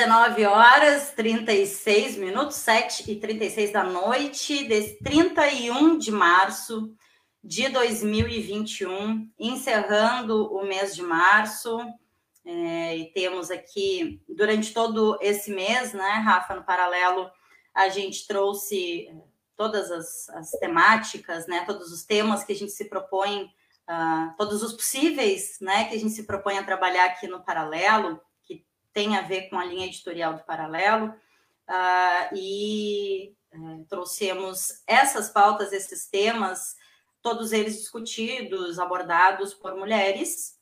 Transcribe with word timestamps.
19 0.00 0.46
horas 0.46 1.10
36 1.10 2.16
minutos, 2.16 2.56
7 2.56 3.12
e 3.12 3.20
36 3.20 3.70
da 3.70 3.84
noite, 3.84 4.66
de 4.66 4.94
31 5.04 5.98
de 5.98 6.10
março 6.10 6.90
de 7.44 7.68
2021, 7.68 9.30
encerrando 9.38 10.50
o 10.54 10.64
mês 10.64 10.96
de 10.96 11.02
março. 11.02 11.78
É, 12.46 12.96
e 12.96 13.12
temos 13.12 13.50
aqui, 13.50 14.22
durante 14.26 14.72
todo 14.72 15.18
esse 15.20 15.50
mês, 15.50 15.92
né, 15.92 16.12
Rafa, 16.24 16.54
no 16.54 16.64
paralelo, 16.64 17.30
a 17.74 17.90
gente 17.90 18.26
trouxe 18.26 19.06
todas 19.54 19.90
as, 19.90 20.30
as 20.30 20.50
temáticas, 20.52 21.46
né, 21.46 21.62
todos 21.66 21.92
os 21.92 22.06
temas 22.06 22.42
que 22.42 22.52
a 22.54 22.56
gente 22.56 22.72
se 22.72 22.86
propõe, 22.86 23.42
uh, 23.86 24.34
todos 24.38 24.62
os 24.62 24.72
possíveis, 24.72 25.58
né, 25.60 25.84
que 25.84 25.94
a 25.94 25.98
gente 25.98 26.12
se 26.12 26.22
propõe 26.22 26.56
a 26.56 26.64
trabalhar 26.64 27.04
aqui 27.04 27.28
no 27.28 27.44
paralelo 27.44 28.18
tem 28.92 29.16
a 29.16 29.22
ver 29.22 29.48
com 29.48 29.58
a 29.58 29.64
linha 29.64 29.86
editorial 29.86 30.34
do 30.34 30.44
Paralelo, 30.44 31.08
uh, 31.08 32.34
e 32.34 33.34
uh, 33.54 33.84
trouxemos 33.88 34.82
essas 34.86 35.28
pautas, 35.28 35.72
esses 35.72 36.06
temas, 36.06 36.76
todos 37.22 37.52
eles 37.52 37.78
discutidos, 37.78 38.78
abordados 38.78 39.54
por 39.54 39.74
mulheres, 39.76 40.58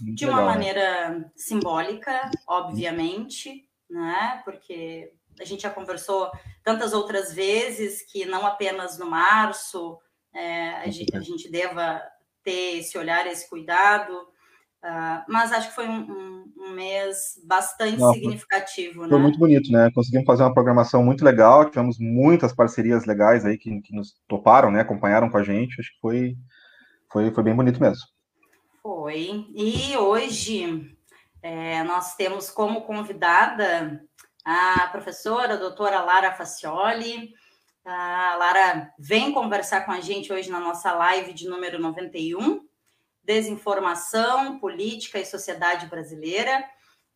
Muito 0.00 0.16
de 0.16 0.24
uma 0.26 0.38
legal, 0.38 0.52
maneira 0.52 1.08
né? 1.10 1.30
simbólica, 1.34 2.30
obviamente, 2.46 3.68
né? 3.88 4.40
Porque 4.44 5.12
a 5.40 5.44
gente 5.44 5.62
já 5.62 5.70
conversou 5.70 6.30
tantas 6.62 6.92
outras 6.92 7.32
vezes 7.32 8.02
que 8.02 8.24
não 8.24 8.46
apenas 8.46 8.98
no 8.98 9.06
março 9.06 9.98
é, 10.32 10.70
a, 10.76 10.88
gente, 10.88 11.16
a 11.16 11.20
gente 11.20 11.50
deva 11.50 12.02
ter 12.42 12.78
esse 12.78 12.96
olhar, 12.96 13.26
esse 13.26 13.48
cuidado, 13.48 14.28
Uh, 14.82 15.22
mas 15.28 15.52
acho 15.52 15.68
que 15.68 15.76
foi 15.76 15.86
um, 15.86 16.00
um, 16.00 16.52
um 16.56 16.70
mês 16.70 17.40
bastante 17.46 18.00
Não, 18.00 18.12
significativo. 18.12 19.00
Foi, 19.00 19.08
né? 19.08 19.16
muito 19.16 19.38
bonito, 19.38 19.70
né? 19.70 19.92
Conseguimos 19.94 20.26
fazer 20.26 20.42
uma 20.42 20.52
programação 20.52 21.04
muito 21.04 21.24
legal, 21.24 21.70
tivemos 21.70 21.98
muitas 22.00 22.52
parcerias 22.52 23.04
legais 23.04 23.44
aí 23.44 23.56
que, 23.56 23.80
que 23.80 23.94
nos 23.94 24.16
toparam, 24.26 24.72
né? 24.72 24.80
Acompanharam 24.80 25.30
com 25.30 25.36
a 25.36 25.44
gente. 25.44 25.80
Acho 25.80 25.92
que 25.92 26.00
foi, 26.00 26.36
foi, 27.12 27.30
foi 27.32 27.44
bem 27.44 27.54
bonito 27.54 27.80
mesmo. 27.80 28.02
Foi. 28.82 29.46
E 29.54 29.96
hoje 29.96 30.96
é, 31.40 31.84
nós 31.84 32.16
temos 32.16 32.50
como 32.50 32.82
convidada 32.82 34.02
a 34.44 34.88
professora 34.88 35.54
a 35.54 35.58
doutora 35.58 36.02
Lara 36.02 36.32
Facioli. 36.32 37.32
A 37.84 38.34
Lara 38.36 38.90
vem 38.98 39.32
conversar 39.32 39.82
com 39.82 39.92
a 39.92 40.00
gente 40.00 40.32
hoje 40.32 40.50
na 40.50 40.58
nossa 40.58 40.92
live 40.92 41.32
de 41.32 41.48
número 41.48 41.80
91 41.80 42.66
Desinformação, 43.22 44.58
Política 44.58 45.18
e 45.18 45.26
Sociedade 45.26 45.86
Brasileira. 45.86 46.64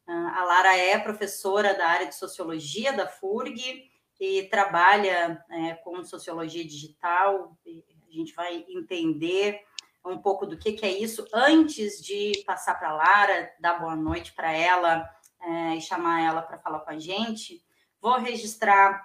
Ah, 0.07 0.41
a 0.41 0.45
Lara 0.45 0.77
é 0.77 0.99
professora 0.99 1.75
da 1.75 1.87
área 1.89 2.07
de 2.07 2.15
Sociologia 2.15 2.93
da 2.93 3.09
FURG 3.09 3.91
e 4.21 4.45
trabalha 4.45 5.45
é, 5.51 5.75
com 5.75 6.05
Sociologia 6.05 6.65
Digital. 6.65 7.57
A 7.67 8.13
gente 8.13 8.33
vai 8.35 8.65
entender 8.69 9.63
um 10.05 10.19
pouco 10.19 10.47
do 10.47 10.57
que, 10.57 10.73
que 10.73 10.87
é 10.87 10.99
isso 10.99 11.27
antes 11.33 12.01
de 12.01 12.43
passar 12.47 12.77
para 12.79 12.91
a 12.91 12.95
Lara, 12.95 13.53
dar 13.61 13.81
boa 13.81 13.97
noite 13.97 14.33
para 14.33 14.53
ela 14.53 15.09
é, 15.43 15.77
e 15.77 15.81
chamar 15.81 16.23
ela 16.23 16.43
para 16.43 16.59
falar 16.59 16.81
com 16.81 16.91
a 16.91 16.99
gente. 16.99 17.63
Vou 18.01 18.17
registrar 18.19 19.05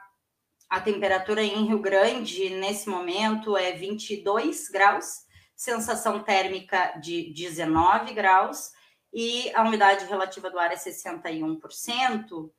a 0.70 0.80
temperatura 0.80 1.44
em 1.44 1.66
Rio 1.66 1.80
Grande, 1.80 2.50
nesse 2.52 2.88
momento, 2.88 3.58
é 3.58 3.74
22 3.74 4.70
graus 4.70 5.26
sensação 5.62 6.24
térmica 6.24 7.00
de 7.00 7.32
19 7.36 8.16
graus 8.16 8.72
e 9.14 9.52
a 9.54 9.62
umidade 9.62 10.06
relativa 10.06 10.50
do 10.50 10.58
ar 10.58 10.72
é 10.72 10.76
61%. 10.76 12.50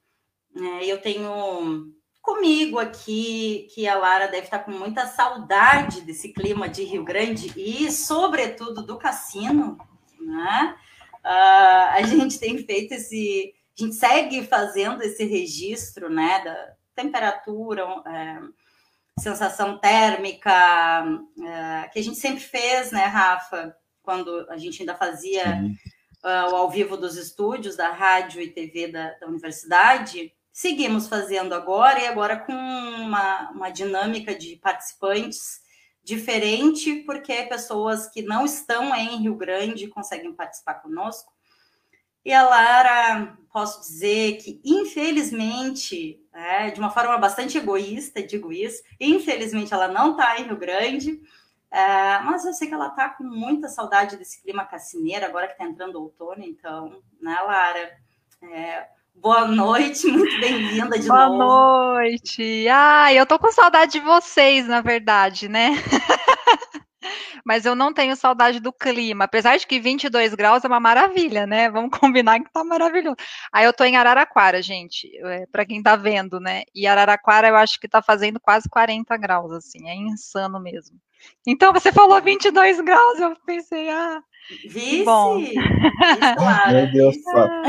É, 0.55 0.85
eu 0.87 1.01
tenho 1.01 1.93
comigo 2.21 2.79
aqui 2.79 3.67
que 3.75 3.89
a 3.89 3.99
Lara 3.99 4.29
deve 4.29 4.45
estar 4.45 4.61
com 4.61 4.71
muita 4.71 5.09
saudade 5.09 6.03
desse 6.03 6.33
clima 6.33 6.69
de 6.69 6.85
Rio 6.85 7.03
Grande 7.03 7.53
e, 7.57 7.91
sobretudo, 7.91 8.87
do 8.87 8.97
cassino. 8.97 9.77
Né? 10.21 10.77
Uh, 11.25 11.89
a 11.95 12.03
gente 12.03 12.39
tem 12.39 12.57
feito 12.59 12.93
esse. 12.93 13.53
A 13.77 13.83
gente 13.83 13.97
segue 13.97 14.47
fazendo 14.47 15.03
esse 15.03 15.25
registro 15.25 16.09
né, 16.09 16.45
da 16.45 16.75
temperatura. 16.95 17.83
É, 18.07 18.62
sensação 19.23 19.79
térmica, 19.79 21.05
uh, 21.07 21.91
que 21.93 21.99
a 21.99 22.03
gente 22.03 22.19
sempre 22.19 22.41
fez, 22.41 22.91
né, 22.91 23.05
Rafa, 23.05 23.75
quando 24.03 24.47
a 24.51 24.59
gente 24.59 24.83
ainda 24.83 24.97
fazia 24.97 25.63
uh, 26.25 26.53
o 26.53 26.57
ao 26.57 26.69
vivo 26.69 26.97
dos 26.97 27.17
estúdios 27.17 27.77
da 27.77 27.91
rádio 27.91 28.43
e 28.43 28.51
TV 28.51 28.89
da, 28.89 29.13
da, 29.13 29.29
universidade. 29.29 30.33
Seguimos 30.53 31.07
fazendo 31.07 31.55
agora 31.55 32.01
e 32.01 32.07
agora 32.07 32.37
com 32.37 32.53
uma, 32.53 33.51
uma 33.53 33.71
dinâmica 33.71 34.35
de 34.35 34.57
participantes 34.57 35.63
diferente, 36.03 36.97
porque 37.07 37.45
pessoas 37.45 38.09
que 38.09 38.23
não 38.23 38.45
estão 38.45 38.93
em 38.95 39.23
Rio 39.23 39.37
Grande 39.37 39.87
conseguem 39.87 40.35
participar 40.35 40.75
conosco. 40.75 41.33
E 42.25 42.33
a 42.33 42.43
Lara, 42.43 43.37
posso 43.53 43.81
dizer 43.81 44.39
que, 44.39 44.61
infelizmente, 44.65 46.22
é, 46.33 46.71
de 46.71 46.81
uma 46.81 46.91
forma 46.91 47.17
bastante 47.19 47.59
egoísta, 47.59 48.23
digo 48.23 48.53
isso, 48.53 48.83
infelizmente 48.99 49.73
ela 49.73 49.89
não 49.89 50.13
está 50.13 50.39
em 50.39 50.45
Rio 50.45 50.57
Grande, 50.57 51.21
é, 51.71 52.19
mas 52.21 52.45
eu 52.45 52.53
sei 52.53 52.69
que 52.69 52.75
ela 52.75 52.89
está 52.89 53.09
com 53.09 53.25
muita 53.25 53.69
saudade 53.69 54.17
desse 54.17 54.43
clima 54.43 54.65
cassineiro, 54.65 55.25
agora 55.25 55.47
que 55.47 55.55
está 55.55 55.65
entrando 55.65 56.01
outono, 56.01 56.43
então, 56.45 57.03
né, 57.21 57.39
Lara? 57.41 57.93
É, 58.43 58.87
boa 59.15 59.47
noite, 59.47 60.07
muito 60.13 60.39
bem-vinda 60.41 60.99
de 60.99 61.09
boa 61.09 61.27
novo. 61.29 61.39
Boa 61.39 61.95
noite. 61.95 62.67
Ah, 62.69 63.13
eu 63.13 63.25
tô 63.25 63.39
com 63.39 63.51
saudade 63.51 63.93
de 63.93 64.01
vocês, 64.01 64.67
na 64.67 64.81
verdade, 64.81 65.49
né? 65.49 65.71
mas 67.45 67.65
eu 67.65 67.75
não 67.75 67.93
tenho 67.93 68.17
saudade 68.17 68.61
do 68.61 68.73
clima, 68.73 69.25
apesar 69.25 69.57
de 69.57 69.67
que 69.67 69.81
22 69.81 70.35
graus 70.35 70.65
é 70.65 70.69
uma 70.69 70.81
maravilha, 70.81 71.47
né? 71.47 71.71
Vamos 71.71 71.91
combinar 71.99 72.41
que 72.41 72.53
tá 72.53 72.65
maravilhoso. 72.65 73.17
Aí 73.53 73.65
eu 73.65 73.73
tô 73.73 73.85
em 73.85 73.97
Araraquara, 73.97 74.63
gente, 74.63 75.11
é, 75.25 75.47
para 75.47 75.65
quem 75.65 75.83
tá 75.83 75.97
vendo, 75.97 76.41
né? 76.41 76.63
E 76.75 76.87
Araraquara 76.87 77.49
eu 77.49 77.57
acho 77.57 77.81
que 77.81 77.89
tá 77.89 78.03
fazendo 78.03 78.41
quase 78.41 78.69
40 78.69 79.17
graus, 79.17 79.53
assim, 79.53 79.89
é 79.89 79.95
insano 79.95 80.61
mesmo. 80.61 80.97
Então 81.47 81.73
você 81.73 81.93
falou 81.93 82.21
22 82.21 82.81
graus, 82.81 83.21
eu 83.21 83.37
pensei, 83.47 83.89
ah, 83.91 84.21
Vice! 84.69 85.05
Bom. 85.05 85.41
Claro. 86.37 86.73
Meu 86.73 86.93
Deus, 86.93 87.17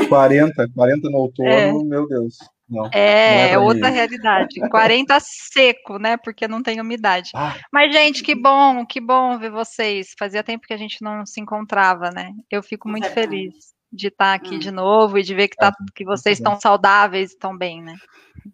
40, 0.10 0.70
40 0.74 1.10
no 1.10 1.18
outono, 1.18 1.50
é. 1.50 1.72
meu 1.72 2.08
Deus. 2.08 2.38
Não, 2.74 2.90
é, 2.92 3.48
não 3.48 3.54
é 3.54 3.58
outra 3.60 3.90
mim. 3.90 3.96
realidade. 3.96 4.60
40 4.70 5.18
seco, 5.20 5.98
né? 6.00 6.18
Porque 6.18 6.48
não 6.48 6.64
tem 6.64 6.82
umidade. 6.82 7.32
Ah. 7.36 7.56
Mas, 7.72 7.94
gente, 7.94 8.24
que 8.24 8.34
bom, 8.34 8.86
que 8.86 9.00
bom 9.00 9.38
ver 9.38 9.52
vocês. 9.52 10.14
Fazia 10.18 10.44
tempo 10.44 10.66
que 10.66 10.74
a 10.74 10.78
gente 10.78 11.02
não 11.02 11.26
se 11.26 11.40
encontrava, 11.40 12.10
né? 12.10 12.32
Eu 12.50 12.64
fico 12.64 12.90
muito 12.90 13.10
feliz 13.12 13.74
de 13.94 14.08
estar 14.08 14.34
aqui 14.34 14.56
hum. 14.56 14.60
de 14.60 14.72
novo 14.72 15.20
e 15.20 15.24
de 15.24 15.36
ver 15.36 15.48
que, 15.48 15.56
tá, 15.56 15.68
é, 15.68 15.92
que 15.94 16.04
vocês 16.04 16.40
estão 16.40 16.60
saudáveis 16.60 17.30
e 17.30 17.34
estão 17.34 17.56
bem, 17.56 17.82
né? 17.82 17.96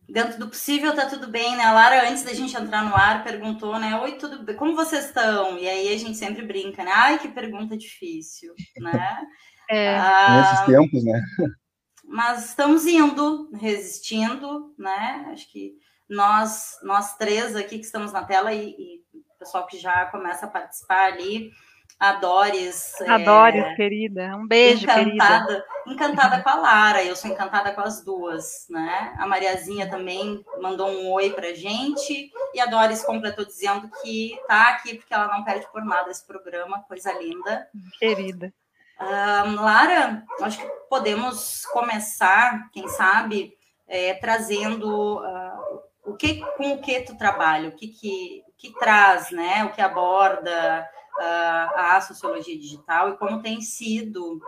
Dentro 0.09 0.37
do 0.37 0.49
possível 0.49 0.93
tá 0.93 1.05
tudo 1.05 1.27
bem, 1.27 1.55
né? 1.55 1.63
A 1.63 1.71
Lara, 1.71 2.09
antes 2.09 2.23
da 2.23 2.33
gente 2.33 2.55
entrar 2.55 2.83
no 2.83 2.93
ar, 2.93 3.23
perguntou, 3.23 3.79
né? 3.79 3.97
Oi, 4.01 4.13
tudo 4.13 4.43
bem? 4.43 4.55
Como 4.57 4.75
vocês 4.75 5.05
estão? 5.05 5.57
E 5.57 5.67
aí 5.67 5.93
a 5.93 5.97
gente 5.97 6.17
sempre 6.17 6.45
brinca, 6.45 6.83
né? 6.83 6.91
Ai, 6.93 7.19
que 7.19 7.29
pergunta 7.29 7.77
difícil, 7.77 8.53
né? 8.77 9.21
é. 9.71 9.97
Ah, 9.97 10.41
Nesses 10.41 10.65
tempos, 10.65 11.05
né? 11.05 11.21
mas 12.09 12.45
estamos 12.45 12.85
indo, 12.85 13.49
resistindo, 13.53 14.73
né? 14.77 15.27
Acho 15.31 15.49
que 15.51 15.77
nós, 16.09 16.79
nós 16.81 17.15
três 17.15 17.55
aqui 17.55 17.77
que 17.77 17.85
estamos 17.85 18.11
na 18.11 18.23
tela 18.23 18.51
e, 18.51 18.69
e 18.71 19.03
o 19.13 19.37
pessoal 19.37 19.67
que 19.67 19.77
já 19.77 20.05
começa 20.07 20.47
a 20.47 20.49
participar 20.49 21.13
ali, 21.13 21.51
a 21.99 22.13
Doris. 22.13 22.99
A 23.01 23.19
é, 23.19 23.75
querida, 23.75 24.35
um 24.35 24.47
beijo, 24.47 24.83
encantada, 24.83 25.45
querida. 25.45 25.65
Encantada 25.85 26.41
com 26.41 26.49
a 26.49 26.55
Lara, 26.55 27.03
eu 27.03 27.15
sou 27.15 27.29
encantada 27.29 27.73
com 27.73 27.81
as 27.81 28.03
duas, 28.03 28.65
né? 28.69 29.13
A 29.17 29.27
Mariazinha 29.27 29.89
também 29.89 30.43
mandou 30.61 30.89
um 30.89 31.11
oi 31.11 31.31
pra 31.31 31.53
gente 31.53 32.31
e 32.53 32.59
a 32.59 32.65
Doris 32.65 33.03
completou 33.03 33.45
dizendo 33.45 33.89
que 34.01 34.39
tá 34.47 34.69
aqui 34.69 34.95
porque 34.95 35.13
ela 35.13 35.27
não 35.27 35.43
perde 35.43 35.67
por 35.71 35.83
nada 35.83 36.09
esse 36.09 36.25
programa, 36.25 36.83
coisa 36.87 37.11
linda. 37.13 37.67
Querida. 37.99 38.53
Lara, 38.99 40.23
acho 40.41 40.59
que 40.59 40.67
podemos 40.89 41.65
começar, 41.67 42.69
quem 42.71 42.87
sabe, 42.89 43.57
é, 43.87 44.13
trazendo 44.15 45.19
uh, 45.19 45.81
o 46.03 46.15
que 46.15 46.41
com 46.57 46.73
o 46.73 46.81
que 46.81 47.01
tu 47.01 47.17
trabalha, 47.17 47.69
o 47.69 47.71
que, 47.71 47.87
que, 47.87 48.43
que 48.57 48.73
traz, 48.73 49.31
né, 49.31 49.63
o 49.65 49.71
que 49.71 49.81
aborda 49.81 50.87
uh, 51.17 51.79
a 51.79 52.01
sociologia 52.01 52.57
digital 52.57 53.09
e 53.09 53.17
como 53.17 53.41
tem 53.41 53.61
sido 53.61 54.41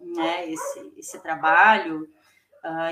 né, 0.00 0.48
esse, 0.48 0.92
esse 0.96 1.18
trabalho. 1.20 2.08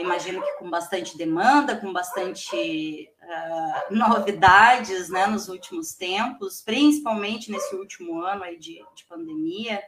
imagino 0.00 0.42
que 0.42 0.52
com 0.58 0.70
bastante 0.70 1.16
demanda, 1.16 1.76
com 1.76 1.92
bastante 1.92 3.10
novidades 3.90 5.10
né, 5.10 5.26
nos 5.26 5.48
últimos 5.48 5.94
tempos, 5.94 6.60
principalmente 6.60 7.50
nesse 7.50 7.74
último 7.74 8.20
ano 8.20 8.42
aí 8.42 8.58
de, 8.58 8.84
de 8.94 9.04
pandemia. 9.08 9.82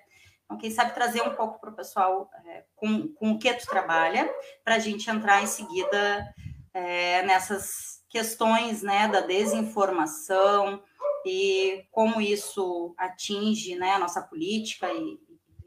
Então, 0.47 0.59
quem 0.59 0.71
sabe 0.71 0.95
trazer 0.95 1.23
um 1.23 1.35
pouco 1.35 1.61
para 1.61 1.71
o 1.71 1.75
pessoal 1.75 2.31
é, 2.47 2.65
com, 2.77 3.09
com 3.09 3.33
o 3.33 3.39
que 3.39 3.53
tu 3.55 3.67
trabalha, 3.67 4.33
para 4.65 4.77
a 4.77 4.79
gente 4.79 5.11
entrar 5.11 5.43
em 5.43 5.47
seguida 5.47 6.33
é, 6.73 7.23
nessas 7.23 8.03
questões 8.09 8.83
né, 8.83 9.09
da 9.09 9.21
desinformação 9.21 10.83
e 11.27 11.85
como 11.91 12.21
isso 12.21 12.95
atinge 12.97 13.75
né, 13.75 13.93
a 13.93 13.99
nossa 13.99 14.23
política 14.23 14.91
e, 14.93 15.19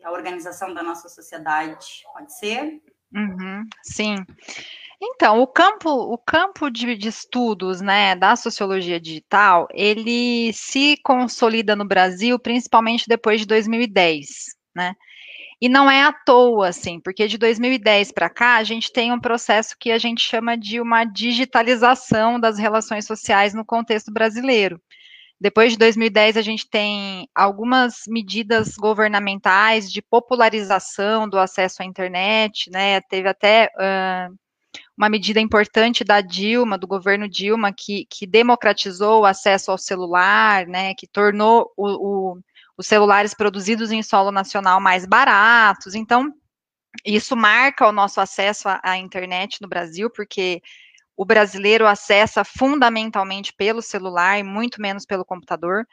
a 0.02 0.12
organização 0.12 0.74
da 0.74 0.82
nossa 0.82 1.10
sociedade. 1.10 2.04
Pode 2.14 2.34
ser? 2.34 2.82
Uhum, 3.14 3.66
sim. 3.84 4.16
Então, 5.02 5.42
o 5.42 5.48
campo, 5.48 5.90
o 5.90 6.18
campo 6.18 6.70
de, 6.70 6.96
de, 6.96 7.10
estudos 7.10 7.82
né, 7.82 8.16
da 8.16 8.36
sociologia 8.36 9.00
digital, 9.00 9.68
ele 9.72 10.54
se 10.54 10.98
consolida 11.04 11.76
no 11.76 11.86
Brasil, 11.86 12.40
principalmente 12.40 13.10
depois 13.10 13.42
de 13.42 13.48
2010, 13.48 14.56
né? 14.76 14.96
E 15.62 15.68
não 15.68 15.92
é 15.92 16.04
à 16.04 16.14
toa, 16.14 16.70
assim, 16.70 17.00
porque 17.02 17.28
de 17.28 17.38
2010 17.38 18.12
para 18.14 18.30
cá 18.30 18.58
a 18.58 18.64
gente 18.64 18.92
tem 18.94 19.12
um 19.12 19.20
processo 19.20 19.76
que 19.78 19.92
a 19.92 19.98
gente 19.98 20.22
chama 20.22 20.58
de 20.58 20.80
uma 20.80 21.04
digitalização 21.04 22.40
das 22.40 22.58
relações 22.58 23.06
sociais 23.06 23.54
no 23.54 23.66
contexto 23.66 24.12
brasileiro. 24.12 24.82
Depois 25.42 25.72
de 25.72 25.78
2010, 25.78 26.36
a 26.36 26.42
gente 26.42 26.70
tem 26.70 27.28
algumas 27.34 28.02
medidas 28.08 28.76
governamentais 28.76 29.90
de 29.90 30.02
popularização 30.02 31.30
do 31.30 31.40
acesso 31.40 31.82
à 31.82 31.86
internet, 31.86 32.70
né? 32.70 33.00
Teve 33.02 33.30
até 33.30 33.70
uh, 33.78 34.36
uma 34.98 35.10
medida 35.10 35.40
importante 35.40 36.04
da 36.04 36.20
Dilma, 36.20 36.78
do 36.78 36.86
governo 36.86 37.30
Dilma, 37.30 37.72
que, 37.72 38.06
que 38.10 38.28
democratizou 38.28 39.22
o 39.22 39.26
acesso 39.26 39.72
ao 39.72 39.78
celular, 39.78 40.68
né? 40.68 40.94
Que 40.94 41.08
tornou 41.08 41.72
o, 41.78 42.34
o 42.34 42.40
os 42.80 42.88
celulares 42.88 43.34
produzidos 43.34 43.92
em 43.92 44.02
solo 44.02 44.32
nacional 44.32 44.80
mais 44.80 45.06
baratos. 45.06 45.96
Então, 45.96 46.34
isso 47.06 47.36
marca 47.36 47.86
o 47.86 47.92
nosso 47.92 48.22
acesso 48.22 48.70
à, 48.82 48.98
internet 48.98 49.62
no 49.62 49.68
Brasil, 49.68 50.10
porque 50.10 50.62
o 51.18 51.26
brasileiro 51.26 51.86
acessa 51.86 52.46
fundamentalmente 52.46 53.52
pelo 53.52 53.82
celular 53.82 54.40
e 54.40 54.44
muito 54.44 54.82
menos 54.82 55.06
pelo 55.06 55.26
computador. 55.26 55.86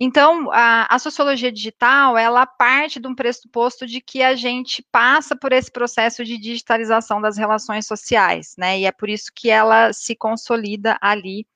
Então, 0.00 0.50
a, 0.50 0.92
a, 0.92 0.98
sociologia 0.98 1.52
digital, 1.52 2.18
ela 2.18 2.44
parte 2.44 2.98
de 2.98 3.06
um 3.06 3.14
pressuposto 3.14 3.86
de 3.86 4.00
que 4.00 4.20
a 4.20 4.34
gente 4.34 4.84
passa 4.90 5.36
por 5.36 5.52
esse 5.52 5.70
processo 5.70 6.24
de 6.24 6.36
digitalização 6.38 7.20
das 7.20 7.36
relações 7.36 7.86
sociais, 7.86 8.56
né? 8.58 8.80
E 8.80 8.84
é 8.84 8.90
por 8.90 9.08
isso 9.08 9.30
que 9.32 9.48
ela 9.48 9.92
se 9.92 10.16
consolida 10.16 10.98
ali 11.00 11.46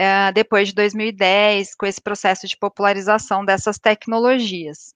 uh, 0.00 0.32
depois 0.32 0.68
de 0.68 0.74
2010, 0.74 1.74
com 1.74 1.86
esse 1.86 2.00
processo 2.00 2.46
de 2.46 2.56
popularização 2.56 3.44
dessas 3.44 3.78
tecnologias. 3.78 4.94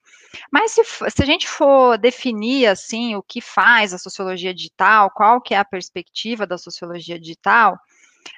Mas 0.50 0.72
se, 0.72 0.82
se, 0.84 1.22
a 1.22 1.26
gente 1.26 1.48
for 1.48 1.98
definir 1.98 2.66
assim 2.66 3.14
o 3.16 3.22
que 3.22 3.40
faz 3.40 3.92
a 3.92 3.98
sociologia 3.98 4.54
digital, 4.54 5.10
qual 5.10 5.40
que 5.40 5.54
é 5.54 5.58
a 5.58 5.64
perspectiva 5.64 6.46
da 6.46 6.56
sociologia 6.56 7.18
digital, 7.18 7.78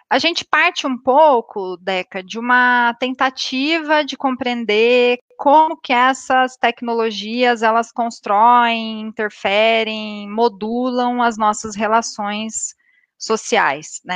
a 0.08 0.18
gente 0.18 0.44
parte 0.44 0.86
um 0.86 0.96
pouco, 0.96 1.76
Deca, 1.76 2.22
de 2.22 2.38
uma 2.38 2.94
tentativa 2.94 4.04
de 4.04 4.16
compreender 4.16 5.18
como 5.36 5.76
que 5.76 5.92
essas 5.92 6.56
tecnologias 6.56 7.62
elas 7.62 7.92
constroem, 7.92 9.00
interferem, 9.00 10.28
modulam 10.30 11.22
as 11.22 11.36
nossas 11.36 11.74
relações 11.74 12.74
sociais, 13.18 14.00
né? 14.04 14.14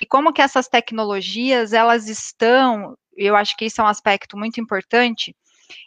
E 0.00 0.06
como 0.06 0.32
que 0.32 0.42
essas 0.42 0.68
tecnologias, 0.68 1.72
elas 1.72 2.08
estão, 2.08 2.96
eu 3.16 3.36
acho 3.36 3.56
que 3.56 3.66
isso 3.66 3.80
é 3.80 3.84
um 3.84 3.88
aspecto 3.88 4.36
muito 4.36 4.60
importante, 4.60 5.34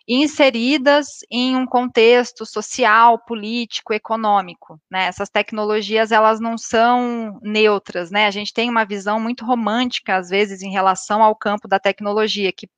inseridas 0.07 1.19
em 1.31 1.55
um 1.55 1.65
contexto 1.65 2.45
social, 2.45 3.19
político, 3.19 3.93
econômico, 3.93 4.79
né? 4.89 5.05
Essas 5.05 5.29
tecnologias, 5.29 6.11
elas 6.11 6.39
não 6.39 6.57
são 6.57 7.39
neutras, 7.41 8.11
né? 8.11 8.27
A 8.27 8.31
gente 8.31 8.53
tem 8.53 8.69
uma 8.69 8.85
visão 8.85 9.19
muito 9.19 9.43
romântica, 9.43 10.15
às 10.15 10.29
vezes, 10.29 10.61
em 10.61 10.71
relação 10.71 11.23
ao 11.23 11.35
campo 11.35 11.67
da 11.67 11.79
tecnologia, 11.79 12.51
que, 12.51 12.69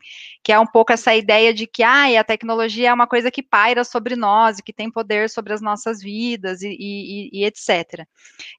que 0.42 0.52
é 0.52 0.60
um 0.60 0.66
pouco 0.66 0.94
essa 0.94 1.14
ideia 1.14 1.54
de 1.54 1.68
que, 1.68 1.84
ah, 1.84 2.20
a 2.20 2.24
tecnologia 2.24 2.90
é 2.90 2.94
uma 2.94 3.08
coisa 3.08 3.30
que 3.30 3.44
paira 3.44 3.84
sobre 3.84 4.16
nós 4.16 4.60
e 4.60 4.64
que 4.64 4.72
tem 4.72 4.90
poder 4.90 5.30
sobre 5.30 5.54
as 5.54 5.62
nossas 5.62 6.00
vidas 6.02 6.62
e, 6.62 6.70
e, 6.80 7.30
e 7.34 7.46
etc. 7.46 8.08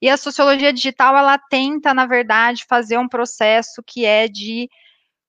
E 0.03 0.11
a 0.11 0.17
sociologia 0.17 0.73
digital, 0.73 1.17
ela 1.17 1.39
tenta, 1.39 1.95
na 1.95 2.07
verdade, 2.07 2.67
fazer 2.69 2.99
um 2.99 3.09
processo 3.09 3.83
que 3.87 4.05
é 4.05 4.29
de 4.29 4.69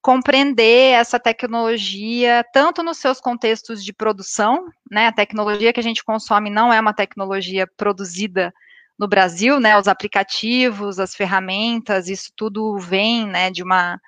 compreender 0.01 0.93
essa 0.93 1.19
tecnologia 1.19 2.45
tanto 2.53 2.81
nos 2.81 2.97
seus 2.97 3.19
contextos 3.19 3.83
de 3.83 3.93
produção, 3.93 4.67
né? 4.89 5.07
A 5.07 5.11
tecnologia 5.11 5.73
que 5.73 5.79
a 5.79 5.83
gente 5.83 6.03
consome 6.03 6.49
não 6.49 6.71
é 6.71 6.79
uma 6.79 6.93
tecnologia 6.93 7.67
produzida 7.77 8.53
no 8.97 9.07
Brasil, 9.07 9.59
né? 9.59 9.77
Os 9.77 9.87
aplicativos, 9.87 10.99
as 10.99 11.15
ferramentas, 11.15 12.07
isso 12.07 12.31
tudo 12.35 12.77
vem, 12.77 13.27
né, 13.27 13.49
de 13.51 13.63
uma 13.63 13.99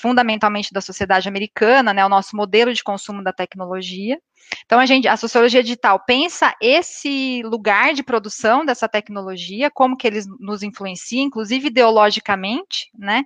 fundamentalmente 0.00 0.72
da 0.72 0.80
sociedade 0.80 1.28
americana, 1.28 1.92
né, 1.92 2.06
o 2.06 2.08
nosso 2.08 2.36
modelo 2.36 2.72
de 2.72 2.84
consumo 2.84 3.24
da 3.24 3.32
tecnologia. 3.32 4.16
Então 4.64 4.78
a 4.78 4.86
gente, 4.86 5.08
a 5.08 5.16
sociologia 5.16 5.62
digital 5.62 6.00
pensa 6.06 6.54
esse 6.62 7.42
lugar 7.42 7.92
de 7.92 8.02
produção 8.02 8.64
dessa 8.64 8.88
tecnologia, 8.88 9.70
como 9.70 9.96
que 9.96 10.06
eles 10.06 10.26
nos 10.38 10.62
influenciam, 10.62 11.24
inclusive 11.24 11.66
ideologicamente, 11.66 12.88
né? 12.96 13.24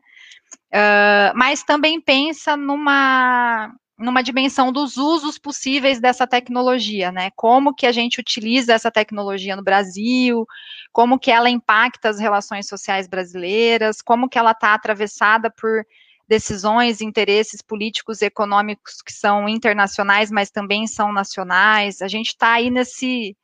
Uh, 0.72 1.36
mas 1.36 1.62
também 1.62 2.00
pensa 2.00 2.56
numa, 2.56 3.72
numa 3.98 4.22
dimensão 4.22 4.72
dos 4.72 4.96
usos 4.96 5.38
possíveis 5.38 6.00
dessa 6.00 6.26
tecnologia, 6.26 7.12
né? 7.12 7.30
Como 7.36 7.74
que 7.74 7.86
a 7.86 7.92
gente 7.92 8.20
utiliza 8.20 8.72
essa 8.72 8.90
tecnologia 8.90 9.54
no 9.54 9.62
Brasil, 9.62 10.46
como 10.92 11.18
que 11.18 11.30
ela 11.30 11.50
impacta 11.50 12.08
as 12.08 12.18
relações 12.18 12.66
sociais 12.66 13.06
brasileiras, 13.06 14.02
como 14.02 14.28
que 14.28 14.38
ela 14.38 14.52
está 14.52 14.74
atravessada 14.74 15.50
por 15.50 15.84
decisões, 16.28 17.00
interesses 17.00 17.60
políticos 17.60 18.22
e 18.22 18.26
econômicos 18.26 19.02
que 19.02 19.12
são 19.12 19.48
internacionais, 19.48 20.30
mas 20.30 20.50
também 20.50 20.86
são 20.86 21.12
nacionais. 21.12 22.00
A 22.00 22.08
gente 22.08 22.28
está 22.28 22.52
aí 22.54 22.70
nesse 22.70 23.36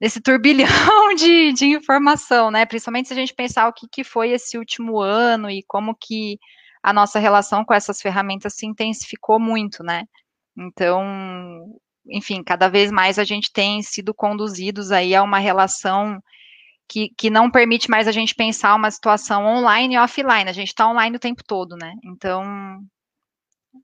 nesse 0.00 0.20
turbilhão 0.20 0.66
de, 1.16 1.52
de 1.52 1.66
informação, 1.66 2.50
né? 2.50 2.66
Principalmente 2.66 3.08
se 3.08 3.14
a 3.14 3.16
gente 3.16 3.34
pensar 3.34 3.68
o 3.68 3.72
que, 3.72 3.86
que 3.90 4.04
foi 4.04 4.30
esse 4.30 4.58
último 4.58 5.00
ano 5.02 5.50
e 5.50 5.62
como 5.66 5.94
que 5.94 6.38
a 6.82 6.92
nossa 6.92 7.18
relação 7.18 7.64
com 7.64 7.72
essas 7.72 8.00
ferramentas 8.00 8.54
se 8.54 8.66
intensificou 8.66 9.40
muito, 9.40 9.82
né? 9.82 10.04
Então, 10.56 11.02
enfim, 12.06 12.42
cada 12.42 12.68
vez 12.68 12.90
mais 12.90 13.18
a 13.18 13.24
gente 13.24 13.52
tem 13.52 13.82
sido 13.82 14.14
conduzidos 14.14 14.92
aí 14.92 15.14
a 15.14 15.22
uma 15.22 15.38
relação 15.38 16.20
que, 16.88 17.08
que 17.16 17.30
não 17.30 17.50
permite 17.50 17.90
mais 17.90 18.06
a 18.06 18.12
gente 18.12 18.34
pensar 18.34 18.74
uma 18.74 18.90
situação 18.90 19.46
online 19.46 19.94
e 19.94 19.98
offline. 19.98 20.48
A 20.48 20.52
gente 20.52 20.68
está 20.68 20.86
online 20.88 21.16
o 21.16 21.20
tempo 21.20 21.42
todo, 21.46 21.76
né? 21.76 21.94
Então, 22.04 22.44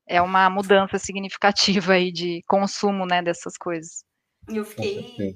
é 0.07 0.21
uma 0.21 0.49
mudança 0.49 0.97
significativa 0.99 1.93
aí 1.93 2.11
de 2.11 2.43
consumo, 2.47 3.05
né, 3.05 3.21
dessas 3.21 3.57
coisas. 3.57 4.03
Eu 4.47 4.65
fiquei 4.65 5.33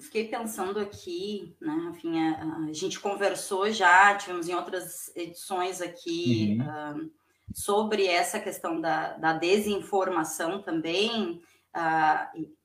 fiquei 0.00 0.28
pensando 0.28 0.78
aqui, 0.78 1.56
né? 1.60 1.74
Enfim, 1.90 2.18
a, 2.18 2.68
a, 2.68 2.72
gente 2.72 3.00
conversou 3.00 3.70
já, 3.70 4.14
tivemos 4.16 4.48
em 4.48 4.54
outras 4.54 5.14
edições 5.16 5.80
aqui 5.80 6.58
uhum. 6.60 7.06
uh, 7.06 7.10
sobre 7.54 8.06
essa 8.06 8.40
questão 8.40 8.80
da, 8.80 9.16
da 9.16 9.32
desinformação 9.32 10.62
também. 10.62 11.40
Uh, 11.74 12.38
e, 12.38 12.56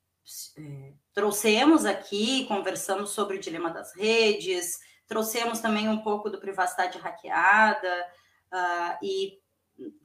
é, 0.58 0.94
trouxemos 1.14 1.86
aqui, 1.86 2.46
conversamos 2.46 3.12
sobre 3.12 3.38
o 3.38 3.40
dilema 3.40 3.70
das 3.70 3.96
redes, 3.96 4.80
trouxemos 5.08 5.60
também 5.60 5.90
um 5.90 6.00
pouco 6.00 6.30
do 6.30 6.40
privacidade 6.40 6.98
hackeada 6.98 8.08
uh, 8.54 9.06
e 9.06 9.40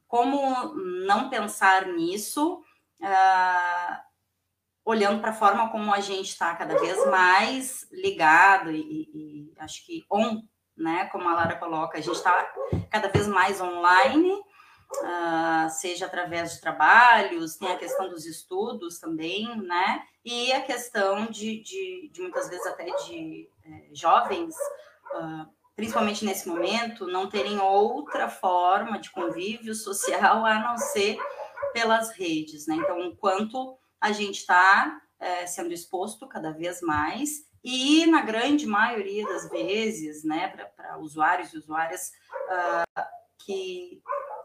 como 0.08 0.74
não 1.04 1.28
pensar 1.30 1.86
nisso. 1.86 2.62
Uh, 3.00 4.05
olhando 4.86 5.20
para 5.20 5.30
a 5.30 5.34
forma 5.34 5.68
como 5.68 5.92
a 5.92 5.98
gente 5.98 6.28
está 6.28 6.54
cada 6.54 6.78
vez 6.78 7.04
mais 7.06 7.88
ligado 7.90 8.70
e, 8.70 9.10
e, 9.12 9.52
acho 9.58 9.84
que 9.84 10.06
on, 10.08 10.42
né? 10.76 11.06
Como 11.06 11.28
a 11.28 11.34
Lara 11.34 11.56
coloca, 11.56 11.98
a 11.98 12.00
gente 12.00 12.14
está 12.14 12.48
cada 12.88 13.08
vez 13.08 13.26
mais 13.26 13.60
online, 13.60 14.32
uh, 14.32 15.68
seja 15.70 16.06
através 16.06 16.54
de 16.54 16.60
trabalhos, 16.60 17.56
tem 17.56 17.72
a 17.72 17.76
questão 17.76 18.08
dos 18.08 18.24
estudos 18.26 19.00
também, 19.00 19.56
né? 19.60 20.04
E 20.24 20.52
a 20.52 20.62
questão 20.62 21.26
de, 21.26 21.60
de, 21.62 22.08
de 22.12 22.22
muitas 22.22 22.48
vezes 22.48 22.66
até 22.66 22.84
de 22.84 23.48
é, 23.64 23.88
jovens, 23.92 24.54
uh, 25.14 25.48
principalmente 25.74 26.24
nesse 26.24 26.48
momento, 26.48 27.08
não 27.08 27.28
terem 27.28 27.58
outra 27.58 28.28
forma 28.28 29.00
de 29.00 29.10
convívio 29.10 29.74
social 29.74 30.46
a 30.46 30.60
não 30.60 30.78
ser 30.78 31.18
pelas 31.72 32.12
redes, 32.12 32.68
né? 32.68 32.76
Então, 32.76 33.00
enquanto 33.00 33.76
a 34.00 34.12
gente 34.12 34.38
está 34.38 35.00
é, 35.18 35.46
sendo 35.46 35.72
exposto 35.72 36.26
cada 36.26 36.52
vez 36.52 36.80
mais 36.80 37.46
e, 37.68 38.06
na 38.06 38.20
grande 38.20 38.66
maioria 38.66 39.26
das 39.26 39.50
vezes, 39.50 40.22
né, 40.22 40.48
para 40.76 40.98
usuários 40.98 41.52
e 41.52 41.58
usuárias 41.58 42.12
uh, 42.32 43.02
que 43.38 44.00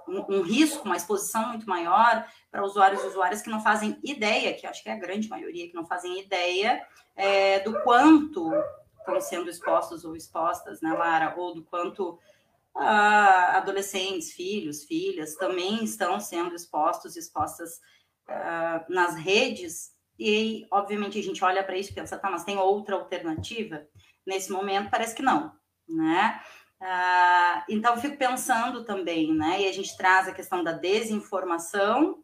um, 0.08 0.38
um, 0.38 0.42
risco, 0.42 0.86
uma 0.86 0.98
exposição 0.98 1.50
muito 1.50 1.70
maior 1.70 2.26
para 2.50 2.66
usuários 2.66 3.04
e 3.04 3.08
usuárias 3.08 3.42
que 3.42 3.50
não 3.50 3.62
fazem 3.62 4.00
ideia, 4.04 4.54
que 4.54 4.66
acho 4.66 4.82
que 4.82 4.90
é 4.90 4.94
a 4.94 5.00
grande 5.00 5.30
maioria 5.30 5.68
que 5.68 5.76
não 5.76 5.86
fazem 5.86 6.20
ideia 6.20 6.84
é, 7.16 7.60
do 7.60 7.80
quanto 7.84 8.52
estão 8.98 9.22
sendo 9.22 9.50
expostos 9.50 10.04
ou 10.04 10.16
expostas, 10.16 10.82
né, 10.82 10.92
Lara, 10.94 11.36
ou 11.38 11.54
do 11.54 11.64
quanto 11.64 12.18
ah, 12.76 13.58
adolescentes, 13.58 14.32
filhos, 14.32 14.84
filhas 14.84 15.36
também 15.36 15.84
estão 15.84 16.20
sendo 16.20 16.56
expostos, 16.56 17.16
expostas 17.16 17.80
ah, 18.28 18.86
nas 18.90 19.16
redes, 19.16 19.92
e 20.18 20.68
obviamente 20.70 21.18
a 21.18 21.24
gente 21.24 21.44
olha 21.44 21.64
para 21.64 21.78
isso 21.78 21.92
e 21.92 21.96
pensa, 21.96 22.18
tá, 22.18 22.30
mas 22.30 22.44
tem 22.44 22.58
outra 22.58 22.96
alternativa? 22.96 23.88
Nesse 24.26 24.52
momento 24.52 24.92
parece 24.92 25.16
que 25.16 25.22
não, 25.22 25.52
né? 25.88 26.40
Ah, 26.80 27.66
então 27.70 27.98
fico 27.98 28.18
pensando 28.18 28.84
também, 28.84 29.34
né? 29.34 29.62
E 29.62 29.68
a 29.68 29.72
gente 29.72 29.96
traz 29.96 30.28
a 30.28 30.34
questão 30.34 30.64
da 30.64 30.72
desinformação, 30.72 32.24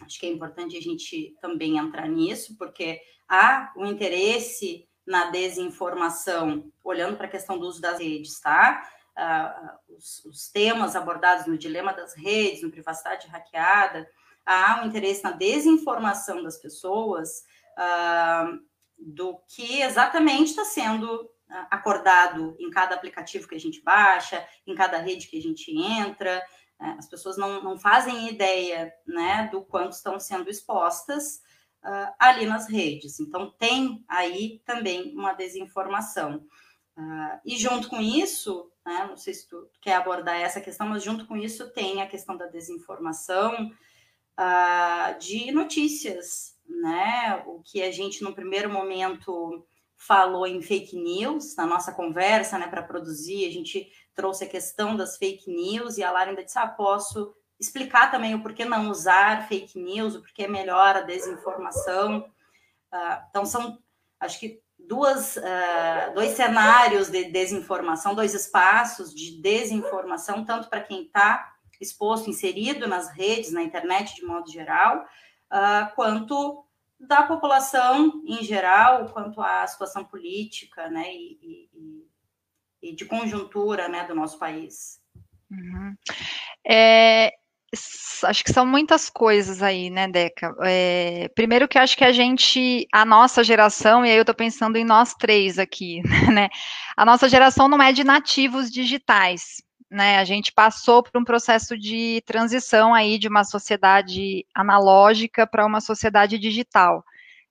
acho 0.00 0.18
que 0.18 0.26
é 0.26 0.30
importante 0.30 0.76
a 0.76 0.80
gente 0.80 1.36
também 1.40 1.78
entrar 1.78 2.08
nisso, 2.08 2.56
porque 2.56 3.00
há 3.28 3.72
o 3.76 3.82
um 3.82 3.86
interesse 3.86 4.88
na 5.06 5.30
desinformação, 5.30 6.70
olhando 6.84 7.16
para 7.16 7.26
a 7.26 7.30
questão 7.30 7.58
do 7.58 7.66
uso 7.66 7.80
das 7.80 7.98
redes, 7.98 8.38
tá? 8.40 8.86
Uh, 9.16 9.94
os, 9.96 10.24
os, 10.26 10.48
temas 10.48 10.94
abordados 10.94 11.46
no 11.46 11.58
dilema 11.58 11.92
das 11.92 12.14
redes, 12.14 12.62
no 12.62 12.70
privacidade 12.70 13.26
hackeada, 13.26 14.08
há 14.48 14.80
um 14.82 14.86
interesse 14.86 15.22
na 15.22 15.32
desinformação 15.32 16.42
das 16.42 16.56
pessoas 16.56 17.44
uh, 17.76 18.58
do 18.98 19.38
que 19.46 19.82
exatamente 19.82 20.50
está 20.50 20.64
sendo 20.64 21.30
acordado 21.70 22.56
em 22.58 22.70
cada 22.70 22.94
aplicativo 22.94 23.48
que 23.48 23.54
a 23.54 23.60
gente 23.60 23.82
baixa, 23.82 24.46
em 24.66 24.74
cada 24.74 24.98
rede 24.98 25.28
que 25.28 25.38
a 25.38 25.42
gente 25.42 25.70
entra. 25.70 26.42
Né? 26.78 26.96
As 26.98 27.08
pessoas 27.08 27.36
não, 27.36 27.62
não 27.62 27.78
fazem 27.78 28.28
ideia 28.28 28.92
né, 29.06 29.48
do 29.50 29.62
quanto 29.62 29.92
estão 29.92 30.18
sendo 30.20 30.50
expostas 30.50 31.40
uh, 31.84 32.12
ali 32.18 32.46
nas 32.46 32.68
redes. 32.68 33.18
Então, 33.20 33.50
tem 33.58 34.04
aí 34.08 34.60
também 34.64 35.14
uma 35.14 35.32
desinformação. 35.32 36.46
Uh, 36.96 37.40
e 37.44 37.56
junto 37.56 37.88
com 37.88 38.00
isso, 38.00 38.70
né, 38.84 39.06
não 39.08 39.16
sei 39.16 39.32
se 39.32 39.48
tu 39.48 39.70
quer 39.80 39.94
abordar 39.94 40.36
essa 40.36 40.60
questão, 40.60 40.88
mas 40.88 41.02
junto 41.02 41.26
com 41.26 41.36
isso 41.36 41.70
tem 41.70 42.02
a 42.02 42.08
questão 42.08 42.36
da 42.36 42.46
desinformação, 42.46 43.70
uh, 44.38 45.18
de 45.18 45.50
notícias, 45.50 46.56
né? 46.66 47.42
O 47.46 47.60
que 47.62 47.82
a 47.82 47.90
gente 47.90 48.22
no 48.22 48.34
primeiro 48.34 48.70
momento 48.70 49.66
falou 49.96 50.46
em 50.46 50.62
fake 50.62 50.96
news 50.96 51.56
na 51.56 51.66
nossa 51.66 51.92
conversa, 51.92 52.56
né, 52.56 52.68
para 52.68 52.82
produzir, 52.82 53.46
a 53.46 53.52
gente 53.52 53.90
trouxe 54.14 54.44
a 54.44 54.48
questão 54.48 54.96
das 54.96 55.16
fake 55.16 55.50
news 55.50 55.98
e 55.98 56.04
a 56.04 56.10
Lara 56.10 56.30
ainda 56.30 56.44
disse: 56.44 56.58
ah, 56.58 56.68
posso 56.68 57.34
explicar 57.58 58.10
também 58.10 58.34
o 58.34 58.42
porquê 58.42 58.64
não 58.64 58.90
usar 58.90 59.48
fake 59.48 59.78
news, 59.78 60.14
o 60.14 60.20
porquê 60.20 60.44
é 60.44 60.48
melhor 60.48 60.96
a 60.96 61.00
desinformação. 61.00 62.20
Uh, 62.92 63.24
então, 63.28 63.44
são, 63.44 63.78
acho 64.20 64.38
que, 64.38 64.62
duas, 64.78 65.36
uh, 65.36 66.14
dois 66.14 66.30
cenários 66.30 67.10
de 67.10 67.24
desinformação, 67.24 68.14
dois 68.14 68.32
espaços 68.32 69.12
de 69.12 69.42
desinformação, 69.42 70.44
tanto 70.44 70.68
para 70.70 70.80
quem 70.80 71.02
está 71.02 71.52
exposto, 71.80 72.28
inserido 72.28 72.86
nas 72.86 73.10
redes, 73.10 73.52
na 73.52 73.62
internet 73.62 74.14
de 74.14 74.24
modo 74.24 74.50
geral, 74.50 75.04
uh, 75.52 75.94
quanto 75.94 76.64
da 76.98 77.22
população 77.22 78.22
em 78.26 78.42
geral, 78.42 79.06
quanto 79.10 79.40
à 79.40 79.66
situação 79.66 80.04
política 80.04 80.88
né, 80.90 81.14
e, 81.14 81.68
e, 82.82 82.88
e 82.90 82.92
de 82.94 83.04
conjuntura 83.04 83.88
né, 83.88 84.04
do 84.04 84.14
nosso 84.14 84.38
país. 84.38 85.00
Uhum. 85.50 85.94
É, 86.66 87.32
acho 88.24 88.44
que 88.44 88.52
são 88.52 88.66
muitas 88.66 89.08
coisas 89.08 89.62
aí, 89.62 89.90
né, 89.90 90.08
Deca? 90.08 90.54
É, 90.62 91.28
primeiro 91.34 91.68
que 91.68 91.78
acho 91.78 91.96
que 91.96 92.04
a 92.04 92.12
gente, 92.12 92.86
a 92.92 93.04
nossa 93.04 93.44
geração, 93.44 94.04
e 94.04 94.10
aí 94.10 94.16
eu 94.16 94.22
estou 94.22 94.34
pensando 94.34 94.76
em 94.76 94.84
nós 94.84 95.14
três 95.14 95.58
aqui, 95.58 96.02
né? 96.32 96.48
A 96.96 97.04
nossa 97.04 97.28
geração 97.28 97.68
não 97.68 97.80
é 97.80 97.92
de 97.92 98.04
nativos 98.04 98.70
digitais, 98.70 99.62
né? 99.90 100.18
A 100.18 100.24
gente 100.24 100.52
passou 100.52 101.02
por 101.02 101.18
um 101.18 101.24
processo 101.24 101.76
de 101.76 102.22
transição 102.26 102.94
aí 102.94 103.18
de 103.18 103.28
uma 103.28 103.44
sociedade 103.44 104.44
analógica 104.54 105.46
para 105.46 105.64
uma 105.64 105.80
sociedade 105.80 106.38
digital. 106.38 107.04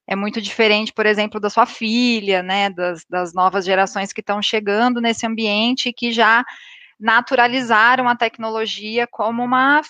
É 0.05 0.15
muito 0.15 0.41
diferente, 0.41 0.93
por 0.93 1.05
exemplo, 1.05 1.39
da 1.39 1.49
sua 1.49 1.65
filha, 1.65 2.41
né? 2.43 2.69
Das, 2.69 3.03
das 3.09 3.33
novas 3.33 3.65
gerações 3.65 4.13
que 4.13 4.21
estão 4.21 4.41
chegando 4.41 5.01
nesse 5.01 5.25
ambiente 5.25 5.91
que 5.91 6.11
já 6.11 6.45
naturalizaram 6.99 8.07
a 8.07 8.15
tecnologia 8.15 9.07
como 9.07 9.43
uma 9.43 9.81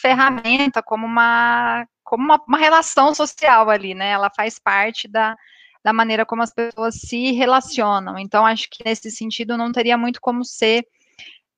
ferramenta, 0.00 0.82
como 0.82 1.06
uma, 1.06 1.86
como 2.02 2.24
uma, 2.24 2.42
uma 2.46 2.58
relação 2.58 3.14
social 3.14 3.70
ali, 3.70 3.94
né? 3.94 4.10
Ela 4.10 4.30
faz 4.30 4.58
parte 4.58 5.08
da, 5.08 5.36
da 5.82 5.92
maneira 5.92 6.26
como 6.26 6.42
as 6.42 6.52
pessoas 6.52 6.96
se 6.96 7.32
relacionam. 7.32 8.18
Então, 8.18 8.44
acho 8.44 8.68
que 8.70 8.84
nesse 8.84 9.10
sentido 9.10 9.56
não 9.56 9.72
teria 9.72 9.96
muito 9.96 10.20
como 10.20 10.44
ser 10.44 10.86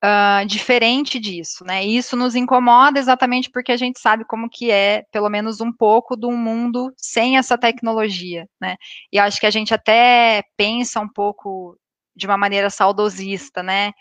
uh, 0.03 0.45
diferente 0.45 1.19
disso, 1.19 1.63
né? 1.65 1.83
Isso 1.85 2.15
nos 2.15 2.35
incomoda 2.35 2.99
exatamente 2.99 3.49
porque 3.49 3.71
a 3.71 3.77
gente 3.77 3.99
sabe 3.99 4.25
como 4.25 4.49
que 4.49 4.71
é, 4.71 5.03
pelo 5.11 5.29
menos 5.29 5.61
um 5.61 5.71
pouco, 5.71 6.15
do 6.15 6.31
mundo 6.31 6.93
sem 6.97 7.37
essa 7.37 7.57
tecnologia, 7.57 8.47
né? 8.59 8.77
E 9.11 9.19
acho 9.19 9.39
que 9.39 9.45
a 9.45 9.51
gente 9.51 9.73
até 9.73 10.43
pensa 10.57 10.99
um 10.99 11.09
pouco 11.09 11.77
de 12.15 12.25
uma 12.25 12.37
maneira 12.37 12.69
saudosista, 12.69 13.61
né? 13.61 13.91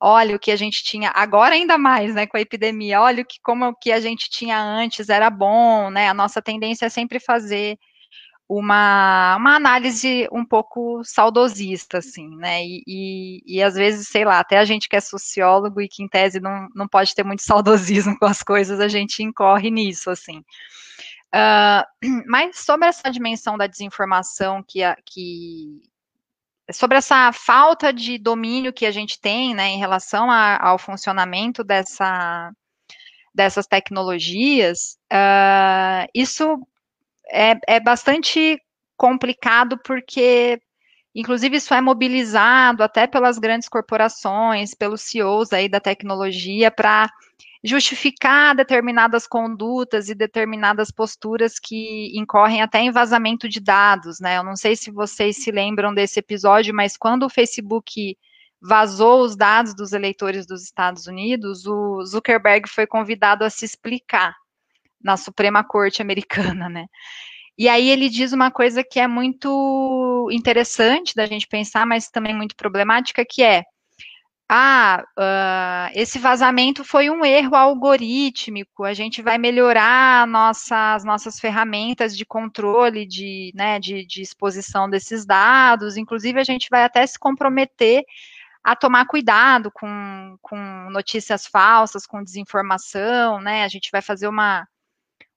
olha 0.00 0.36
o 0.36 0.38
que 0.38 0.50
a 0.50 0.56
gente 0.56 0.84
tinha, 0.84 1.10
agora 1.14 1.54
ainda 1.54 1.78
mais, 1.78 2.14
né, 2.14 2.26
com 2.26 2.36
a 2.36 2.40
epidemia, 2.40 3.00
olha 3.00 3.22
o 3.22 3.26
que, 3.26 3.38
como 3.42 3.66
o 3.66 3.74
que 3.74 3.90
a 3.90 4.00
gente 4.00 4.28
tinha 4.30 4.60
antes 4.60 5.08
era 5.08 5.30
bom, 5.30 5.90
né, 5.90 6.08
a 6.08 6.14
nossa 6.14 6.42
tendência 6.42 6.86
é 6.86 6.88
sempre 6.90 7.18
fazer 7.18 7.78
uma, 8.48 9.36
uma 9.36 9.56
análise 9.56 10.28
um 10.30 10.44
pouco 10.44 11.02
saudosista, 11.04 11.98
assim, 11.98 12.28
né, 12.36 12.64
e, 12.64 12.82
e, 12.86 13.42
e, 13.44 13.62
às 13.62 13.74
vezes, 13.74 14.08
sei 14.08 14.24
lá, 14.24 14.38
até 14.38 14.58
a 14.58 14.64
gente 14.64 14.88
que 14.88 14.94
é 14.94 15.00
sociólogo 15.00 15.80
e 15.80 15.88
que 15.88 16.02
em 16.02 16.08
tese 16.08 16.38
não, 16.38 16.68
não 16.74 16.86
pode 16.86 17.14
ter 17.14 17.24
muito 17.24 17.42
saudosismo 17.44 18.16
com 18.18 18.26
as 18.26 18.42
coisas, 18.42 18.80
a 18.80 18.88
gente 18.88 19.22
incorre 19.22 19.70
nisso, 19.70 20.10
assim. 20.10 20.38
Uh, 21.34 21.82
mas 22.26 22.58
sobre 22.58 22.88
essa 22.88 23.10
dimensão 23.10 23.58
da 23.58 23.66
desinformação 23.66 24.62
que, 24.66 24.82
a, 24.82 24.96
que, 25.04 25.82
sobre 26.72 26.98
essa 26.98 27.32
falta 27.32 27.92
de 27.92 28.16
domínio 28.16 28.72
que 28.72 28.86
a 28.86 28.92
gente 28.92 29.20
tem, 29.20 29.54
né, 29.54 29.68
em 29.70 29.78
relação 29.78 30.30
a, 30.30 30.56
ao 30.64 30.78
funcionamento 30.78 31.64
dessa, 31.64 32.52
dessas 33.34 33.66
tecnologias, 33.66 34.96
uh, 35.12 36.06
isso 36.14 36.60
é, 37.30 37.58
é 37.66 37.80
bastante 37.80 38.60
complicado 38.96 39.78
porque, 39.84 40.60
inclusive, 41.14 41.56
isso 41.56 41.74
é 41.74 41.80
mobilizado 41.80 42.82
até 42.82 43.06
pelas 43.06 43.38
grandes 43.38 43.68
corporações, 43.68 44.74
pelos 44.74 45.02
CEOs 45.02 45.52
aí 45.52 45.68
da 45.68 45.80
tecnologia 45.80 46.70
para 46.70 47.10
justificar 47.64 48.54
determinadas 48.54 49.26
condutas 49.26 50.08
e 50.08 50.14
determinadas 50.14 50.90
posturas 50.90 51.58
que 51.58 52.16
incorrem 52.16 52.62
até 52.62 52.80
em 52.80 52.92
vazamento 52.92 53.48
de 53.48 53.60
dados, 53.60 54.20
né? 54.20 54.38
Eu 54.38 54.44
não 54.44 54.54
sei 54.54 54.76
se 54.76 54.90
vocês 54.90 55.42
se 55.42 55.50
lembram 55.50 55.92
desse 55.92 56.20
episódio, 56.20 56.74
mas 56.74 56.96
quando 56.96 57.24
o 57.24 57.30
Facebook 57.30 58.16
vazou 58.60 59.22
os 59.22 59.36
dados 59.36 59.74
dos 59.74 59.92
eleitores 59.92 60.46
dos 60.46 60.62
Estados 60.62 61.06
Unidos, 61.06 61.66
o 61.66 62.04
Zuckerberg 62.04 62.68
foi 62.68 62.86
convidado 62.86 63.44
a 63.44 63.50
se 63.50 63.64
explicar 63.64 64.34
na 65.06 65.16
Suprema 65.16 65.64
Corte 65.64 66.02
americana, 66.02 66.68
né? 66.68 66.86
E 67.58 67.68
aí 67.68 67.88
ele 67.88 68.10
diz 68.10 68.32
uma 68.32 68.50
coisa 68.50 68.84
que 68.84 69.00
é 69.00 69.06
muito 69.06 70.28
interessante 70.30 71.14
da 71.14 71.24
gente 71.24 71.46
pensar, 71.46 71.86
mas 71.86 72.10
também 72.10 72.34
muito 72.36 72.54
problemática, 72.54 73.24
que 73.24 73.42
é 73.42 73.64
ah, 74.48 75.02
uh, 75.18 75.90
esse 75.98 76.18
vazamento 76.20 76.84
foi 76.84 77.10
um 77.10 77.24
erro 77.24 77.56
algorítmico, 77.56 78.84
a 78.84 78.94
gente 78.94 79.20
vai 79.20 79.38
melhorar 79.38 80.24
nossa, 80.26 80.94
as 80.94 81.04
nossas 81.04 81.40
ferramentas 81.40 82.16
de 82.16 82.24
controle, 82.24 83.04
de, 83.06 83.52
né, 83.56 83.80
de, 83.80 84.06
de 84.06 84.22
exposição 84.22 84.88
desses 84.88 85.26
dados, 85.26 85.96
inclusive 85.96 86.38
a 86.38 86.44
gente 86.44 86.68
vai 86.70 86.84
até 86.84 87.04
se 87.04 87.18
comprometer 87.18 88.04
a 88.62 88.76
tomar 88.76 89.06
cuidado 89.06 89.70
com, 89.72 90.36
com 90.40 90.56
notícias 90.90 91.46
falsas, 91.46 92.06
com 92.06 92.22
desinformação, 92.22 93.40
né, 93.40 93.64
a 93.64 93.68
gente 93.68 93.90
vai 93.90 94.02
fazer 94.02 94.28
uma, 94.28 94.66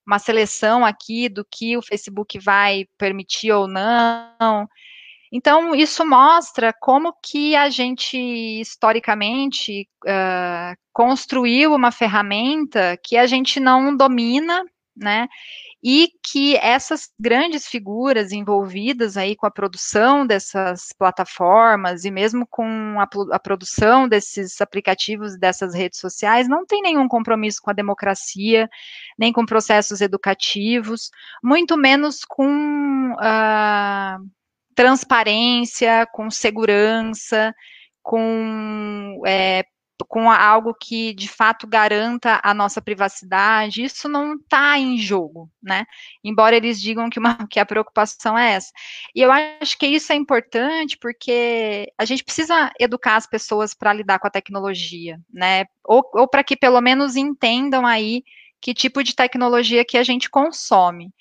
uma 0.09 0.19
seleção 0.19 0.83
aqui 0.83 1.29
do 1.29 1.45
que 1.45 1.77
o 1.77 1.81
Facebook 1.81 2.39
vai 2.39 2.85
permitir 2.97 3.51
ou 3.51 3.67
não, 3.67 4.67
então, 5.31 5.75
isso 5.75 6.03
mostra 6.05 6.73
como 6.73 7.13
que 7.23 7.55
a 7.55 7.69
gente, 7.69 8.17
historicamente, 8.17 9.87
uh, 10.03 10.75
construiu 10.91 11.73
uma 11.75 11.91
ferramenta 11.91 12.97
que 13.03 13.15
a 13.15 13.27
gente 13.27 13.59
não 13.59 13.95
domina, 13.95 14.65
né? 14.99 15.27
E 15.81 16.09
que 16.23 16.57
essas 16.57 17.09
grandes 17.19 17.65
figuras 17.65 18.31
envolvidas 18.31 19.15
aí 19.15 19.35
com 19.35 19.45
a 19.45 19.51
produção 19.51 20.27
dessas 20.27 20.93
plataformas 20.97 22.03
e 22.03 22.11
mesmo 22.11 22.45
com 22.45 22.97
a, 22.99 23.07
a 23.31 23.39
produção 23.39 24.07
desses 24.07 24.59
aplicativos 24.59 25.37
dessas 25.37 25.73
redes 25.73 25.99
sociais 25.99 26.49
não 26.49 26.65
tem 26.65 26.81
nenhum 26.81 27.07
compromisso 27.07 27.61
com 27.61 27.69
a 27.69 27.73
democracia, 27.73 28.69
nem 29.17 29.31
com 29.31 29.45
processos 29.45 30.01
educativos, 30.01 31.09
muito 31.43 31.77
menos 31.77 32.25
com 32.25 33.13
uh, 33.13 34.29
transparência, 34.75 36.05
com 36.11 36.29
segurança, 36.29 37.53
com 38.01 39.21
é, 39.25 39.63
com 40.05 40.31
algo 40.31 40.73
que 40.73 41.13
de 41.13 41.27
fato 41.27 41.67
garanta 41.67 42.39
a 42.43 42.53
nossa 42.53 42.81
privacidade, 42.81 43.83
isso 43.83 44.07
não 44.07 44.35
está 44.35 44.77
em 44.77 44.97
jogo, 44.97 45.49
né? 45.61 45.85
Embora 46.23 46.55
eles 46.55 46.81
digam 46.81 47.09
que, 47.09 47.19
uma, 47.19 47.47
que 47.47 47.59
a 47.59 47.65
preocupação 47.65 48.37
é 48.37 48.53
essa. 48.53 48.71
E 49.13 49.21
eu 49.21 49.31
acho 49.31 49.77
que 49.77 49.87
isso 49.87 50.11
é 50.11 50.15
importante 50.15 50.97
porque 50.97 51.91
a 51.97 52.05
gente 52.05 52.23
precisa 52.23 52.71
educar 52.79 53.15
as 53.15 53.27
pessoas 53.27 53.73
para 53.73 53.93
lidar 53.93 54.19
com 54.19 54.27
a 54.27 54.31
tecnologia, 54.31 55.19
né? 55.31 55.65
Ou, 55.83 56.03
ou 56.13 56.27
para 56.27 56.43
que 56.43 56.55
pelo 56.55 56.81
menos 56.81 57.15
entendam 57.15 57.85
aí 57.85 58.23
que 58.61 58.73
tipo 58.73 59.03
de 59.03 59.15
tecnologia 59.15 59.85
que 59.85 59.97
a 59.97 60.03
gente 60.03 60.29
consome. 60.29 61.11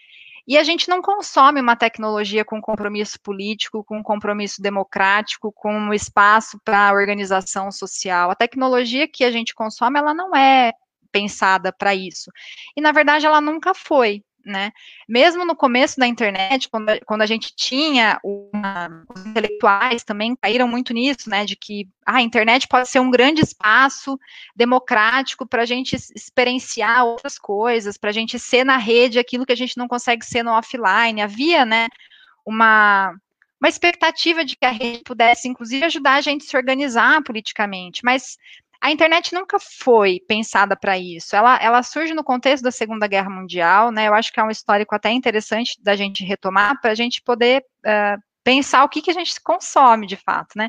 E 0.48 0.56
a 0.56 0.62
gente 0.62 0.88
não 0.88 1.02
consome 1.02 1.60
uma 1.60 1.76
tecnologia 1.76 2.42
com 2.42 2.58
compromisso 2.58 3.20
político, 3.20 3.84
com 3.84 4.02
compromisso 4.02 4.62
democrático, 4.62 5.52
com 5.52 5.92
espaço 5.92 6.58
para 6.64 6.90
organização 6.90 7.70
social. 7.70 8.30
A 8.30 8.34
tecnologia 8.34 9.06
que 9.06 9.24
a 9.24 9.30
gente 9.30 9.54
consome, 9.54 9.98
ela 9.98 10.14
não 10.14 10.34
é 10.34 10.72
pensada 11.12 11.70
para 11.70 11.94
isso. 11.94 12.30
E, 12.74 12.80
na 12.80 12.92
verdade, 12.92 13.26
ela 13.26 13.42
nunca 13.42 13.74
foi 13.74 14.22
né? 14.44 14.72
Mesmo 15.08 15.44
no 15.44 15.54
começo 15.54 15.98
da 15.98 16.06
internet, 16.06 16.68
quando, 16.68 16.90
a, 16.90 17.00
quando 17.00 17.22
a 17.22 17.26
gente 17.26 17.54
tinha 17.54 18.18
uma, 18.22 19.04
os 19.14 19.26
intelectuais 19.26 20.04
também 20.04 20.36
caíram 20.36 20.66
muito 20.66 20.92
nisso, 20.92 21.28
né? 21.28 21.44
De 21.44 21.56
que 21.56 21.88
ah, 22.06 22.16
a 22.16 22.22
internet 22.22 22.66
pode 22.66 22.88
ser 22.88 23.00
um 23.00 23.10
grande 23.10 23.42
espaço 23.42 24.18
democrático 24.56 25.46
para 25.46 25.62
a 25.62 25.66
gente 25.66 25.94
experienciar 25.94 27.04
outras 27.04 27.38
coisas, 27.38 27.96
para 27.96 28.10
a 28.10 28.12
gente 28.12 28.38
ser 28.38 28.64
na 28.64 28.76
rede 28.76 29.18
aquilo 29.18 29.44
que 29.46 29.52
a 29.52 29.56
gente 29.56 29.76
não 29.76 29.88
consegue 29.88 30.24
ser 30.24 30.42
no 30.42 30.52
offline. 30.52 31.20
Havia, 31.20 31.64
né? 31.64 31.88
Uma 32.44 33.14
uma 33.60 33.68
expectativa 33.68 34.44
de 34.44 34.56
que 34.56 34.64
a 34.64 34.70
rede 34.70 35.02
pudesse, 35.04 35.48
inclusive, 35.48 35.84
ajudar 35.84 36.14
a 36.14 36.20
gente 36.20 36.46
a 36.46 36.48
se 36.48 36.56
organizar 36.56 37.22
politicamente, 37.24 38.02
mas 38.04 38.38
a 38.80 38.90
internet 38.90 39.34
nunca 39.34 39.58
foi 39.58 40.20
pensada 40.28 40.76
para 40.76 40.96
isso. 40.96 41.34
Ela, 41.34 41.56
ela 41.60 41.82
surge 41.82 42.14
no 42.14 42.22
contexto 42.22 42.62
da 42.62 42.70
Segunda 42.70 43.08
Guerra 43.08 43.28
Mundial, 43.28 43.90
né? 43.90 44.06
Eu 44.06 44.14
acho 44.14 44.32
que 44.32 44.38
é 44.38 44.44
um 44.44 44.50
histórico 44.50 44.94
até 44.94 45.10
interessante 45.10 45.76
da 45.82 45.96
gente 45.96 46.24
retomar 46.24 46.80
para 46.80 46.92
a 46.92 46.94
gente 46.94 47.20
poder 47.22 47.64
uh, 47.84 48.22
pensar 48.44 48.84
o 48.84 48.88
que, 48.88 49.02
que 49.02 49.10
a 49.10 49.14
gente 49.14 49.40
consome 49.40 50.06
de 50.06 50.16
fato, 50.16 50.56
né? 50.56 50.68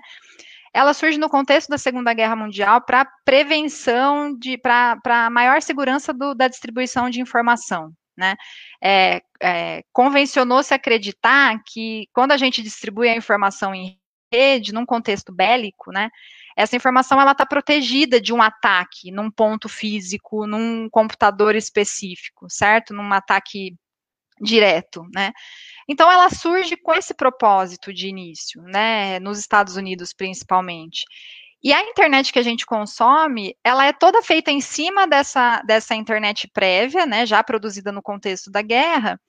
Ela 0.74 0.94
surge 0.94 1.18
no 1.18 1.30
contexto 1.30 1.70
da 1.70 1.78
Segunda 1.78 2.14
Guerra 2.14 2.36
Mundial 2.36 2.82
para 2.82 3.06
prevenção 3.24 4.36
de, 4.38 4.58
para 4.58 5.30
maior 5.32 5.62
segurança 5.62 6.14
do, 6.14 6.34
da 6.34 6.48
distribuição 6.48 7.10
de 7.10 7.22
informação, 7.22 7.92
né? 8.18 8.36
É, 8.82 9.22
é, 9.42 9.84
Convencionou-se 9.94 10.74
acreditar 10.74 11.62
que 11.66 12.08
quando 12.12 12.32
a 12.32 12.38
gente 12.38 12.62
distribui 12.64 13.08
a 13.08 13.16
informação 13.16 13.74
em 13.74 14.00
rede, 14.34 14.74
num 14.74 14.86
contexto 14.86 15.32
bélico, 15.32 15.92
né? 15.92 16.10
Essa 16.56 16.76
informação 16.76 17.20
ela 17.20 17.32
está 17.32 17.46
protegida 17.46 18.20
de 18.20 18.34
um 18.34 18.42
ataque 18.42 19.12
num 19.12 19.30
ponto 19.32 19.70
físico, 19.70 20.46
num 20.46 20.90
computador 20.90 21.56
específico, 21.56 22.48
certo? 22.50 22.94
Num 22.94 23.12
ataque 23.14 23.76
direto, 24.42 25.06
né? 25.14 25.32
Então 25.88 26.12
ela 26.12 26.30
surge 26.30 26.78
com 26.78 26.94
esse 26.94 27.14
propósito 27.14 27.94
de 27.94 28.08
início, 28.08 28.62
né? 28.64 29.20
Nos 29.20 29.40
Estados 29.40 29.76
Unidos 29.76 30.14
principalmente. 30.14 31.06
E 31.62 31.74
a 31.74 31.84
internet 31.84 32.32
que 32.32 32.40
a 32.40 32.44
gente 32.44 32.66
consome, 32.66 33.56
ela 33.64 33.86
é 33.86 33.92
toda 33.92 34.22
feita 34.22 34.50
em 34.50 34.62
cima 34.62 35.06
dessa, 35.06 35.62
dessa 35.64 35.94
internet 35.94 36.48
prévia, 36.54 37.06
né? 37.06 37.26
Já 37.26 37.44
produzida 37.44 37.92
no 37.92 38.02
contexto 38.02 38.50
da 38.50 38.62
guerra, 38.62 39.20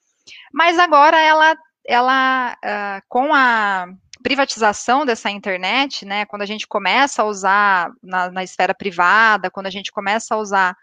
mas 0.52 0.78
agora 0.78 1.18
ela, 1.18 1.56
ela 1.86 2.56
uh, 2.64 3.02
com 3.08 3.34
a 3.34 3.86
privatização 4.22 5.04
dessa 5.04 5.30
internet, 5.30 6.04
né, 6.04 6.24
quando 6.26 6.42
a 6.42 6.46
gente 6.46 6.66
começa 6.66 7.22
a 7.22 7.26
usar 7.26 7.92
na, 8.02 8.30
na 8.30 8.44
esfera 8.44 8.74
privada, 8.74 9.50
quando 9.50 9.66
a 9.66 9.70
gente 9.70 9.90
começa 9.90 10.34
a 10.34 10.38
usar 10.38 10.76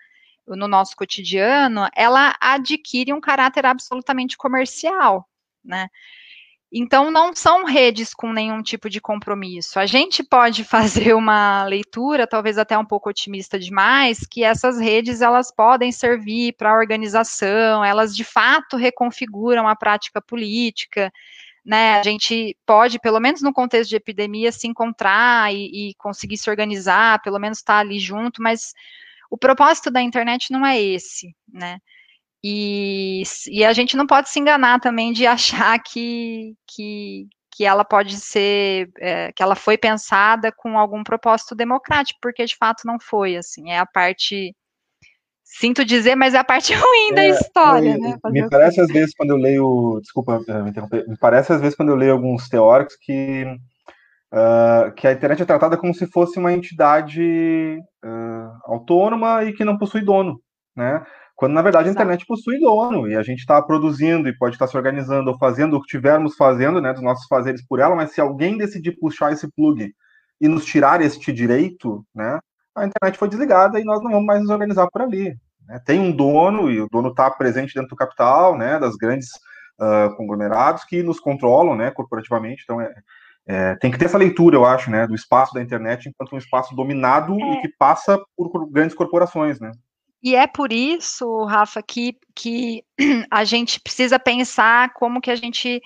no 0.47 0.67
nosso 0.67 0.95
cotidiano, 0.95 1.87
ela 1.95 2.33
adquire 2.39 3.11
um 3.11 3.19
caráter 3.19 3.65
absolutamente 3.65 4.37
comercial, 4.37 5.27
né? 5.63 5.89
Então, 6.71 7.09
não 7.09 7.33
são 7.33 7.63
redes 7.63 8.13
com 8.13 8.33
nenhum 8.33 8.61
tipo 8.61 8.89
de 8.89 8.99
compromisso. 8.99 9.79
A 9.79 9.85
gente 9.85 10.21
pode 10.21 10.63
fazer 10.65 11.13
uma 11.13 11.63
leitura, 11.63 12.27
talvez 12.27 12.57
até 12.57 12.77
um 12.77 12.85
pouco 12.85 13.09
otimista 13.09 13.57
demais, 13.57 14.19
que 14.29 14.43
essas 14.43 14.77
redes 14.77 15.21
elas 15.21 15.53
podem 15.53 15.91
servir 15.91 16.53
para 16.53 16.71
a 16.71 16.77
organização, 16.77 17.83
elas 17.83 18.15
de 18.15 18.23
fato 18.23 18.75
reconfiguram 18.75 19.67
a 19.67 19.75
prática 19.75 20.21
política, 20.21 21.11
né, 21.67 21.99
a 21.99 22.03
gente 22.03 22.57
pode, 22.65 22.97
pelo 22.97 23.19
menos 23.19 23.41
no 23.41 23.51
contexto 23.51 23.89
de 23.89 23.97
epidemia, 23.97 24.53
se 24.53 24.67
encontrar 24.69 25.53
e, 25.53 25.89
e 25.89 25.95
conseguir 25.95 26.37
se 26.37 26.49
organizar, 26.49 27.21
pelo 27.21 27.37
menos 27.37 27.57
estar 27.57 27.73
tá 27.73 27.79
ali 27.81 27.99
junto, 27.99 28.41
mas 28.41 28.73
o 29.29 29.37
propósito 29.37 29.91
da 29.91 30.01
internet 30.01 30.49
não 30.49 30.65
é 30.65 30.81
esse, 30.81 31.35
né? 31.51 31.79
E, 32.41 33.21
e 33.49 33.65
a 33.65 33.73
gente 33.73 33.97
não 33.97 34.07
pode 34.07 34.29
se 34.29 34.39
enganar 34.39 34.79
também 34.79 35.11
de 35.11 35.27
achar 35.27 35.77
que, 35.83 36.55
que, 36.65 37.27
que 37.51 37.65
ela 37.65 37.83
pode 37.83 38.15
ser, 38.15 38.89
é, 38.99 39.33
que 39.33 39.43
ela 39.43 39.55
foi 39.55 39.77
pensada 39.77 40.53
com 40.53 40.79
algum 40.79 41.03
propósito 41.03 41.53
democrático, 41.53 42.17
porque 42.21 42.45
de 42.45 42.55
fato 42.55 42.83
não 42.85 42.97
foi, 42.97 43.35
assim, 43.35 43.71
é 43.71 43.77
a 43.77 43.85
parte 43.85 44.55
Sinto 45.49 45.85
dizer, 45.85 46.15
mas 46.15 46.33
é 46.33 46.37
a 46.37 46.43
parte 46.43 46.73
ruim 46.75 47.11
é, 47.11 47.15
da 47.15 47.27
história, 47.27 47.97
né? 47.97 48.17
me 48.25 48.49
parece 48.49 48.81
às 48.81 48.87
vezes 48.87 49.13
quando 49.15 49.31
eu 49.31 49.37
leio, 49.37 49.99
desculpa 50.01 50.41
eh, 50.47 50.61
me 50.61 50.69
interromper, 50.69 51.07
me 51.07 51.17
parece 51.17 51.53
às 51.53 51.61
vezes 51.61 51.75
quando 51.75 51.89
eu 51.89 51.95
leio 51.95 52.11
alguns 52.11 52.47
teóricos 52.49 52.95
que 53.01 53.45
uh, 54.33 54.93
que 54.93 55.07
a 55.07 55.13
internet 55.13 55.41
é 55.41 55.45
tratada 55.45 55.77
como 55.77 55.93
se 55.95 56.05
fosse 56.07 56.37
uma 56.37 56.51
entidade 56.51 57.79
uh, 58.05 58.71
autônoma 58.71 59.45
e 59.45 59.53
que 59.53 59.63
não 59.65 59.77
possui 59.77 60.01
dono, 60.01 60.39
né? 60.75 61.03
Quando 61.35 61.53
na 61.53 61.61
verdade 61.61 61.87
a 61.87 61.91
internet 61.91 62.25
possui 62.25 62.59
dono 62.59 63.07
e 63.07 63.15
a 63.15 63.23
gente 63.23 63.39
está 63.39 63.61
produzindo 63.61 64.27
e 64.27 64.37
pode 64.37 64.55
estar 64.55 64.65
tá 64.65 64.71
se 64.71 64.77
organizando 64.77 65.31
ou 65.31 65.37
fazendo 65.37 65.77
o 65.77 65.81
que 65.81 65.87
tivermos 65.87 66.35
fazendo, 66.35 66.81
né, 66.81 66.91
dos 66.93 67.03
nossos 67.03 67.27
fazeres 67.27 67.63
por 67.65 67.79
ela, 67.79 67.95
mas 67.95 68.11
se 68.11 68.19
alguém 68.19 68.57
decidir 68.57 68.97
puxar 68.99 69.31
esse 69.31 69.47
plug 69.55 69.93
e 70.41 70.47
nos 70.47 70.65
tirar 70.65 70.99
este 70.99 71.31
direito, 71.31 72.03
né, 72.13 72.39
a 72.77 72.85
internet 72.85 73.17
foi 73.17 73.27
desligada 73.27 73.79
e 73.79 73.83
nós 73.83 74.01
não 74.01 74.11
vamos 74.11 74.25
mais 74.25 74.41
nos 74.41 74.49
organizar 74.49 74.87
por 74.91 75.01
ali. 75.01 75.35
Né? 75.67 75.81
Tem 75.85 75.99
um 75.99 76.11
dono, 76.11 76.71
e 76.71 76.79
o 76.79 76.87
dono 76.89 77.09
está 77.09 77.29
presente 77.29 77.73
dentro 77.73 77.89
do 77.89 77.95
capital, 77.95 78.57
né, 78.57 78.79
das 78.79 78.95
grandes 78.95 79.29
uh, 79.79 80.15
conglomerados 80.15 80.83
que 80.83 81.03
nos 81.03 81.19
controlam 81.19 81.75
né, 81.75 81.91
corporativamente. 81.91 82.63
Então, 82.63 82.79
é, 82.79 82.93
é, 83.47 83.75
tem 83.75 83.91
que 83.91 83.97
ter 83.97 84.05
essa 84.05 84.17
leitura, 84.17 84.55
eu 84.55 84.65
acho, 84.65 84.91
né, 84.91 85.07
do 85.07 85.15
espaço 85.15 85.53
da 85.53 85.61
internet 85.61 86.07
enquanto 86.07 86.33
um 86.33 86.37
espaço 86.37 86.75
dominado 86.75 87.33
é. 87.33 87.53
e 87.53 87.61
que 87.61 87.69
passa 87.77 88.19
por, 88.35 88.69
grandes 88.69 88.95
corporações. 88.95 89.59
Né? 89.59 89.71
E 90.21 90.35
é 90.35 90.45
por 90.47 90.71
isso, 90.71 91.43
Rafa, 91.45 91.81
que, 91.81 92.17
que 92.35 92.83
a 93.31 93.43
gente 93.43 93.79
precisa 93.79 94.19
pensar 94.19 94.93
como 94.93 95.21
que 95.21 95.31
a 95.31 95.35
gente 95.35 95.81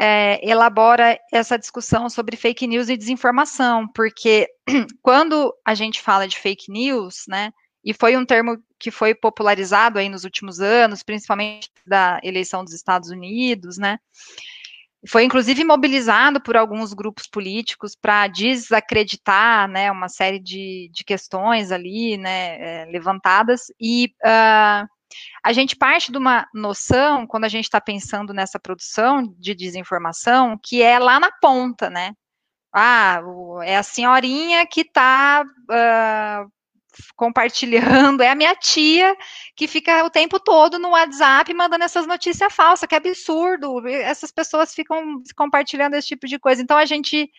é, 0.00 0.38
elabora 0.48 1.18
essa 1.32 1.58
discussão 1.58 2.08
sobre 2.08 2.36
fake 2.36 2.68
news 2.68 2.88
e 2.88 2.96
desinformação, 2.96 3.88
porque 3.88 4.48
quando 5.02 5.52
a 5.66 5.74
gente 5.74 6.00
fala 6.00 6.28
de 6.28 6.38
fake 6.38 6.70
news, 6.70 7.24
né, 7.26 7.50
e 7.84 7.92
foi 7.92 8.16
um 8.16 8.24
termo 8.24 8.56
que 8.78 8.92
foi 8.92 9.12
popularizado 9.12 9.98
aí 9.98 10.08
nos 10.08 10.22
últimos 10.22 10.60
anos, 10.60 11.02
principalmente 11.02 11.68
da 11.84 12.20
eleição 12.22 12.62
dos 12.62 12.72
Estados 12.72 13.10
Unidos, 13.10 13.76
né, 13.76 13.98
foi 15.08 15.24
inclusive 15.24 15.64
mobilizado 15.64 16.40
por 16.40 16.56
alguns 16.56 16.92
grupos 16.92 17.26
políticos 17.26 17.96
para 18.00 18.28
desacreditar, 18.28 19.68
né, 19.68 19.90
uma 19.90 20.08
série 20.08 20.38
de, 20.38 20.88
de 20.92 21.02
questões 21.02 21.72
ali, 21.72 22.16
né, 22.16 22.82
é, 22.82 22.84
levantadas, 22.86 23.62
e 23.80 24.12
uh, 24.24 24.86
a 25.44 25.52
gente 25.52 25.76
parte 25.76 26.12
de 26.12 26.18
uma 26.18 26.46
noção, 26.54 27.26
quando 27.26 27.44
a 27.44 27.48
gente 27.48 27.64
está 27.64 27.80
pensando 27.80 28.34
nessa 28.34 28.58
produção 28.58 29.22
de 29.38 29.54
desinformação, 29.54 30.58
que 30.62 30.82
é 30.82 30.98
lá 30.98 31.18
na 31.18 31.30
ponta, 31.30 31.88
né? 31.88 32.12
Ah, 32.72 33.20
é 33.64 33.76
a 33.76 33.82
senhorinha 33.82 34.66
que 34.66 34.82
está 34.82 35.42
uh, 35.42 35.72
ah, 35.72 36.46
compartilhando, 37.16 38.22
é 38.22 38.30
a 38.30 38.34
minha 38.34 38.54
tia 38.54 39.16
que 39.56 39.66
fica 39.66 40.04
o 40.04 40.10
tempo 40.10 40.38
todo 40.38 40.78
no 40.78 40.90
WhatsApp 40.90 41.52
mandando 41.54 41.84
essas 41.84 42.06
notícias 42.06 42.52
falsas, 42.52 42.88
que 42.88 42.94
absurdo, 42.94 43.86
essas 43.88 44.30
pessoas 44.30 44.74
ficam 44.74 45.22
compartilhando 45.36 45.94
esse 45.94 46.08
tipo 46.08 46.26
de 46.26 46.38
coisa. 46.38 46.60
Então 46.62 46.76
a 46.76 46.84
gente 46.84 47.30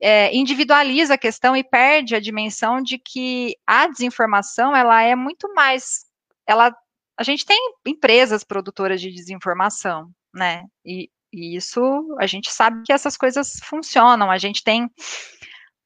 é, 0.00 0.34
individualiza 0.34 1.14
a 1.14 1.18
questão 1.18 1.56
e 1.56 1.64
perde 1.64 2.14
a 2.14 2.20
dimensão 2.20 2.82
de 2.82 2.98
que 2.98 3.56
a 3.66 3.86
desinformação 3.86 4.74
ela 4.74 5.02
é 5.02 5.14
muito 5.14 5.52
mais, 5.54 6.04
ela 6.46 6.74
a 7.18 7.22
gente 7.22 7.44
tem 7.46 7.58
empresas 7.86 8.44
produtoras 8.44 9.00
de 9.00 9.10
desinformação, 9.10 10.10
né? 10.34 10.64
E, 10.84 11.08
e 11.32 11.56
isso 11.56 11.80
a 12.18 12.26
gente 12.26 12.50
sabe 12.50 12.82
que 12.84 12.92
essas 12.92 13.16
coisas 13.16 13.58
funcionam. 13.64 14.30
A 14.30 14.38
gente 14.38 14.62
tem 14.62 14.90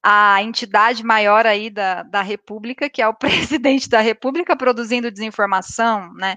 a 0.03 0.41
entidade 0.41 1.03
maior 1.03 1.45
aí 1.45 1.69
da, 1.69 2.03
da 2.03 2.21
República, 2.21 2.89
que 2.89 3.01
é 3.01 3.07
o 3.07 3.13
presidente 3.15 3.87
da 3.87 4.01
República, 4.01 4.55
produzindo 4.55 5.11
desinformação, 5.11 6.13
né? 6.15 6.35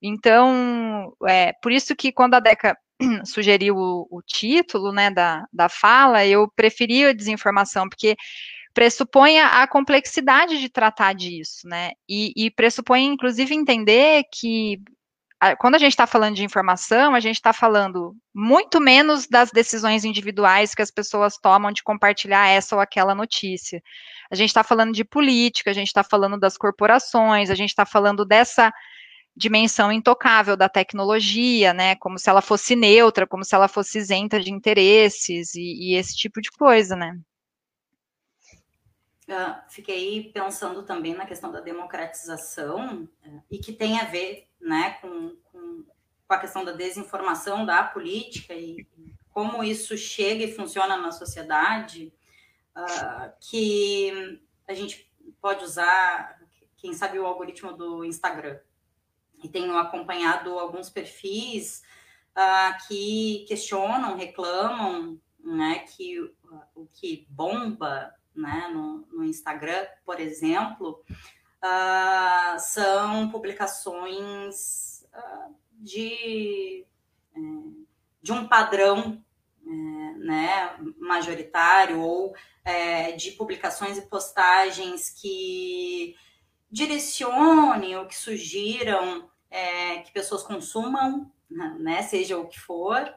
Então, 0.00 1.12
é 1.26 1.52
por 1.60 1.72
isso 1.72 1.96
que 1.96 2.12
quando 2.12 2.34
a 2.34 2.40
DECA 2.40 2.76
sugeriu 3.24 3.76
o, 3.76 4.06
o 4.10 4.22
título, 4.22 4.92
né, 4.92 5.10
da, 5.10 5.44
da 5.52 5.68
fala, 5.68 6.24
eu 6.24 6.48
preferi 6.54 7.04
a 7.06 7.12
desinformação, 7.12 7.88
porque 7.88 8.16
pressupõe 8.78 9.40
a, 9.40 9.66
complexidade 9.66 10.60
de 10.60 10.68
tratar 10.68 11.12
disso, 11.12 11.66
né? 11.66 11.90
E, 12.08 12.32
e 12.36 12.48
pressupõe, 12.48 13.06
inclusive, 13.06 13.52
entender 13.52 14.22
que 14.32 14.78
quando 15.58 15.74
a 15.74 15.78
gente 15.78 15.90
está 15.90 16.06
falando 16.06 16.36
de 16.36 16.44
informação, 16.44 17.12
a 17.12 17.18
gente 17.18 17.34
está 17.34 17.52
falando 17.52 18.14
muito 18.32 18.80
menos 18.80 19.26
das 19.26 19.50
decisões 19.50 20.04
individuais 20.04 20.76
que 20.76 20.82
as 20.82 20.92
pessoas 20.92 21.36
tomam 21.38 21.72
de 21.72 21.82
compartilhar 21.82 22.46
essa 22.46 22.76
ou 22.76 22.80
aquela 22.80 23.16
notícia. 23.16 23.82
A 24.30 24.36
gente 24.36 24.50
está 24.50 24.62
falando 24.62 24.92
de 24.92 25.04
política, 25.04 25.70
a 25.72 25.74
gente 25.74 25.88
está 25.88 26.04
falando 26.04 26.38
das 26.38 26.56
corporações, 26.56 27.50
a 27.50 27.56
gente 27.56 27.70
está 27.70 27.84
falando 27.84 28.24
dessa 28.24 28.72
dimensão 29.36 29.90
intocável 29.90 30.56
da 30.56 30.68
tecnologia, 30.68 31.74
né? 31.74 31.96
Como 31.96 32.16
se 32.16 32.30
ela 32.30 32.40
fosse 32.40 32.76
neutra, 32.76 33.26
como 33.26 33.44
se 33.44 33.56
ela 33.56 33.66
fosse 33.66 33.98
isenta 33.98 34.38
de 34.38 34.52
interesses 34.52 35.56
e, 35.56 35.90
e 35.90 35.96
esse 35.96 36.16
tipo 36.16 36.40
de 36.40 36.50
coisa, 36.52 36.94
né? 36.94 37.18
Uh, 39.28 39.60
fiquei 39.68 40.32
pensando 40.32 40.82
também 40.84 41.14
na 41.14 41.26
questão 41.26 41.52
da 41.52 41.60
democratização 41.60 43.06
uh, 43.26 43.42
e 43.50 43.58
que 43.58 43.74
tem 43.74 44.00
a 44.00 44.06
ver 44.06 44.48
né, 44.58 44.92
com, 45.02 45.36
com, 45.44 45.84
com, 46.26 46.32
a 46.34 46.38
questão 46.38 46.64
da 46.64 46.72
desinformação 46.72 47.66
da 47.66 47.82
política 47.82 48.54
e, 48.54 48.86
como 49.28 49.62
isso 49.62 49.98
chega 49.98 50.44
e 50.44 50.54
funciona 50.54 50.96
na 50.96 51.12
sociedade, 51.12 52.10
uh, 52.74 53.30
que 53.38 54.40
a 54.66 54.72
gente 54.72 55.12
pode 55.42 55.62
usar, 55.62 56.40
quem 56.78 56.94
sabe, 56.94 57.18
o 57.18 57.26
algoritmo 57.26 57.74
do 57.74 58.06
Instagram. 58.06 58.58
E 59.44 59.48
tenho 59.48 59.76
acompanhado 59.76 60.58
alguns 60.58 60.88
perfis 60.88 61.82
que 62.86 63.44
questionam, 63.46 64.16
reclamam 64.16 65.20
né, 65.38 65.80
que 65.80 66.18
o 66.74 66.86
que 66.94 67.26
bomba 67.28 68.17
né, 68.38 68.70
no, 68.72 69.06
no 69.12 69.24
Instagram, 69.24 69.86
por 70.04 70.20
exemplo, 70.20 71.02
uh, 71.62 72.58
são 72.58 73.28
publicações 73.30 75.04
uh, 75.12 75.54
de, 75.72 76.86
é, 77.34 77.40
de 78.22 78.32
um 78.32 78.46
padrão 78.46 79.22
é, 79.66 79.70
né, 79.70 80.76
majoritário 80.98 82.00
ou 82.00 82.34
é, 82.64 83.12
de 83.12 83.32
publicações 83.32 83.98
e 83.98 84.02
postagens 84.02 85.10
que 85.10 86.16
direcionem 86.70 87.96
ou 87.96 88.06
que 88.06 88.16
sugiram 88.16 89.30
é, 89.50 89.98
que 89.98 90.12
pessoas 90.12 90.42
consumam, 90.42 91.32
né, 91.50 92.02
seja 92.02 92.38
o 92.38 92.46
que 92.46 92.58
for. 92.58 93.14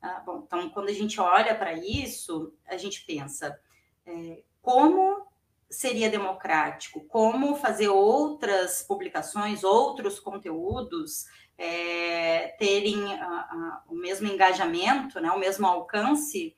Ah, 0.00 0.20
bom, 0.26 0.42
então, 0.44 0.68
quando 0.70 0.88
a 0.88 0.92
gente 0.92 1.20
olha 1.20 1.54
para 1.54 1.72
isso, 1.74 2.52
a 2.66 2.76
gente 2.76 3.04
pensa 3.06 3.58
é, 4.04 4.42
como 4.62 5.26
seria 5.68 6.08
democrático, 6.08 7.04
como 7.06 7.56
fazer 7.56 7.88
outras 7.88 8.82
publicações, 8.82 9.64
outros 9.64 10.20
conteúdos 10.20 11.26
é, 11.58 12.48
terem 12.58 13.14
a, 13.14 13.26
a, 13.26 13.82
o 13.88 13.94
mesmo 13.94 14.28
engajamento, 14.28 15.20
né, 15.20 15.30
o 15.30 15.38
mesmo 15.38 15.66
alcance 15.66 16.56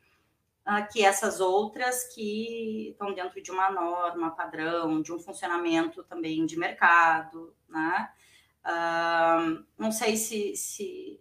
a, 0.64 0.83
que 0.83 1.05
essas 1.05 1.40
outras 1.40 2.05
que 2.14 2.90
estão 2.90 3.14
dentro 3.14 3.40
de 3.43 3.51
uma 3.51 3.71
norma 3.71 4.31
padrão, 4.31 5.01
de 5.01 5.12
um 5.12 5.19
funcionamento 5.19 6.03
também 6.05 6.45
de 6.45 6.59
mercado, 6.59 7.55
né? 7.69 8.11
não 9.79 9.93
sei 9.93 10.17
se, 10.17 10.57
se, 10.57 11.21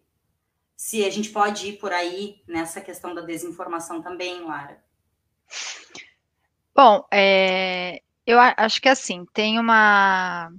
se 0.75 1.05
a 1.05 1.09
gente 1.09 1.29
pode 1.29 1.67
ir 1.67 1.77
por 1.77 1.91
aí 1.91 2.41
nessa 2.47 2.79
questão 2.79 3.13
da 3.13 3.21
desinformação 3.21 4.01
também, 4.01 4.41
Lara. 4.41 4.81
Bom, 6.75 7.05
é, 7.11 8.01
eu 8.25 8.39
acho 8.39 8.81
que 8.81 8.89
assim, 8.89 9.25
tem 9.33 9.59
uma 9.59 10.51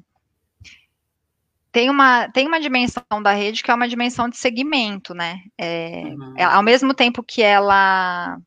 tem 1.73 1.91
uma, 1.91 2.29
tem 2.31 2.47
uma 2.47 2.61
dimensão 2.61 3.03
da 3.21 3.33
rede 3.33 3.61
que 3.61 3.71
é 3.71 3.75
uma 3.75 3.89
dimensão 3.89 4.29
de 4.29 4.37
segmento, 4.37 5.13
né? 5.13 5.41
É, 5.59 6.03
uhum. 6.05 6.35
é, 6.37 6.45
ao 6.45 6.63
mesmo 6.63 6.95
tempo 6.95 7.21
que 7.21 7.43
ela 7.43 8.39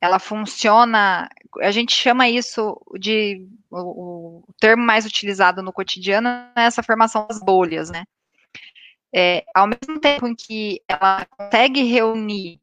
ela 0.00 0.18
funciona, 0.18 1.28
a 1.60 1.70
gente 1.70 1.92
chama 1.92 2.28
isso 2.28 2.76
de 2.98 3.46
o, 3.70 4.40
o 4.48 4.54
termo 4.60 4.84
mais 4.84 5.06
utilizado 5.06 5.62
no 5.62 5.72
cotidiano 5.72 6.28
é 6.28 6.64
essa 6.64 6.82
formação 6.82 7.26
das 7.28 7.40
bolhas, 7.40 7.88
né? 7.88 8.04
É, 9.14 9.44
ao 9.54 9.68
mesmo 9.68 10.00
tempo 10.00 10.26
em 10.26 10.34
que 10.34 10.82
ela 10.88 11.24
consegue 11.26 11.84
reunir 11.84 12.60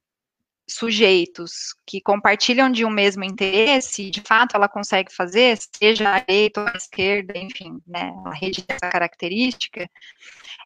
sujeitos 0.74 1.76
que 1.86 2.02
compartilham 2.02 2.72
de 2.72 2.86
um 2.86 2.90
mesmo 2.90 3.24
interesse, 3.24 4.10
de 4.10 4.22
fato 4.22 4.56
ela 4.56 4.68
consegue 4.68 5.14
fazer, 5.14 5.58
seja 5.76 6.16
a 6.16 6.20
direita 6.20 6.62
ou 6.62 6.68
a 6.68 6.78
esquerda, 6.78 7.38
enfim, 7.38 7.80
né, 7.88 8.14
a 8.26 8.34
rede 8.34 8.64
dessa 8.68 8.90
característica, 8.90 9.90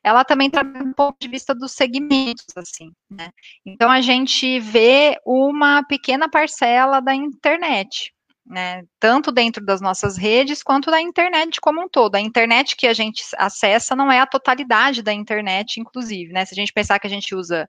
ela 0.03 0.23
também 0.23 0.49
trabalha 0.49 0.85
um 0.85 0.93
ponto 0.93 1.17
de 1.19 1.27
vista 1.27 1.53
dos 1.53 1.73
segmentos, 1.73 2.45
assim, 2.55 2.91
né. 3.09 3.29
Então 3.65 3.89
a 3.91 4.01
gente 4.01 4.59
vê 4.59 5.17
uma 5.25 5.83
pequena 5.83 6.29
parcela 6.29 6.99
da 6.99 7.13
internet, 7.13 8.13
né, 8.45 8.83
tanto 8.99 9.31
dentro 9.31 9.65
das 9.65 9.81
nossas 9.81 10.17
redes 10.17 10.63
quanto 10.63 10.89
da 10.89 11.01
internet 11.01 11.59
como 11.59 11.81
um 11.81 11.89
todo. 11.89 12.15
A 12.15 12.21
internet 12.21 12.75
que 12.77 12.87
a 12.87 12.93
gente 12.93 13.21
acessa 13.37 13.95
não 13.95 14.09
é 14.11 14.19
a 14.19 14.25
totalidade 14.25 15.01
da 15.01 15.11
internet, 15.11 15.79
inclusive, 15.79 16.31
né, 16.31 16.45
se 16.45 16.53
a 16.53 16.55
gente 16.55 16.71
pensar 16.71 16.97
que 16.99 17.07
a 17.07 17.09
gente 17.09 17.35
usa 17.35 17.67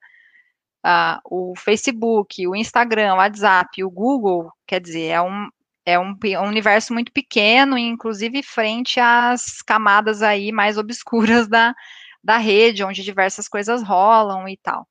uh, 0.84 1.20
o 1.24 1.54
Facebook, 1.56 2.46
o 2.46 2.54
Instagram, 2.54 3.14
o 3.14 3.16
WhatsApp, 3.18 3.82
o 3.82 3.90
Google, 3.90 4.50
quer 4.66 4.80
dizer, 4.80 5.06
é 5.06 5.22
um, 5.22 5.48
é 5.84 5.98
um, 5.98 6.14
um, 6.22 6.46
universo 6.46 6.92
muito 6.92 7.12
pequeno, 7.12 7.78
inclusive 7.78 8.42
frente 8.42 9.00
às 9.00 9.62
camadas 9.62 10.22
aí 10.22 10.52
mais 10.52 10.78
obscuras 10.78 11.48
da, 11.48 11.74
da 12.22 12.38
rede, 12.38 12.84
onde 12.84 13.02
diversas 13.02 13.48
coisas 13.48 13.82
rolam 13.82 14.48
e 14.48 14.56
tal. 14.56 14.86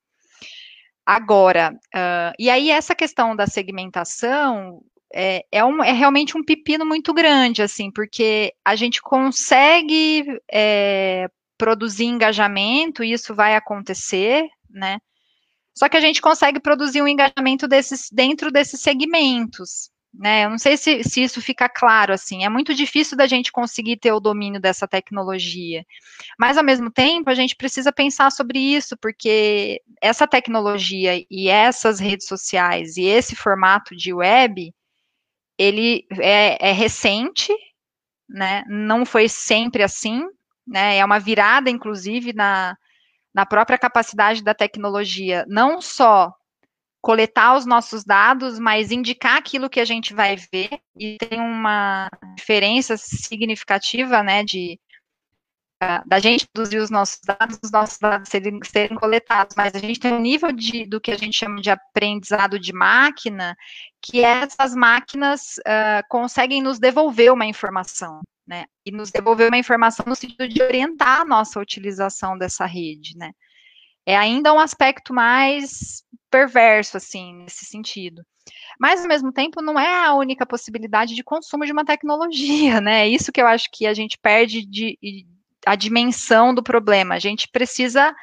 Agora, 1.06 1.74
uh, 1.96 2.34
e 2.38 2.50
aí 2.50 2.70
essa 2.70 2.94
questão 2.94 3.36
da 3.36 3.48
segmentação 3.48 4.82
é, 5.14 5.46
é, 5.52 5.64
um, 5.64 5.84
é, 5.84 5.94
realmente 5.94 6.38
um 6.38 6.44
pepino 6.44 6.86
muito 6.86 7.14
grande, 7.14 7.62
assim, 7.62 7.92
porque 7.92 8.54
a 8.64 8.76
gente 8.76 9.02
consegue 9.02 10.26
é, 10.52 11.30
produzir 11.58 12.06
engajamento, 12.06 13.04
e 13.04 13.14
isso 13.14 13.34
vai 13.34 13.56
acontecer, 13.56 14.46
né? 14.70 15.00
Só 15.78 15.88
que 15.88 15.96
a 15.96 16.02
gente 16.02 16.24
consegue 16.24 16.60
produzir 16.60 17.04
um 17.04 17.08
engajamento 17.08 17.68
desses, 17.68 18.10
dentro 18.12 18.52
desses 18.52 18.82
segmentos. 18.82 19.92
Né? 20.12 20.46
Eu 20.46 20.50
não 20.50 20.58
sei 20.58 20.76
se, 20.76 21.04
se 21.04 21.22
isso 21.22 21.40
fica 21.40 21.70
claro 21.70 22.12
assim. 22.12 22.44
É 22.44 22.50
muito 22.50 22.74
difícil 22.74 23.16
da 23.16 23.28
gente 23.28 23.52
conseguir 23.52 23.98
ter 23.98 24.12
o 24.12 24.20
domínio 24.20 24.60
dessa 24.60 24.88
tecnologia. 24.88 25.86
Mas, 26.40 26.58
ao 26.58 26.64
mesmo 26.64 26.90
tempo, 26.90 27.30
a 27.30 27.36
gente 27.36 27.56
precisa 27.56 27.94
pensar 27.94 28.32
sobre 28.32 28.58
isso, 28.58 28.98
porque 28.98 29.80
essa 30.02 30.26
tecnologia 30.26 31.24
e 31.30 31.48
essas 31.48 32.00
redes 32.00 32.26
sociais 32.26 32.98
e 32.98 33.04
esse 33.04 33.36
formato 33.36 33.96
de 33.96 34.12
web, 34.12 34.74
ele 35.60 36.08
é, 36.20 36.70
é 36.70 36.72
recente, 36.72 37.54
né? 38.28 38.64
não 38.68 39.06
foi 39.06 39.30
sempre 39.30 39.84
assim, 39.84 40.26
né? 40.66 40.98
é 40.98 41.06
uma 41.06 41.20
virada, 41.20 41.70
inclusive, 41.70 42.34
na, 42.34 42.76
na 43.34 43.46
própria 43.46 43.78
capacidade 43.78 44.44
da 44.44 44.54
tecnologia, 44.54 45.46
não 45.48 45.82
só 45.82 46.34
coletar 47.02 47.56
os 47.56 47.66
nossos 47.66 48.04
dados, 48.04 48.60
mas 48.60 48.92
indicar 48.92 49.38
aquilo 49.38 49.70
que 49.70 49.80
a 49.80 49.86
gente 49.86 50.14
vai 50.14 50.36
ver, 50.36 50.80
e 50.98 51.18
tem 51.18 51.40
uma 51.40 52.10
diferença 52.36 52.98
significativa, 52.98 54.24
né, 54.24 54.44
de 54.44 54.80
da 56.08 56.18
gente 56.20 56.48
produzir 56.52 56.80
os 56.80 56.90
nossos 56.90 57.20
dados, 57.24 57.60
os 57.64 57.72
nossos 57.72 58.00
dados 58.00 58.30
serem, 58.30 58.60
serem 58.64 58.98
coletados, 58.98 59.56
mas 59.56 59.76
a 59.76 59.80
gente 59.80 60.00
tem 60.00 60.12
um 60.12 60.20
nível 60.20 60.52
de, 60.52 60.88
do 60.88 61.00
que 61.00 61.12
a 61.12 61.18
gente 61.18 61.38
chama 61.38 61.62
de 61.62 61.70
aprendizado 61.70 62.60
de 62.60 62.74
máquina, 62.74 63.56
que 64.02 64.24
essas 64.24 64.74
máquinas 64.74 65.58
uh, 65.60 66.02
conseguem 66.10 66.64
nos 66.64 66.80
devolver 66.80 67.32
uma 67.32 67.46
informação 67.46 68.22
né? 68.48 68.66
E 68.86 68.92
nos 68.92 69.12
devolver 69.12 69.50
uma 69.50 69.58
informação 69.58 70.06
no 70.08 70.16
sentido 70.16 70.48
de 70.48 70.62
orientar 70.62 71.22
a 71.22 71.26
nossa 71.26 71.60
utilização 71.60 72.38
dessa 72.38 72.66
rede, 72.66 73.18
né? 73.18 73.32
É 74.06 74.16
ainda 74.16 74.54
um 74.54 74.60
aspecto 74.60 75.14
mais 75.14 76.04
perverso, 76.32 76.96
assim, 76.96 77.34
nesse 77.44 77.66
sentido. 77.66 78.24
Mas, 78.80 79.02
ao 79.02 79.08
mesmo 79.08 79.34
tempo, 79.34 79.62
não 79.62 79.78
é 79.78 80.06
a 80.06 80.14
única 80.14 80.46
possibilidade 80.46 81.14
de 81.14 81.24
consumo 81.24 81.66
de 81.66 81.74
uma 81.74 81.84
tecnologia, 81.84 82.80
né? 82.82 83.02
É 83.02 83.08
isso 83.08 83.32
que 83.32 83.42
eu 83.42 83.48
acho 83.48 83.68
que 83.72 83.86
a 83.86 83.94
gente 83.94 84.18
perde 84.18 84.66
de, 84.66 84.98
a 85.66 85.76
dimensão 85.76 86.54
do 86.54 86.64
problema. 86.64 87.16
A 87.16 87.20
gente 87.20 87.50
precisa 87.52 88.16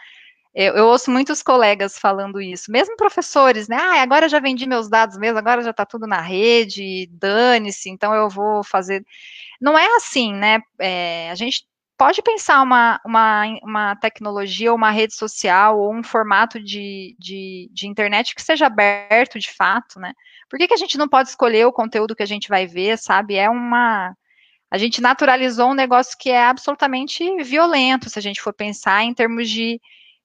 eu, 0.55 0.75
eu, 0.75 0.87
ouço 0.87 1.11
muitos 1.11 1.43
colegas 1.43 1.99
falando 1.99 2.41
isso, 2.41 2.71
mesmo 2.71 2.97
professores, 2.97 3.67
né? 3.69 3.77
Ah, 3.77 4.03
agora 4.03 4.29
já 4.29 4.39
vendi 4.39 4.67
meus 4.67 4.89
dados 4.89 5.19
mesmo, 5.19 5.39
agora 5.39 5.63
já 5.63 5.71
está 5.71 5.85
tudo 5.85 6.07
na 6.07 6.21
rede, 6.21 7.09
dane-se, 7.11 7.91
então 7.91 8.15
eu 8.15 8.29
vou 8.29 8.63
fazer. 8.63 9.05
Não 9.61 9.77
é 9.79 9.87
assim, 9.97 10.33
né? 10.33 10.61
É, 10.79 11.31
a 11.31 11.35
gente 11.35 11.67
pode 11.97 12.23
pensar 12.23 12.63
uma, 12.63 13.01
uma, 13.05 13.45
uma 13.63 13.97
tecnologia, 13.97 14.73
uma 14.73 14.91
rede 14.91 15.15
social, 15.15 15.79
ou 15.79 15.93
um 15.95 16.03
formato 16.03 16.63
de, 16.63 17.17
de, 17.19 17.71
de, 17.73 17.87
internet 17.89 18.35
que 18.35 18.43
seja 18.43 18.67
aberto 18.67 19.39
de 19.39 19.51
fato, 19.53 19.99
né? 19.99 20.13
Por 20.49 20.59
que, 20.59 20.69
que 20.69 20.75
a 20.75 20.77
gente 20.79 20.99
não 20.99 21.09
pode 21.09 21.31
escolher 21.31 21.67
o 21.67 21.73
conteúdo 21.73 22.15
que 22.15 22.23
a 22.23 22.27
gente 22.27 22.49
vai 22.49 22.67
ver, 22.67 22.99
sabe? 22.99 23.37
É 23.37 23.49
uma. 23.51 24.17
A 24.71 24.79
gente 24.79 25.01
naturalizou 25.01 25.71
um 25.71 25.75
negócio 25.75 26.17
que 26.19 26.31
é 26.31 26.45
absolutamente 26.45 27.43
violento, 27.43 28.11
se 28.11 28.19
a 28.19 28.23
gente 28.23 28.41
for 28.41 28.53
pensar 28.53 29.03
em 29.05 29.15
termos 29.15 29.49
de 29.49 29.81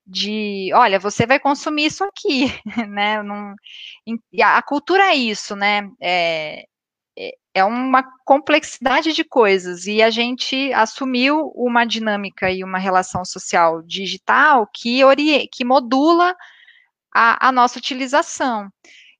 de, 0.10 0.72
olha, 0.74 1.00
você 1.00 1.26
vai 1.26 1.40
consumir 1.40 1.86
isso 1.86 2.04
aqui, 2.04 2.48
né? 2.90 3.22
Não, 3.22 3.54
a 4.44 4.62
cultura 4.64 5.04
é 5.12 5.16
isso, 5.16 5.56
né? 5.56 5.90
É, 6.02 6.66
é, 7.18 7.32
é 7.54 7.64
uma 7.64 8.04
complexidade 8.26 9.14
de 9.14 9.24
coisas 9.24 9.86
e 9.86 10.02
a 10.02 10.10
gente 10.10 10.74
assumiu 10.74 11.52
uma 11.56 11.86
dinâmica 11.86 12.52
e 12.52 12.64
uma 12.64 12.80
relação 12.80 13.24
social 13.24 13.84
digital 13.84 14.68
que, 14.74 15.04
ori 15.04 15.48
que 15.52 15.64
modula 15.64 16.36
a, 17.14 17.50
a 17.50 17.52
nossa 17.52 17.78
utilização. 17.78 18.70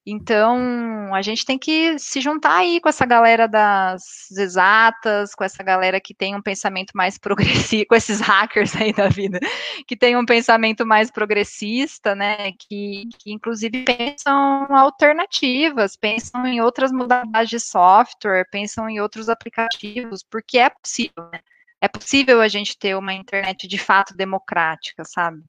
Então, 0.06 1.14
a 1.14 1.22
gente 1.22 1.46
tem 1.46 1.58
que 1.58 2.00
se 2.00 2.22
juntar 2.22 2.58
aí 2.58 2.80
com 2.80 2.90
essa 2.90 3.06
galera 3.06 3.48
das 3.48 4.32
exatas, 4.32 5.36
com 5.36 5.44
essa 5.44 5.62
galera 5.62 6.00
que 6.00 6.14
tem 6.14 6.36
um 6.36 6.42
pensamento 6.42 6.92
mais 6.96 7.18
progressista, 7.20 7.86
com 7.88 7.96
esses 7.96 8.20
hackers 8.20 8.76
aí 8.76 8.94
da 8.94 9.10
vida, 9.10 9.40
que 9.86 9.96
tem 9.96 10.16
um 10.16 10.26
pensamento 10.26 10.86
mais 10.86 11.12
progressista, 11.12 12.16
né, 12.16 12.52
que, 12.54 13.10
que 13.20 13.32
inclusive 13.32 13.84
pensam 13.84 14.68
alternativas, 14.76 15.96
pensam 15.96 16.46
em 16.48 16.62
outras 16.62 16.92
modalidades 16.92 17.50
de 17.50 17.60
software, 17.60 18.48
pensam 18.50 18.90
em 18.90 19.00
outros 19.00 19.30
aplicativos, 19.30 20.24
porque 20.24 20.58
é 20.58 20.70
possível, 20.70 21.30
né? 21.32 21.40
É 21.82 21.88
possível 21.88 22.42
a 22.42 22.48
gente 22.48 22.78
ter 22.78 22.96
uma 22.98 23.14
internet 23.14 23.66
de 23.68 23.78
fato 23.78 24.14
democrática, 24.14 25.06
sabe? 25.06 25.42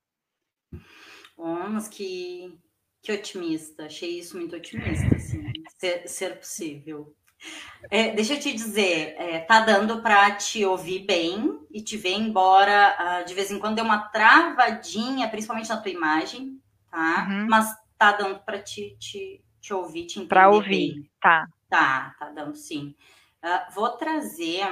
Mas 1.37 1.89
que 1.89 2.57
que 3.03 3.13
otimista, 3.13 3.87
achei 3.87 4.19
isso 4.19 4.37
muito 4.37 4.57
otimista, 4.57 5.17
assim, 5.17 5.53
ser, 5.79 6.09
ser 6.09 6.39
possível. 6.39 7.15
É, 7.91 8.13
deixa 8.13 8.35
eu 8.35 8.41
te 8.41 8.53
dizer, 8.53 9.15
é, 9.19 9.41
tá 9.41 9.61
dando 9.61 10.03
para 10.03 10.33
te 10.33 10.65
ouvir 10.65 11.07
bem 11.07 11.59
e 11.71 11.83
te 11.83 11.97
ver, 11.97 12.13
embora 12.13 13.23
uh, 13.23 13.27
de 13.27 13.33
vez 13.33 13.51
em 13.51 13.59
quando 13.59 13.77
dê 13.77 13.83
uma 13.83 14.09
travadinha, 14.11 15.29
principalmente 15.29 15.71
na 15.71 15.81
tua 15.81 15.91
imagem, 15.91 16.61
tá? 16.91 17.27
Uhum. 17.29 17.47
Mas 17.49 17.75
tá 17.97 18.13
dando 18.13 18.39
para 18.41 18.63
te, 18.63 18.95
te, 18.99 19.43
te 19.59 19.73
ouvir, 19.73 20.07
te 20.07 20.19
entender. 20.19 20.29
Para 20.29 20.51
ouvir, 20.51 20.95
bem. 20.95 21.11
tá. 21.21 21.47
Tá, 21.71 22.15
tá 22.19 22.31
dando 22.31 22.57
sim. 22.57 22.95
Uh, 23.43 23.73
vou 23.73 23.89
trazer, 23.91 24.67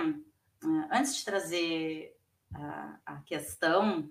uh, 0.63 0.89
antes 0.91 1.17
de 1.17 1.25
trazer 1.25 2.15
a 3.07 3.17
questão, 3.27 4.11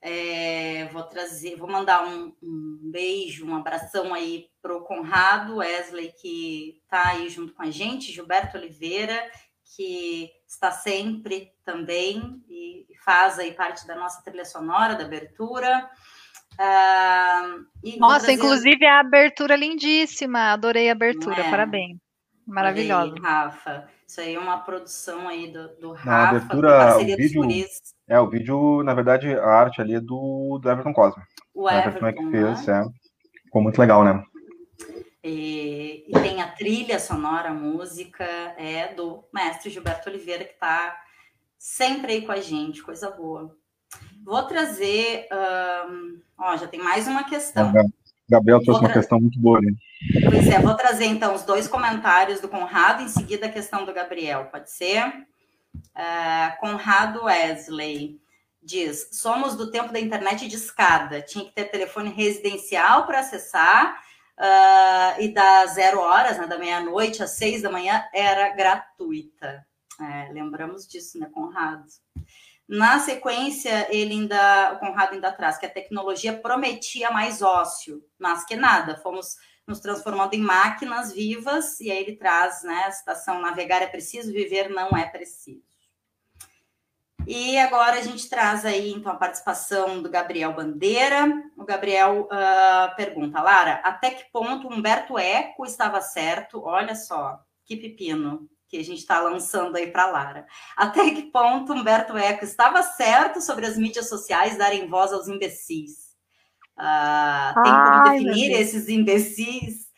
é, 0.00 0.88
vou 0.92 1.02
trazer, 1.02 1.56
vou 1.56 1.68
mandar 1.68 2.06
um, 2.06 2.32
um, 2.42 2.78
beijo, 2.82 3.46
um 3.46 3.56
abração 3.56 4.14
aí 4.14 4.46
para 4.62 4.76
o 4.76 4.82
Conrado 4.82 5.56
Wesley, 5.56 6.12
que 6.20 6.80
está 6.82 7.08
aí 7.08 7.28
junto 7.28 7.52
com 7.52 7.62
a 7.62 7.70
gente, 7.70 8.12
Gilberto 8.12 8.56
Oliveira, 8.56 9.28
que 9.76 10.30
está 10.46 10.70
sempre 10.70 11.52
também 11.64 12.42
e 12.48 12.86
faz 13.04 13.38
aí 13.38 13.52
parte 13.52 13.86
da 13.86 13.96
nossa 13.96 14.22
trilha 14.22 14.44
sonora, 14.44 14.94
da 14.94 15.04
abertura. 15.04 15.90
Uh, 16.54 17.98
nossa, 17.98 18.26
trazer... 18.26 18.32
inclusive 18.32 18.86
a 18.86 19.00
abertura 19.00 19.56
lindíssima, 19.56 20.52
adorei 20.52 20.88
a 20.88 20.92
abertura, 20.92 21.40
é. 21.40 21.50
parabéns. 21.50 21.98
Maravilhosa. 22.46 23.14
Aí, 23.14 23.20
Rafa, 23.20 23.88
isso 24.08 24.22
aí 24.22 24.34
é 24.36 24.38
uma 24.38 24.58
produção 24.58 25.28
aí 25.28 25.52
do, 25.52 25.68
do 25.76 25.92
Rafa, 25.92 26.08
Na 26.08 26.28
abertura, 26.30 26.96
o 26.96 27.04
vídeo, 27.04 27.68
é, 28.08 28.18
o 28.18 28.30
vídeo, 28.30 28.82
na 28.82 28.94
verdade, 28.94 29.34
a 29.34 29.46
arte 29.46 29.82
ali 29.82 29.94
é 29.96 30.00
do, 30.00 30.58
do 30.58 30.70
Everton 30.70 30.94
Cosme. 30.94 31.22
O 31.54 31.68
Everton, 31.68 32.06
é 32.06 32.12
que 32.14 32.30
fez, 32.30 32.66
né? 32.66 32.86
é. 32.86 33.42
Ficou 33.44 33.62
muito 33.62 33.78
legal, 33.78 34.02
né? 34.02 34.24
E, 35.22 36.06
e, 36.08 36.12
tem 36.22 36.40
a 36.40 36.48
trilha 36.48 36.98
sonora, 36.98 37.50
a 37.50 37.54
música, 37.54 38.24
é 38.56 38.94
do 38.94 39.24
mestre 39.32 39.68
Gilberto 39.68 40.08
Oliveira, 40.08 40.44
que 40.44 40.54
está 40.54 40.98
sempre 41.58 42.12
aí 42.12 42.22
com 42.22 42.32
a 42.32 42.40
gente, 42.40 42.82
coisa 42.82 43.10
boa. 43.10 43.54
Vou 44.24 44.42
trazer. 44.44 45.28
Um, 45.90 46.20
ó, 46.38 46.56
já 46.56 46.66
tem 46.66 46.80
mais 46.80 47.06
uma 47.06 47.24
questão. 47.24 47.72
Gabriel 48.28 48.62
trouxe 48.62 48.80
uma 48.80 48.92
questão 48.92 49.18
muito 49.18 49.40
boa 49.40 49.58
ali. 49.58 49.74
Pois 50.28 50.46
é, 50.48 50.60
vou 50.60 50.74
trazer 50.74 51.06
então 51.06 51.34
os 51.34 51.42
dois 51.42 51.66
comentários 51.66 52.40
do 52.40 52.48
Conrado, 52.48 53.02
em 53.02 53.08
seguida 53.08 53.46
a 53.46 53.50
questão 53.50 53.84
do 53.84 53.92
Gabriel, 53.92 54.46
pode 54.46 54.70
ser? 54.70 55.06
Uh, 55.74 56.60
Conrado 56.60 57.24
Wesley 57.24 58.20
diz: 58.62 59.08
somos 59.12 59.56
do 59.56 59.70
tempo 59.70 59.92
da 59.92 60.00
internet 60.00 60.46
de 60.46 60.56
escada, 60.56 61.22
tinha 61.22 61.44
que 61.44 61.52
ter 61.52 61.64
telefone 61.64 62.10
residencial 62.10 63.06
para 63.06 63.20
acessar, 63.20 63.98
uh, 64.38 65.22
e 65.22 65.32
das 65.32 65.72
zero 65.74 66.00
horas, 66.00 66.38
né, 66.38 66.46
da 66.46 66.58
meia-noite 66.58 67.22
às 67.22 67.30
seis 67.30 67.62
da 67.62 67.70
manhã, 67.70 68.04
era 68.12 68.50
gratuita. 68.50 69.66
É, 70.00 70.32
lembramos 70.32 70.86
disso, 70.86 71.18
né, 71.18 71.28
Conrado? 71.32 71.84
Na 72.68 72.98
sequência, 72.98 73.88
ele 73.90 74.12
ainda, 74.12 74.74
o 74.74 74.78
Conrado 74.78 75.14
ainda 75.14 75.32
traz 75.32 75.56
que 75.56 75.64
a 75.64 75.70
tecnologia 75.70 76.36
prometia 76.36 77.10
mais 77.10 77.40
ócio, 77.40 78.04
mas 78.18 78.44
que 78.44 78.54
nada, 78.54 78.98
fomos 78.98 79.36
nos 79.66 79.80
transformando 79.80 80.34
em 80.34 80.40
máquinas 80.40 81.10
vivas, 81.12 81.80
e 81.80 81.90
aí 81.90 81.98
ele 81.98 82.16
traz 82.16 82.62
né, 82.62 82.84
a 82.84 82.90
citação: 82.90 83.40
navegar 83.40 83.80
é 83.80 83.86
preciso, 83.86 84.32
viver 84.32 84.68
não 84.68 84.90
é 84.90 85.06
preciso. 85.06 85.66
E 87.26 87.58
agora 87.58 87.98
a 87.98 88.02
gente 88.02 88.28
traz 88.28 88.64
aí, 88.64 88.92
então, 88.92 89.12
a 89.12 89.16
participação 89.16 90.02
do 90.02 90.08
Gabriel 90.08 90.54
Bandeira. 90.54 91.26
O 91.56 91.64
Gabriel 91.64 92.26
uh, 92.26 92.96
pergunta, 92.96 93.42
Lara, 93.42 93.82
até 93.84 94.10
que 94.10 94.30
ponto 94.30 94.68
Humberto 94.68 95.18
Eco 95.18 95.64
estava 95.66 96.00
certo? 96.00 96.62
Olha 96.64 96.94
só, 96.94 97.38
que 97.64 97.76
pepino 97.76 98.48
que 98.68 98.76
a 98.76 98.84
gente 98.84 98.98
está 98.98 99.20
lançando 99.20 99.76
aí 99.76 99.90
para 99.90 100.10
Lara. 100.10 100.46
Até 100.76 101.10
que 101.10 101.22
ponto 101.22 101.72
Humberto 101.72 102.16
Eco 102.16 102.44
estava 102.44 102.82
certo 102.82 103.40
sobre 103.40 103.66
as 103.66 103.76
mídias 103.76 104.08
sociais 104.08 104.58
darem 104.58 104.88
voz 104.88 105.12
aos 105.12 105.26
imbecis? 105.26 106.08
Uh, 106.78 107.62
tem 107.62 107.72
como 107.72 108.08
Ai, 108.08 108.18
definir 108.20 108.52
esses 108.52 108.88
imbecis? 108.88 109.88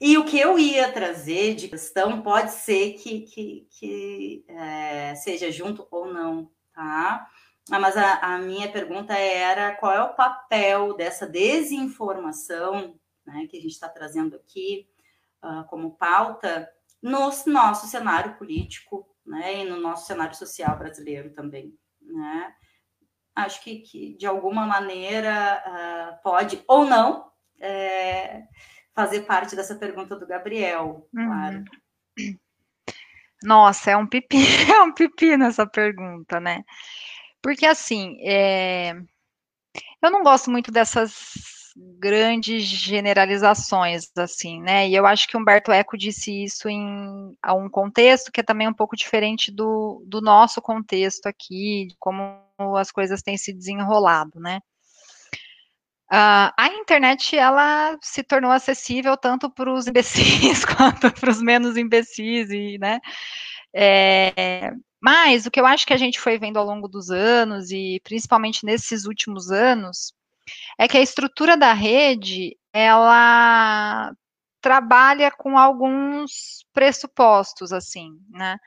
E 0.00 0.18
o 0.18 0.24
que 0.24 0.38
eu 0.38 0.58
ia 0.58 0.92
trazer 0.92 1.54
de 1.54 1.68
questão 1.68 2.20
pode 2.20 2.52
ser 2.52 2.92
que, 2.92 3.22
que, 3.22 3.66
que 3.70 4.44
é, 4.46 5.14
seja 5.14 5.50
junto 5.50 5.88
ou 5.90 6.12
não, 6.12 6.50
tá? 6.74 7.26
Ah, 7.70 7.80
mas 7.80 7.96
a, 7.96 8.18
a, 8.18 8.38
minha 8.38 8.70
pergunta 8.70 9.14
era 9.14 9.74
qual 9.74 9.92
é 9.92 10.02
o 10.02 10.14
papel 10.14 10.94
dessa 10.94 11.26
desinformação 11.26 12.94
né, 13.26 13.46
que 13.50 13.56
a 13.56 13.60
gente 13.60 13.72
está 13.72 13.88
trazendo 13.88 14.36
aqui 14.36 14.86
uh, 15.42 15.64
como 15.68 15.96
pauta 15.96 16.68
no 17.02 17.30
nosso 17.46 17.86
cenário 17.86 18.36
político 18.36 19.06
né, 19.24 19.62
e 19.62 19.64
no 19.64 19.76
nosso 19.76 20.06
cenário 20.06 20.34
social 20.34 20.78
brasileiro 20.78 21.32
também. 21.32 21.74
Né? 22.00 22.52
Acho 23.34 23.62
que, 23.62 23.80
que 23.80 24.16
de 24.16 24.26
alguma 24.26 24.66
maneira 24.66 25.62
uh, 25.66 26.22
pode 26.22 26.62
ou 26.66 26.84
não 26.84 27.30
é, 27.60 28.44
fazer 28.94 29.22
parte 29.22 29.54
dessa 29.54 29.76
pergunta 29.76 30.16
do 30.16 30.26
Gabriel, 30.26 31.08
uhum. 31.14 31.26
claro. 31.26 31.64
Nossa, 33.42 33.90
é 33.90 33.96
um 33.96 34.06
pipi, 34.06 34.38
é 34.72 34.80
um 34.82 34.92
pipi 34.92 35.36
nessa 35.36 35.66
pergunta, 35.66 36.40
né? 36.40 36.64
Porque 37.42 37.66
assim, 37.66 38.18
é... 38.22 38.92
eu 40.02 40.10
não 40.10 40.22
gosto 40.22 40.50
muito 40.50 40.72
dessas 40.72 41.55
grandes 41.98 42.64
generalizações, 42.64 44.10
assim, 44.16 44.60
né? 44.62 44.88
E 44.88 44.94
eu 44.94 45.06
acho 45.06 45.28
que 45.28 45.36
Humberto 45.36 45.70
Eco 45.70 45.96
disse 45.96 46.44
isso 46.44 46.68
em 46.68 47.36
a 47.42 47.54
um 47.54 47.68
contexto 47.68 48.32
que 48.32 48.40
é 48.40 48.42
também 48.42 48.66
um 48.66 48.72
pouco 48.72 48.96
diferente 48.96 49.52
do, 49.52 50.02
do 50.06 50.22
nosso 50.22 50.62
contexto 50.62 51.26
aqui, 51.26 51.88
de 51.88 51.96
como 51.98 52.22
as 52.78 52.90
coisas 52.90 53.22
têm 53.22 53.36
se 53.36 53.52
desenrolado, 53.52 54.40
né? 54.40 54.60
Uh, 56.10 56.54
a 56.56 56.68
internet 56.68 57.36
ela 57.36 57.98
se 58.00 58.22
tornou 58.22 58.52
acessível 58.52 59.16
tanto 59.16 59.50
para 59.50 59.72
os 59.72 59.88
imbecis 59.88 60.64
quanto 60.64 61.12
para 61.12 61.30
os 61.30 61.42
menos 61.42 61.76
imbecis, 61.76 62.48
e, 62.50 62.78
né? 62.78 63.00
É, 63.74 64.72
mas 65.00 65.46
o 65.46 65.50
que 65.50 65.60
eu 65.60 65.66
acho 65.66 65.86
que 65.86 65.92
a 65.92 65.96
gente 65.96 66.20
foi 66.20 66.38
vendo 66.38 66.58
ao 66.58 66.64
longo 66.64 66.88
dos 66.88 67.10
anos, 67.10 67.70
e 67.70 68.00
principalmente 68.04 68.64
nesses 68.64 69.04
últimos 69.04 69.50
anos, 69.50 70.14
é 70.78 70.88
que 70.88 70.96
a 70.96 71.02
estrutura 71.02 71.56
da 71.56 71.72
rede, 71.72 72.56
ela 72.72 74.12
trabalha 74.60 75.30
com 75.30 75.58
alguns 75.58 76.64
pressupostos, 76.72 77.72
assim, 77.72 78.10
né? 78.30 78.58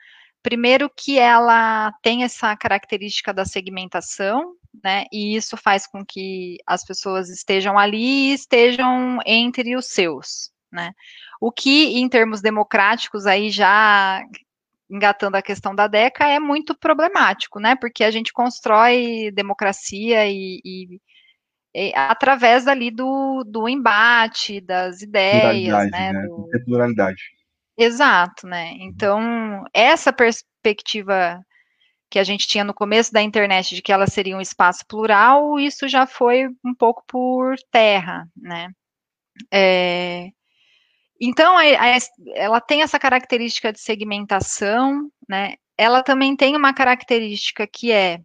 Primeiro 0.42 0.88
que 0.88 1.18
ela 1.18 1.92
tem 2.02 2.24
essa 2.24 2.56
característica 2.56 3.32
da 3.34 3.44
segmentação, 3.44 4.54
né? 4.82 5.04
E 5.12 5.36
isso 5.36 5.56
faz 5.56 5.86
com 5.86 6.04
que 6.04 6.56
as 6.66 6.84
pessoas 6.84 7.28
estejam 7.28 7.78
ali 7.78 8.30
e 8.30 8.32
estejam 8.32 9.18
entre 9.26 9.76
os 9.76 9.86
seus, 9.86 10.50
né? 10.72 10.92
O 11.40 11.52
que, 11.52 11.98
em 11.98 12.08
termos 12.08 12.40
democráticos, 12.40 13.26
aí 13.26 13.50
já 13.50 14.22
engatando 14.90 15.36
a 15.36 15.42
questão 15.42 15.74
da 15.74 15.86
DECA, 15.86 16.26
é 16.26 16.40
muito 16.40 16.74
problemático, 16.76 17.60
né? 17.60 17.76
Porque 17.76 18.02
a 18.02 18.10
gente 18.10 18.32
constrói 18.32 19.30
democracia 19.32 20.26
e, 20.26 20.60
e, 20.64 21.00
através 21.94 22.66
ali 22.66 22.90
do, 22.90 23.44
do 23.44 23.68
embate, 23.68 24.60
das 24.60 25.02
ideias, 25.02 25.90
né? 25.90 26.12
né? 26.12 26.22
Do... 26.26 26.48
Pluralidade. 26.64 27.22
Exato, 27.78 28.46
né? 28.46 28.72
Então, 28.80 29.64
essa 29.72 30.12
perspectiva 30.12 31.40
que 32.10 32.18
a 32.18 32.24
gente 32.24 32.48
tinha 32.48 32.64
no 32.64 32.74
começo 32.74 33.12
da 33.12 33.22
internet 33.22 33.74
de 33.74 33.80
que 33.80 33.92
ela 33.92 34.06
seria 34.06 34.36
um 34.36 34.40
espaço 34.40 34.84
plural, 34.86 35.58
isso 35.58 35.88
já 35.88 36.06
foi 36.06 36.48
um 36.64 36.74
pouco 36.74 37.04
por 37.06 37.56
terra, 37.70 38.26
né? 38.36 38.68
É, 39.52 40.28
então, 41.20 41.56
a, 41.56 41.62
a, 41.62 41.98
ela 42.34 42.60
tem 42.60 42.82
essa 42.82 42.98
característica 42.98 43.72
de 43.72 43.80
segmentação, 43.80 45.10
né? 45.28 45.54
Ela 45.78 46.02
também 46.02 46.34
tem 46.34 46.56
uma 46.56 46.74
característica 46.74 47.66
que 47.66 47.92
é 47.92 48.20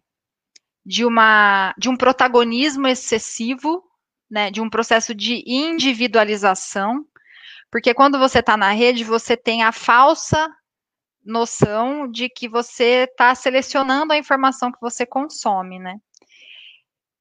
de, 0.86 1.04
uma, 1.04 1.74
de 1.76 1.88
um 1.88 1.96
protagonismo 1.96 2.86
excessivo, 2.86 3.82
né? 4.30 4.52
De 4.52 4.60
um 4.60 4.70
processo 4.70 5.12
de 5.12 5.42
individualização, 5.44 7.04
porque 7.70 7.92
quando 7.92 8.18
você 8.18 8.38
está 8.38 8.56
na 8.56 8.70
rede, 8.70 9.02
você 9.02 9.36
tem 9.36 9.64
a 9.64 9.72
falsa 9.72 10.48
noção 11.24 12.08
de 12.08 12.28
que 12.28 12.48
você 12.48 13.08
está 13.10 13.34
selecionando 13.34 14.12
a 14.12 14.16
informação 14.16 14.70
que 14.70 14.80
você 14.80 15.04
consome, 15.04 15.80
né? 15.80 15.96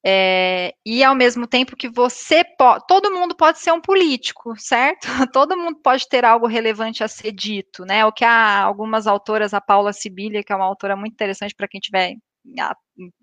É, 0.08 0.76
e 0.86 1.04
ao 1.04 1.16
mesmo 1.16 1.48
tempo 1.48 1.76
que 1.76 1.90
você 1.90 2.44
pode, 2.44 2.86
todo 2.88 3.12
mundo 3.12 3.36
pode 3.36 3.58
ser 3.58 3.72
um 3.72 3.82
político, 3.82 4.56
certo? 4.56 5.08
Todo 5.34 5.58
mundo 5.58 5.80
pode 5.82 6.08
ter 6.08 6.24
algo 6.24 6.46
relevante 6.46 7.04
a 7.04 7.08
ser 7.08 7.32
dito, 7.32 7.84
né? 7.84 8.06
O 8.06 8.12
que 8.12 8.24
há 8.24 8.62
algumas 8.62 9.08
autoras, 9.08 9.52
a 9.52 9.60
Paula 9.60 9.92
Sibilia, 9.92 10.44
que 10.44 10.54
é 10.54 10.56
uma 10.56 10.66
autora 10.66 10.96
muito 10.96 11.14
interessante 11.14 11.56
para 11.56 11.68
quem 11.68 11.82
tiver 11.82 12.16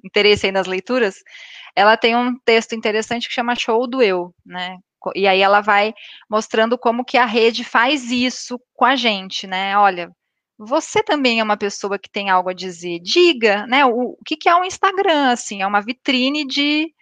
interesse 0.04 0.46
aí 0.46 0.52
nas 0.52 0.66
leituras, 0.66 1.16
ela 1.74 1.96
tem 1.96 2.16
um 2.16 2.38
texto 2.44 2.74
interessante 2.74 3.28
que 3.28 3.34
chama 3.34 3.54
Show 3.54 3.86
do 3.86 4.02
Eu, 4.02 4.34
né? 4.44 4.76
E 5.16 5.26
aí 5.26 5.40
ela 5.40 5.60
vai 5.60 5.92
mostrando 6.30 6.78
como 6.78 7.04
que 7.04 7.18
a 7.18 7.24
rede 7.24 7.64
faz 7.64 8.10
isso 8.10 8.60
com 8.74 8.84
a 8.84 8.94
gente, 8.94 9.46
né? 9.46 9.76
Olha, 9.76 10.10
você 10.58 11.02
também 11.02 11.40
é 11.40 11.42
uma 11.42 11.56
pessoa 11.56 11.98
que 11.98 12.10
tem 12.10 12.30
algo 12.30 12.50
a 12.50 12.54
dizer. 12.54 13.00
Diga, 13.00 13.66
né? 13.66 13.84
O, 13.84 14.12
o 14.12 14.18
que, 14.24 14.36
que 14.36 14.48
é 14.48 14.54
um 14.54 14.64
Instagram? 14.64 15.30
Assim, 15.30 15.62
é 15.62 15.66
uma 15.66 15.80
vitrine 15.80 16.46
de, 16.46 16.92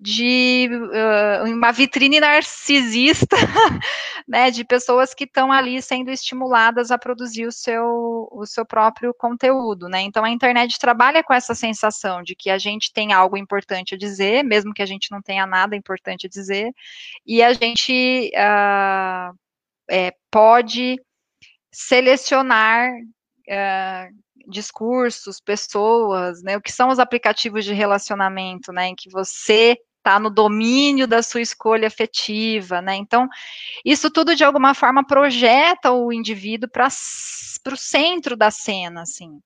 de 0.00 0.68
uh, 0.70 1.50
uma 1.50 1.72
vitrine 1.72 2.20
narcisista, 2.20 3.36
né? 4.26 4.50
De 4.50 4.64
pessoas 4.64 5.12
que 5.12 5.24
estão 5.24 5.50
ali 5.50 5.82
sendo 5.82 6.10
estimuladas 6.10 6.90
a 6.90 6.98
produzir 6.98 7.46
o 7.46 7.52
seu, 7.52 8.28
o 8.30 8.46
seu 8.46 8.64
próprio 8.64 9.12
conteúdo, 9.12 9.88
né? 9.88 10.00
Então 10.02 10.24
a 10.24 10.30
internet 10.30 10.78
trabalha 10.78 11.22
com 11.24 11.34
essa 11.34 11.54
sensação 11.54 12.22
de 12.22 12.36
que 12.36 12.48
a 12.48 12.58
gente 12.58 12.92
tem 12.92 13.12
algo 13.12 13.36
importante 13.36 13.94
a 13.94 13.98
dizer, 13.98 14.44
mesmo 14.44 14.72
que 14.72 14.82
a 14.82 14.86
gente 14.86 15.10
não 15.10 15.20
tenha 15.20 15.46
nada 15.46 15.74
importante 15.74 16.26
a 16.26 16.30
dizer, 16.30 16.72
e 17.26 17.42
a 17.42 17.52
gente 17.52 18.30
uh, 18.34 19.36
é, 19.90 20.12
pode 20.30 20.96
selecionar 21.72 22.90
uh, 22.90 24.14
discursos, 24.48 25.40
pessoas, 25.40 26.42
né? 26.42 26.56
O 26.56 26.60
que 26.60 26.72
são 26.72 26.88
os 26.88 26.98
aplicativos 26.98 27.64
de 27.64 27.74
relacionamento, 27.74 28.72
né? 28.72 28.88
Em 28.88 28.94
que 28.94 29.10
você 29.10 29.78
está 29.98 30.18
no 30.18 30.30
domínio 30.30 31.06
da 31.06 31.22
sua 31.22 31.42
escolha 31.42 31.86
afetiva, 31.86 32.80
né? 32.80 32.96
Então, 32.96 33.28
isso 33.84 34.10
tudo 34.10 34.34
de 34.34 34.42
alguma 34.42 34.74
forma 34.74 35.06
projeta 35.06 35.92
o 35.92 36.12
indivíduo 36.12 36.68
para 36.70 36.88
o 36.88 37.76
centro 37.76 38.36
da 38.36 38.50
cena, 38.50 39.02
assim. 39.02 39.38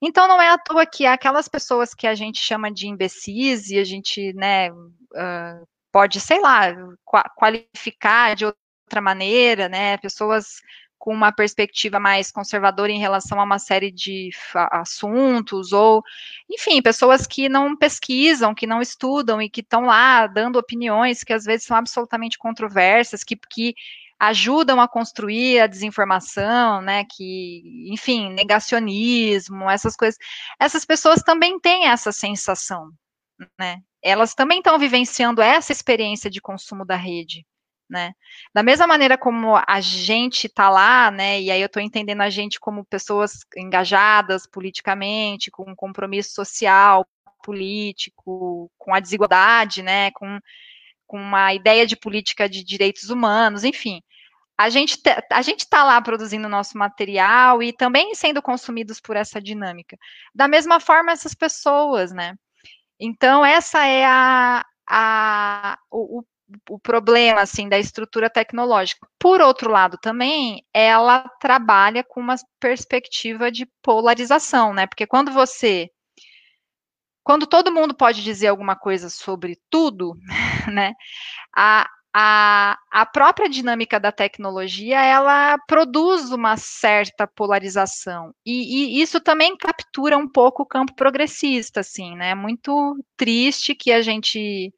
Então, 0.00 0.28
não 0.28 0.40
é 0.40 0.48
à 0.48 0.58
toa 0.58 0.86
que 0.86 1.04
aquelas 1.04 1.48
pessoas 1.48 1.92
que 1.92 2.06
a 2.06 2.14
gente 2.14 2.38
chama 2.38 2.72
de 2.72 2.86
imbecis 2.86 3.68
e 3.70 3.78
a 3.78 3.84
gente, 3.84 4.32
né, 4.32 4.70
uh, 4.70 5.66
pode, 5.92 6.20
sei 6.20 6.40
lá, 6.40 6.68
qualificar 7.36 8.36
de 8.36 8.44
outra 8.46 9.00
maneira, 9.02 9.68
né, 9.68 9.96
pessoas 9.98 10.62
com 10.98 11.14
uma 11.14 11.32
perspectiva 11.32 12.00
mais 12.00 12.30
conservadora 12.30 12.90
em 12.90 12.98
relação 12.98 13.40
a 13.40 13.44
uma 13.44 13.58
série 13.58 13.90
de 13.90 14.30
assuntos, 14.72 15.72
ou, 15.72 16.02
enfim, 16.50 16.82
pessoas 16.82 17.26
que 17.26 17.48
não 17.48 17.76
pesquisam, 17.76 18.54
que 18.54 18.66
não 18.66 18.82
estudam 18.82 19.40
e 19.40 19.48
que 19.48 19.60
estão 19.60 19.82
lá 19.82 20.26
dando 20.26 20.58
opiniões 20.58 21.22
que 21.22 21.32
às 21.32 21.44
vezes 21.44 21.66
são 21.66 21.76
absolutamente 21.76 22.36
controversas, 22.36 23.22
que, 23.22 23.36
que 23.36 23.74
ajudam 24.18 24.80
a 24.80 24.88
construir 24.88 25.60
a 25.60 25.66
desinformação, 25.66 26.82
né, 26.82 27.04
que, 27.04 27.62
enfim, 27.92 28.32
negacionismo, 28.32 29.70
essas 29.70 29.94
coisas. 29.96 30.18
Essas 30.58 30.84
pessoas 30.84 31.22
também 31.22 31.60
têm 31.60 31.86
essa 31.86 32.10
sensação, 32.10 32.90
né? 33.58 33.80
Elas 34.02 34.34
também 34.34 34.58
estão 34.58 34.78
vivenciando 34.78 35.40
essa 35.42 35.72
experiência 35.72 36.30
de 36.30 36.40
consumo 36.40 36.84
da 36.84 36.96
rede 36.96 37.44
né? 37.88 38.12
Da 38.54 38.62
mesma 38.62 38.86
maneira 38.86 39.16
como 39.16 39.56
a 39.66 39.80
gente 39.80 40.46
está 40.46 40.68
lá, 40.68 41.10
né? 41.10 41.40
E 41.40 41.50
aí 41.50 41.60
eu 41.60 41.66
estou 41.66 41.82
entendendo 41.82 42.20
a 42.20 42.30
gente 42.30 42.60
como 42.60 42.84
pessoas 42.84 43.44
engajadas 43.56 44.46
politicamente, 44.46 45.50
com 45.50 45.70
um 45.70 45.74
compromisso 45.74 46.34
social, 46.34 47.06
político, 47.42 48.70
com 48.78 48.94
a 48.94 49.00
desigualdade, 49.00 49.82
né? 49.82 50.10
Com, 50.12 50.38
com 51.06 51.18
uma 51.18 51.54
ideia 51.54 51.86
de 51.86 51.96
política 51.96 52.48
de 52.48 52.62
direitos 52.64 53.10
humanos, 53.10 53.64
enfim. 53.64 54.02
A 54.56 54.68
gente 54.70 55.00
a 55.30 55.42
gente 55.42 55.60
está 55.60 55.84
lá 55.84 56.00
produzindo 56.02 56.48
nosso 56.48 56.76
material 56.76 57.62
e 57.62 57.72
também 57.72 58.14
sendo 58.14 58.42
consumidos 58.42 59.00
por 59.00 59.16
essa 59.16 59.40
dinâmica. 59.40 59.96
Da 60.34 60.48
mesma 60.48 60.80
forma, 60.80 61.12
essas 61.12 61.34
pessoas, 61.34 62.12
né? 62.12 62.34
Então, 63.00 63.46
essa 63.46 63.86
é 63.86 64.04
a, 64.04 64.64
a, 64.88 65.78
o, 65.90 66.20
o 66.20 66.24
problema 66.82 67.40
assim 67.40 67.68
da 67.68 67.78
estrutura 67.78 68.30
tecnológica. 68.30 69.06
Por 69.18 69.40
outro 69.40 69.70
lado, 69.70 69.98
também 70.00 70.64
ela 70.72 71.28
trabalha 71.40 72.04
com 72.04 72.20
uma 72.20 72.36
perspectiva 72.60 73.50
de 73.50 73.66
polarização, 73.82 74.72
né? 74.72 74.86
Porque 74.86 75.06
quando 75.06 75.30
você 75.32 75.90
quando 77.28 77.46
todo 77.46 77.70
mundo 77.70 77.94
pode 77.94 78.24
dizer 78.24 78.46
alguma 78.46 78.74
coisa 78.74 79.10
sobre 79.10 79.58
tudo, 79.68 80.14
né? 80.72 80.94
A, 81.54 81.86
a, 82.14 82.78
a 82.90 83.04
própria 83.04 83.50
dinâmica 83.50 84.00
da 84.00 84.10
tecnologia 84.10 84.98
ela 85.02 85.58
produz 85.66 86.32
uma 86.32 86.56
certa 86.56 87.26
polarização 87.26 88.32
e, 88.46 88.96
e, 88.98 89.02
isso 89.02 89.20
também 89.20 89.56
captura 89.58 90.16
um 90.16 90.26
pouco 90.26 90.62
o 90.62 90.66
campo 90.66 90.94
progressista, 90.94 91.80
assim, 91.80 92.16
né? 92.16 92.34
Muito 92.34 92.96
triste 93.14 93.74
que 93.74 93.92
a 93.92 94.00
gente 94.00 94.72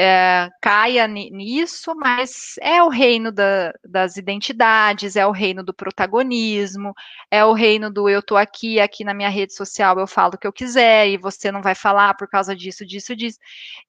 é, 0.00 0.48
caia 0.62 1.08
nisso, 1.08 1.92
mas 1.96 2.54
é 2.60 2.80
o 2.80 2.88
reino 2.88 3.32
da, 3.32 3.72
das 3.84 4.16
identidades, 4.16 5.16
é 5.16 5.26
o 5.26 5.32
reino 5.32 5.60
do 5.64 5.74
protagonismo, 5.74 6.94
é 7.28 7.44
o 7.44 7.52
reino 7.52 7.90
do 7.90 8.08
eu 8.08 8.22
tô 8.22 8.36
aqui, 8.36 8.78
aqui 8.78 9.02
na 9.02 9.12
minha 9.12 9.28
rede 9.28 9.54
social 9.54 9.98
eu 9.98 10.06
falo 10.06 10.34
o 10.36 10.38
que 10.38 10.46
eu 10.46 10.52
quiser 10.52 11.08
e 11.08 11.16
você 11.16 11.50
não 11.50 11.60
vai 11.60 11.74
falar 11.74 12.14
por 12.14 12.28
causa 12.28 12.54
disso, 12.54 12.86
disso, 12.86 13.16
disso. 13.16 13.38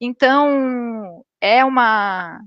Então, 0.02 1.24
é 1.40 1.64
uma 1.64 2.40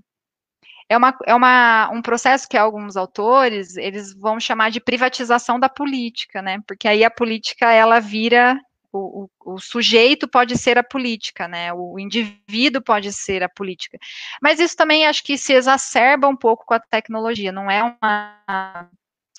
é, 0.88 0.96
uma, 0.96 1.16
é 1.24 1.34
uma, 1.34 1.90
um 1.92 2.02
processo 2.02 2.48
que 2.48 2.56
alguns 2.56 2.96
autores 2.96 3.76
eles 3.76 4.12
vão 4.12 4.40
chamar 4.40 4.70
de 4.70 4.80
privatização 4.80 5.60
da 5.60 5.68
política, 5.68 6.42
né? 6.42 6.58
Porque 6.66 6.88
aí 6.88 7.04
a 7.04 7.10
política 7.10 7.72
ela 7.72 8.00
vira 8.00 8.60
o, 8.92 9.30
o, 9.54 9.58
sujeito 9.58 10.28
pode 10.28 10.56
ser 10.58 10.76
a 10.76 10.84
política, 10.84 11.48
né? 11.48 11.72
O 11.72 11.98
indivíduo 11.98 12.82
pode 12.82 13.12
ser 13.12 13.42
a 13.42 13.48
política. 13.48 13.98
Mas 14.40 14.60
isso 14.60 14.76
também 14.76 15.06
acho 15.06 15.24
que 15.24 15.38
se 15.38 15.52
exacerba 15.52 16.28
um 16.28 16.36
pouco 16.36 16.64
com 16.66 16.74
a 16.74 16.80
tecnologia, 16.80 17.50
não 17.50 17.70
é 17.70 17.82
uma, 17.82 18.90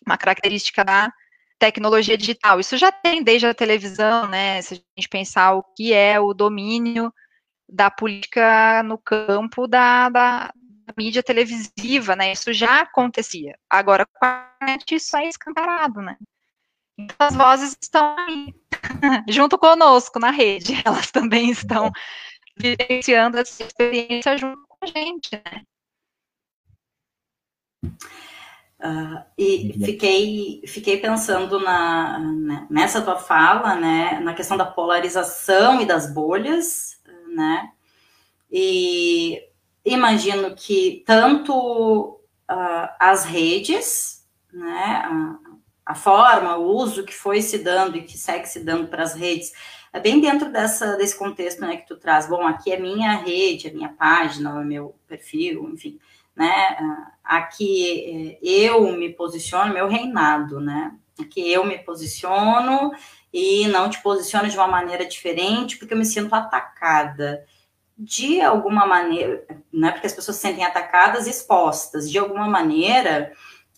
uma 0.05 0.17
característica 0.17 0.83
da 0.83 1.11
tecnologia 1.59 2.17
digital. 2.17 2.59
Isso 2.59 2.77
já 2.77 2.91
tem 2.91 3.23
desde 3.23 3.47
a 3.47 3.53
televisão, 3.53 4.27
né? 4.27 4.61
Se 4.61 4.73
a 4.73 4.77
gente 4.99 5.07
pensar 5.09 5.53
o 5.53 5.63
que 5.63 5.93
é 5.93 6.19
o 6.19 6.33
domínio 6.33 7.13
da 7.69 7.89
política 7.91 8.83
no 8.83 8.97
campo 8.97 9.67
da, 9.67 10.09
da, 10.09 10.47
da 10.47 10.93
mídia 10.97 11.23
televisiva, 11.23 12.15
né? 12.15 12.31
Isso 12.31 12.51
já 12.53 12.81
acontecia. 12.81 13.57
Agora, 13.69 14.05
com 14.05 14.25
a 14.25 14.51
internet, 14.61 14.95
isso 14.95 15.15
é 15.15 15.27
escancarado, 15.27 16.01
né? 16.01 16.17
As 17.17 17.35
vozes 17.35 17.75
estão 17.81 18.15
aí, 18.17 18.53
junto 19.29 19.57
conosco 19.57 20.19
na 20.19 20.31
rede. 20.31 20.73
Elas 20.85 21.11
também 21.11 21.49
estão 21.49 21.91
vivenciando 22.57 23.37
essa 23.37 23.63
experiência 23.63 24.37
junto 24.37 24.61
com 24.67 24.77
a 24.81 24.85
gente, 24.85 25.31
né? 25.31 25.63
Uh, 28.83 29.23
e 29.37 29.73
fiquei, 29.85 30.61
fiquei 30.67 30.97
pensando 30.97 31.57
na, 31.57 32.19
né, 32.19 32.67
nessa 32.69 33.01
tua 33.01 33.17
fala, 33.17 33.75
né, 33.75 34.19
na 34.19 34.33
questão 34.33 34.57
da 34.57 34.65
polarização 34.65 35.79
e 35.79 35.85
das 35.85 36.13
bolhas, 36.13 37.01
né, 37.33 37.71
e 38.51 39.41
imagino 39.85 40.53
que 40.53 41.01
tanto 41.05 42.19
uh, 42.51 42.89
as 42.99 43.23
redes, 43.23 44.27
né, 44.51 45.05
a, 45.93 45.95
forma, 45.95 46.57
o 46.57 46.75
uso 46.75 47.05
que 47.05 47.13
foi 47.13 47.41
se 47.41 47.59
dando 47.59 47.97
e 47.97 48.03
que 48.03 48.17
segue 48.17 48.47
se 48.47 48.59
dando 48.59 48.87
para 48.87 49.03
as 49.03 49.13
redes, 49.13 49.53
é 49.93 49.99
bem 49.99 50.19
dentro 50.19 50.51
dessa, 50.51 50.97
desse 50.97 51.15
contexto 51.17 51.61
né, 51.61 51.77
que 51.77 51.87
tu 51.87 51.97
traz. 51.97 52.27
Bom, 52.27 52.45
aqui 52.47 52.71
é 52.71 52.79
minha 52.79 53.15
rede, 53.17 53.67
a 53.67 53.73
minha 53.73 53.89
página, 53.89 54.55
o 54.55 54.65
meu 54.65 54.95
perfil, 55.07 55.69
enfim, 55.71 55.99
né, 56.35 56.77
aqui 57.23 58.39
é, 58.41 58.49
eu 58.49 58.91
me 58.91 59.09
posiciono, 59.09 59.73
meu 59.73 59.87
reinado, 59.87 60.59
né, 60.59 60.95
aqui 61.19 61.51
eu 61.51 61.63
me 61.63 61.77
posiciono 61.77 62.91
e 63.31 63.67
não 63.67 63.87
te 63.87 64.01
posiciono 64.01 64.49
de 64.49 64.57
uma 64.57 64.67
maneira 64.67 65.05
diferente 65.05 65.77
porque 65.77 65.93
eu 65.93 65.97
me 65.97 66.05
sinto 66.05 66.33
atacada 66.33 67.45
de 67.95 68.41
alguma 68.41 68.87
maneira, 68.87 69.45
não 69.71 69.87
é 69.87 69.91
porque 69.91 70.07
as 70.07 70.13
pessoas 70.13 70.37
se 70.37 70.41
sentem 70.41 70.65
atacadas, 70.65 71.27
expostas, 71.27 72.09
de 72.09 72.17
alguma 72.17 72.47
maneira, 72.47 73.31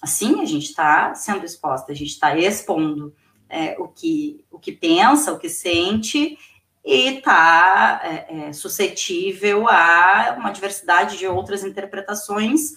assim 0.06 0.42
a 0.42 0.46
gente 0.46 0.66
está 0.66 1.16
sendo 1.16 1.44
exposta, 1.44 1.92
a 1.92 1.96
gente 1.96 2.12
está 2.12 2.38
expondo 2.38 3.14
é, 3.50 3.76
o, 3.80 3.88
que, 3.88 4.46
o 4.52 4.60
que 4.60 4.72
pensa, 4.72 5.34
o 5.34 5.40
que 5.40 5.50
sente, 5.50 6.38
e 6.84 7.18
está 7.18 8.00
é, 8.04 8.48
é, 8.48 8.54
suscetível 8.54 9.68
a 9.68 10.36
uma 10.38 10.52
diversidade 10.52 11.18
de 11.18 11.28
outras 11.28 11.64
interpretações, 11.64 12.74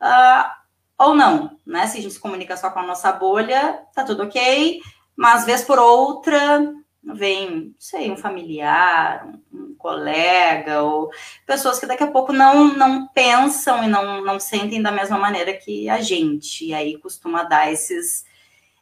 uh, 0.00 0.48
ou 0.96 1.14
não, 1.14 1.58
né? 1.66 1.88
Se 1.88 1.98
a 1.98 2.00
gente 2.00 2.14
se 2.14 2.20
comunica 2.20 2.56
só 2.56 2.70
com 2.70 2.78
a 2.78 2.86
nossa 2.86 3.10
bolha, 3.10 3.82
tá 3.92 4.04
tudo 4.04 4.22
ok, 4.22 4.80
mas 5.16 5.44
vez 5.44 5.64
por 5.64 5.80
outra 5.80 6.72
vem, 7.04 7.50
não 7.50 7.74
sei, 7.78 8.10
um 8.10 8.16
familiar, 8.16 9.26
um, 9.52 9.74
colega, 9.76 10.82
ou 10.82 11.10
pessoas 11.44 11.80
que 11.80 11.86
daqui 11.86 12.04
a 12.04 12.10
pouco 12.10 12.32
não, 12.32 12.74
não 12.76 13.08
pensam 13.08 13.82
e 13.82 13.88
não, 13.88 14.22
não 14.22 14.38
sentem 14.38 14.80
da 14.80 14.92
mesma 14.92 15.18
maneira 15.18 15.52
que 15.52 15.88
a 15.88 16.00
gente, 16.00 16.66
e 16.66 16.74
aí 16.74 16.96
costuma 16.98 17.42
dar 17.42 17.72
esses, 17.72 18.24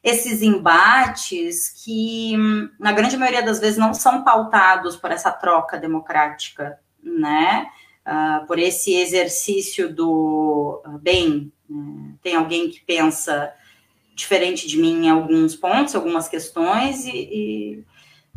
esses 0.05 0.43
embates 0.43 1.71
que, 1.83 2.37
na 2.79 2.93
grande 2.93 3.17
maioria 3.17 3.43
das 3.43 3.59
vezes, 3.59 3.79
não 3.79 3.95
são 3.95 4.23
pautados 4.23 4.97
por 4.97 5.11
essa 5.11 5.33
troca 5.33 5.79
democrática, 5.79 6.79
né? 7.03 7.67
Uh, 8.07 8.47
por 8.47 8.59
esse 8.59 8.95
exercício 8.95 9.95
do 9.95 10.83
uh, 10.85 10.99
bem, 10.99 11.53
né? 11.69 12.15
tem 12.23 12.35
alguém 12.35 12.69
que 12.69 12.81
pensa 12.81 13.53
diferente 14.15 14.67
de 14.67 14.79
mim 14.79 15.07
em 15.07 15.11
alguns 15.11 15.55
pontos, 15.55 15.95
algumas 15.95 16.27
questões, 16.27 17.05
e, 17.05 17.11
e 17.11 17.85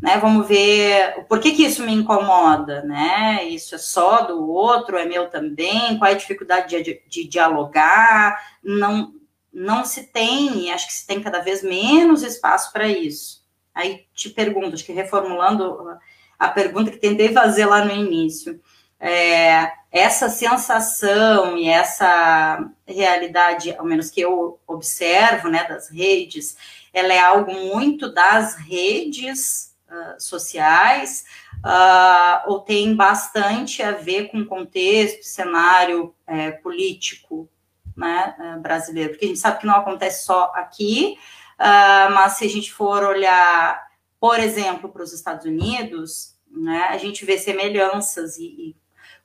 né? 0.02 0.18
Vamos 0.18 0.48
ver 0.48 1.26
por 1.28 1.39
que, 1.39 1.52
que 1.52 1.64
isso 1.64 1.84
me 1.84 1.94
incomoda, 1.94 2.84
né? 2.84 3.44
Isso 3.46 3.76
é 3.76 3.78
só 3.78 4.22
do 4.22 4.50
outro, 4.50 4.98
é 4.98 5.06
meu 5.06 5.30
também, 5.30 5.98
qual 5.98 6.10
é 6.10 6.14
a 6.14 6.18
dificuldade 6.18 6.84
de, 6.84 7.02
de 7.08 7.28
dialogar? 7.28 8.38
Não, 8.64 9.14
não 9.52 9.86
se 9.86 10.08
tem, 10.08 10.72
acho 10.72 10.88
que 10.88 10.94
se 10.94 11.08
tem 11.08 11.22
cada 11.22 11.39
vez 11.39 11.64
menos 11.64 12.24
espaço 12.24 12.72
para 12.74 12.88
isso. 12.88 13.44
Aí 13.74 14.06
te 14.14 14.30
pergunto, 14.30 14.74
acho 14.74 14.86
que 14.86 14.91
reformulando 14.91 15.98
a 16.38 16.50
pergunta 16.50 16.91
que 16.91 16.98
tentei 16.98 17.32
fazer 17.34 17.66
lá 17.66 17.84
no 17.84 17.91
início. 17.91 18.60
É, 19.00 19.72
essa 19.91 20.30
sensação 20.30 21.58
e 21.58 21.68
essa 21.68 22.70
realidade, 22.88 23.76
ao 23.76 23.86
menos 23.86 24.10
que 24.10 24.22
eu 24.22 24.60
observo, 24.66 25.50
né, 25.50 25.66
das 25.66 25.89
redes, 25.89 26.58
ela 26.94 27.14
é 27.14 27.20
algo 27.20 27.54
muito 27.54 28.14
das 28.14 28.56
redes 28.56 29.73
sociais, 30.18 31.26
uh, 31.64 32.52
ou 32.52 32.60
tem 32.60 32.96
bastante 32.96 33.82
a 33.82 33.91
ver 33.91 34.30
com 34.30 34.46
contexto, 34.46 35.24
cenário 35.24 36.14
é, 36.28 36.52
político 36.52 37.50
né, 37.96 38.36
é, 38.39 38.58
brasileiro, 38.58 39.12
porque 39.12 39.26
a 39.26 39.28
gente 39.28 39.39
sabe 39.39 39.60
que 39.60 39.68
não 39.68 39.76
acontece 39.76 40.26
só 40.26 40.52
aqui, 40.56 41.18
uh, 41.60 42.12
mas 42.14 42.34
se 42.34 42.46
a 42.46 42.50
gente 42.50 42.72
for 42.74 43.04
olhar, 43.04 43.88
por 44.20 44.39
exemplo, 44.39 44.89
para 44.89 45.04
os 45.04 45.14
Estados 45.14 45.46
Unidos, 45.46 46.36
né, 46.50 46.88
a 46.89 46.98
gente 46.98 47.26
vê 47.26 47.38
semelhanças 47.38 48.38
e, 48.38 48.46
e 48.46 48.76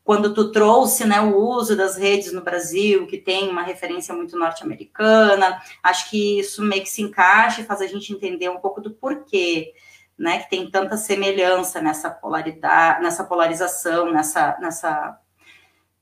quando 0.05 0.33
tu 0.33 0.51
trouxe 0.51 1.05
né, 1.07 1.21
o 1.21 1.37
uso 1.37 1.77
das 1.77 1.99
redes 1.99 2.33
no 2.33 2.41
Brasil, 2.41 3.07
que 3.07 3.19
tem 3.19 3.51
uma 3.51 3.63
referência 3.63 4.15
muito 4.15 4.39
norte-americana, 4.39 5.61
acho 5.83 6.09
que 6.09 6.41
isso 6.41 6.63
meio 6.63 6.83
que 6.83 6.89
se 6.89 7.03
encaixa 7.03 7.61
e 7.61 7.65
faz 7.65 7.83
a 7.83 7.87
gente 7.87 8.13
entender 8.13 8.49
um 8.49 8.59
pouco 8.59 8.81
do 8.81 8.91
porquê 8.91 9.75
né, 10.19 10.41
que 10.41 10.51
tem 10.51 10.69
tanta 10.69 10.97
semelhança 10.97 11.81
nessa 11.81 12.11
polaridade, 12.11 13.03
nessa 13.03 13.23
polarização, 13.23 14.11
nessa, 14.11 14.59
nessa, 14.61 15.21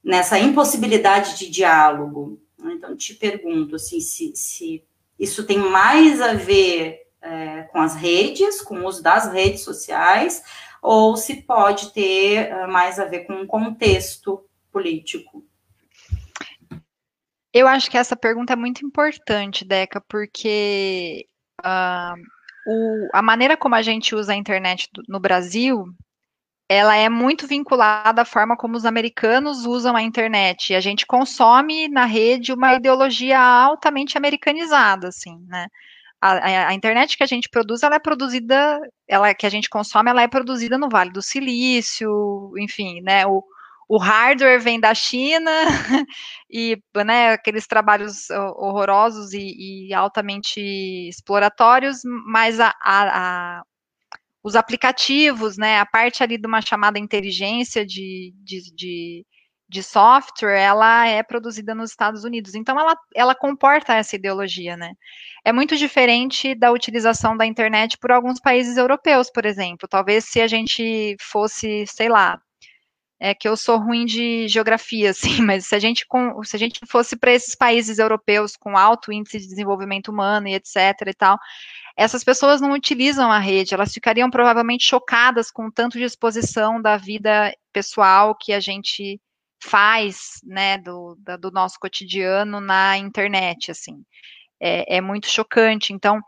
nessa 0.03 0.39
impossibilidade 0.39 1.37
de 1.37 1.51
diálogo. 1.51 2.41
Então, 2.59 2.97
te 2.97 3.15
pergunto 3.15 3.77
assim, 3.77 4.01
se, 4.01 4.35
se 4.35 4.83
isso 5.19 5.45
tem 5.45 5.59
mais 5.59 6.21
a 6.23 6.33
ver 6.33 7.03
é, 7.21 7.63
com 7.65 7.79
as 7.79 7.95
redes, 7.95 8.63
com 8.63 8.81
o 8.81 8.87
uso 8.87 9.03
das 9.03 9.31
redes 9.31 9.61
sociais, 9.61 10.43
ou 10.81 11.17
se 11.17 11.43
pode 11.43 11.93
ter 11.93 12.49
é, 12.49 12.67
mais 12.67 12.99
a 12.99 13.05
ver 13.05 13.21
com 13.27 13.35
um 13.35 13.47
contexto 13.47 14.49
político. 14.73 15.45
Eu 17.53 17.67
acho 17.67 17.91
que 17.91 17.99
essa 17.99 18.17
pergunta 18.17 18.53
é 18.53 18.57
muito 18.57 18.85
importante, 18.85 19.65
Deca, 19.65 20.01
porque 20.09 21.27
uh, 21.61 22.36
o, 22.67 23.09
a 23.13 23.23
maneira 23.23 23.57
como 23.57 23.75
a 23.75 23.83
gente 23.83 24.15
usa 24.15 24.33
a 24.33 24.37
internet 24.37 24.89
do, 24.93 25.03
no 25.09 25.21
Brasil, 25.21 25.87
ela 26.69 26.97
é 26.97 27.09
muito 27.09 27.47
vinculada 27.47 28.23
à 28.23 28.25
forma 28.25 28.57
como 28.57 28.77
os 28.77 28.85
americanos 28.85 29.65
usam 29.65 29.97
a 29.97 30.03
internet. 30.03 30.73
E 30.73 30.77
a 30.77 30.81
gente 30.81 31.07
consome 31.07 31.89
na 31.89 32.05
rede 32.05 32.53
uma 32.53 32.75
ideologia 32.75 33.39
altamente 33.41 34.19
americanizada, 34.19 35.09
assim, 35.09 35.39
né? 35.47 35.69
A, 36.21 36.69
a, 36.69 36.75
internet 36.75 37.17
que 37.17 37.23
a 37.23 37.27
gente 37.27 37.49
produz, 37.49 37.83
ela 37.83 37.97
é 37.97 37.99
produzida, 37.99 38.81
ela 39.07 39.33
que 39.35 39.47
a 39.47 39.51
gente 39.51 39.69
consome, 39.69 40.11
ela 40.11 40.23
é 40.23 40.29
produzida 40.29 40.79
no 40.79 40.89
Vale 40.89 41.11
do 41.11 41.23
Silício, 41.23 42.53
enfim, 42.59 43.01
né? 43.03 43.27
O, 43.27 43.45
o 43.89 43.99
hardware 43.99 44.61
vem 44.61 44.81
da 44.81 44.95
China 44.95 45.51
e 46.51 46.77
né, 47.05 47.33
aqueles 47.33 47.67
trabalhos 47.67 48.29
horrorosos 48.31 49.33
e, 49.33 49.89
e 49.89 49.95
altamente 49.95 50.61
exploratórios, 51.09 52.01
mas 52.05 52.59
a, 52.59 52.75
a, 52.83 53.59
a, 53.59 53.63
os 54.43 54.57
aplicativos, 54.57 55.57
né, 55.57 55.79
a 55.79 55.87
parte 55.87 56.23
ali 56.23 56.37
de 56.37 56.47
uma 56.47 56.61
chamada 56.61 56.99
inteligência 56.99 57.87
de, 57.87 58.35
de, 58.43 58.75
de, 58.75 59.27
de, 59.69 59.83
software, 59.85 60.59
ela 60.59 61.07
é 61.07 61.23
produzida 61.23 61.75
nos 61.75 61.91
Estados 61.91 62.25
Unidos. 62.25 62.55
Então, 62.55 62.79
ela, 62.79 62.97
ela 63.15 63.35
comporta 63.37 63.95
essa 63.95 64.17
ideologia, 64.17 64.77
né? 64.77 64.93
É 65.45 65.53
muito 65.53 65.77
diferente 65.77 66.55
da 66.57 66.73
utilização 66.73 67.37
da 67.37 67.47
internet 67.47 67.99
por 67.99 68.11
alguns 68.11 68.41
países 68.41 68.77
europeus, 68.77 69.31
por 69.31 69.45
exemplo. 69.47 69.89
Talvez 69.89 70.25
se 70.25 70.41
a 70.41 70.49
gente 70.49 71.17
fosse, 71.21 71.85
sei 71.87 72.09
lá, 72.09 72.41
é 73.19 73.35
que 73.35 73.49
eu 73.49 73.57
sou 73.57 73.79
ruim 73.79 74.05
de 74.05 74.47
geografia, 74.49 75.11
assim, 75.41 75.43
mas 75.43 75.67
se 75.67 75.75
a 75.75 75.79
gente, 75.79 76.07
com, 76.07 76.43
se 76.45 76.57
a 76.57 76.59
gente 76.59 76.81
fosse 76.87 77.17
para 77.17 77.33
esses 77.33 77.55
países 77.55 77.99
europeus 77.99 78.57
com 78.57 78.77
alto 78.77 79.13
índice 79.13 79.39
de 79.39 79.47
desenvolvimento 79.47 80.09
humano 80.09 80.49
e 80.49 80.55
etc 80.55 80.77
e 81.07 81.15
tal, 81.15 81.39
essas 81.97 82.23
pessoas 82.23 82.61
não 82.61 82.73
utilizam 82.73 83.33
a 83.33 83.39
rede, 83.39 83.75
elas 83.75 83.93
ficariam 83.93 84.31
provavelmente 84.31 84.85
chocadas 84.85 85.51
com 85.51 85.71
tanto 85.71 85.97
de 85.99 86.05
exposição 86.05 86.81
da 86.81 86.97
vida 86.97 87.55
pessoal 87.73 88.35
que 88.35 88.53
a 88.53 88.61
gente 88.61 89.19
faz, 89.63 90.41
né, 90.45 90.79
do, 90.79 91.17
da, 91.19 91.37
do 91.37 91.51
nosso 91.51 91.79
cotidiano 91.81 92.61
na 92.61 92.99
internet, 92.99 93.71
assim. 93.71 94.05
É, 94.61 94.97
é 94.97 95.01
muito 95.01 95.29
chocante. 95.29 95.93
Então, 95.93 96.21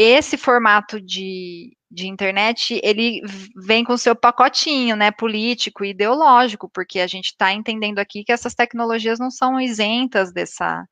esse 0.00 0.36
formato 0.36 1.00
de, 1.00 1.76
de 1.90 2.06
internet, 2.06 2.80
ele 2.84 3.20
vem 3.56 3.82
com 3.82 3.96
seu 3.96 4.14
pacotinho, 4.14 4.94
né, 4.94 5.10
político 5.10 5.84
e 5.84 5.90
ideológico, 5.90 6.70
porque 6.72 7.00
a 7.00 7.08
gente 7.08 7.30
está 7.30 7.52
entendendo 7.52 7.98
aqui 7.98 8.22
que 8.22 8.30
essas 8.30 8.54
tecnologias 8.54 9.18
não 9.18 9.28
são 9.28 9.60
isentas 9.60 10.32
dessa, 10.32 10.86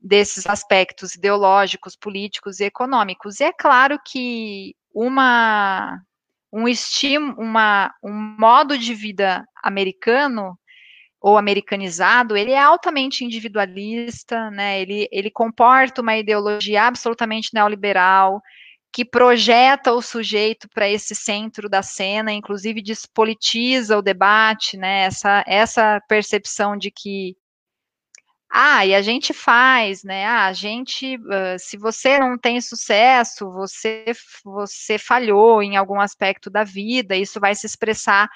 desses 0.00 0.48
aspectos 0.48 1.14
ideológicos, 1.14 1.94
políticos 1.94 2.58
e 2.58 2.64
econômicos. 2.64 3.38
E 3.38 3.44
é 3.44 3.52
claro 3.52 4.00
que 4.04 4.74
uma 4.92 6.02
um 6.52 6.66
estímulo, 6.66 7.40
uma, 7.40 7.94
um 8.02 8.12
modo 8.12 8.76
de 8.76 8.94
vida 8.94 9.46
americano 9.62 10.58
ou 11.20 11.36
americanizado, 11.36 12.36
ele 12.36 12.52
é 12.52 12.62
altamente 12.62 13.24
individualista, 13.24 14.50
né? 14.50 14.80
Ele, 14.80 15.08
ele 15.10 15.30
comporta 15.30 16.00
uma 16.00 16.16
ideologia 16.16 16.84
absolutamente 16.84 17.50
neoliberal, 17.52 18.40
que 18.92 19.04
projeta 19.04 19.92
o 19.92 20.00
sujeito 20.00 20.68
para 20.68 20.88
esse 20.88 21.14
centro 21.14 21.68
da 21.68 21.82
cena, 21.82 22.32
inclusive 22.32 22.80
despolitiza 22.80 23.98
o 23.98 24.02
debate, 24.02 24.76
né? 24.76 25.02
Essa, 25.02 25.44
essa 25.46 26.00
percepção 26.08 26.76
de 26.76 26.90
que 26.90 27.36
ah, 28.50 28.86
e 28.86 28.94
a 28.94 29.02
gente 29.02 29.34
faz, 29.34 30.02
né? 30.02 30.24
Ah, 30.24 30.46
a 30.46 30.52
gente, 30.54 31.18
se 31.58 31.76
você 31.76 32.18
não 32.18 32.38
tem 32.38 32.60
sucesso, 32.62 33.50
você, 33.52 34.06
você 34.42 34.96
falhou 34.98 35.62
em 35.62 35.76
algum 35.76 36.00
aspecto 36.00 36.48
da 36.48 36.64
vida, 36.64 37.14
isso 37.14 37.38
vai 37.38 37.54
se 37.54 37.66
expressar 37.66 38.28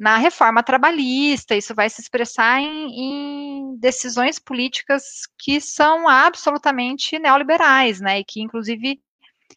na 0.00 0.16
reforma 0.16 0.62
trabalhista, 0.62 1.54
isso 1.54 1.74
vai 1.74 1.90
se 1.90 2.00
expressar 2.00 2.58
em, 2.58 2.88
em 2.88 3.76
decisões 3.76 4.38
políticas 4.38 5.26
que 5.38 5.60
são 5.60 6.08
absolutamente 6.08 7.18
neoliberais, 7.18 8.00
né? 8.00 8.20
E 8.20 8.24
que, 8.24 8.40
inclusive, 8.40 8.98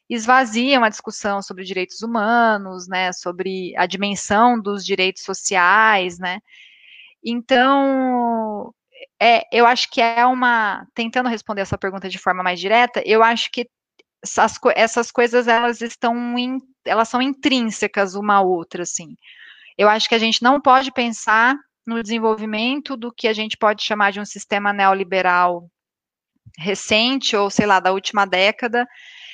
esvaziam 0.10 0.84
a 0.84 0.90
discussão 0.90 1.42
sobre 1.42 1.64
direitos 1.64 2.02
humanos, 2.02 2.90
né? 2.90 3.14
Sobre 3.14 3.74
a 3.78 3.86
dimensão 3.86 4.60
dos 4.60 4.86
direitos 4.86 5.24
sociais, 5.24 6.20
né? 6.20 6.42
Então, 7.24 8.76
é, 9.22 9.44
eu 9.50 9.66
acho 9.66 9.90
que 9.90 10.02
é 10.02 10.26
uma. 10.26 10.86
Tentando 10.94 11.30
responder 11.30 11.62
essa 11.62 11.78
pergunta 11.78 12.10
de 12.10 12.20
forma 12.20 12.44
mais 12.44 12.60
direta, 12.60 13.02
eu 13.06 13.24
acho 13.24 13.50
que 13.50 13.70
essas, 14.22 14.60
essas 14.76 15.10
coisas 15.10 15.48
elas 15.48 15.80
estão 15.82 16.38
in, 16.38 16.58
elas 16.86 17.08
são 17.08 17.22
intrínsecas 17.22 18.14
uma 18.14 18.36
à 18.36 18.42
outra, 18.42 18.84
assim. 18.84 19.16
Eu 19.78 19.90
acho 19.90 20.08
que 20.08 20.16
a 20.16 20.20
gente 20.20 20.42
não 20.42 20.62
pode 20.62 20.92
pensar 20.92 21.56
no 21.86 22.02
desenvolvimento 22.02 22.96
do 22.96 23.12
que 23.12 23.28
a 23.28 23.34
gente 23.34 23.58
pode 23.58 23.84
chamar 23.84 24.12
de 24.12 24.20
um 24.20 24.26
sistema 24.26 24.72
neoliberal 24.72 25.70
recente 26.58 27.36
ou 27.36 27.50
sei 27.50 27.66
lá 27.66 27.80
da 27.80 27.92
última 27.92 28.26
década 28.26 28.88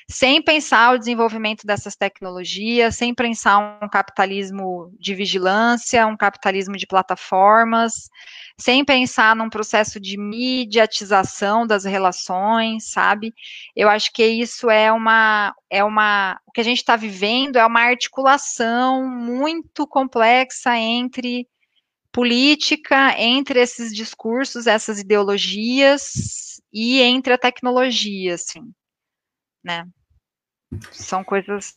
sem 0.09 0.41
pensar 0.41 0.95
o 0.95 0.97
desenvolvimento 0.97 1.67
dessas 1.67 1.95
tecnologias, 1.95 2.95
sem 2.95 3.13
pensar 3.13 3.59
um 3.79 3.87
capitalismo 3.87 4.91
de 4.99 5.13
vigilância, 5.13 6.07
um 6.07 6.17
capitalismo 6.17 6.75
de 6.75 6.87
plataformas, 6.87 8.09
sem 8.59 8.83
pensar 8.83 9.35
num 9.35 9.51
processo 9.51 9.99
de 9.99 10.17
mediatização 10.17 11.65
das 11.67 11.85
relações, 11.85 12.89
sabe? 12.89 13.31
Eu 13.75 13.87
acho 13.87 14.11
que 14.11 14.25
isso 14.25 14.67
é 14.67 14.91
uma, 14.91 15.53
é 15.69 15.83
uma, 15.83 16.41
o 16.47 16.51
que 16.51 16.61
a 16.61 16.63
gente 16.63 16.79
está 16.79 16.95
vivendo 16.95 17.57
é 17.57 17.65
uma 17.65 17.81
articulação 17.81 19.07
muito 19.07 19.85
complexa 19.85 20.75
entre 20.75 21.47
política, 22.11 23.13
entre 23.15 23.61
esses 23.61 23.93
discursos, 23.93 24.65
essas 24.65 24.99
ideologias 24.99 26.59
e 26.73 26.99
entre 26.99 27.31
a 27.31 27.37
tecnologia, 27.37 28.33
assim, 28.33 28.73
né? 29.63 29.85
São 30.91 31.23
coisas 31.23 31.75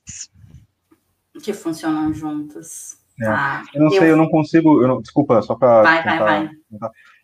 que 1.42 1.52
funcionam 1.52 2.12
juntas. 2.12 3.00
É. 3.20 3.26
Ah, 3.26 3.62
eu 3.74 3.80
não 3.80 3.92
eu... 3.92 3.98
sei, 3.98 4.10
eu 4.10 4.16
não 4.16 4.28
consigo. 4.28 4.82
Eu 4.82 4.88
não, 4.88 5.00
desculpa, 5.00 5.40
só 5.42 5.54
para. 5.54 5.82
Vai, 5.82 6.02
vai, 6.02 6.18
vai. 6.18 6.50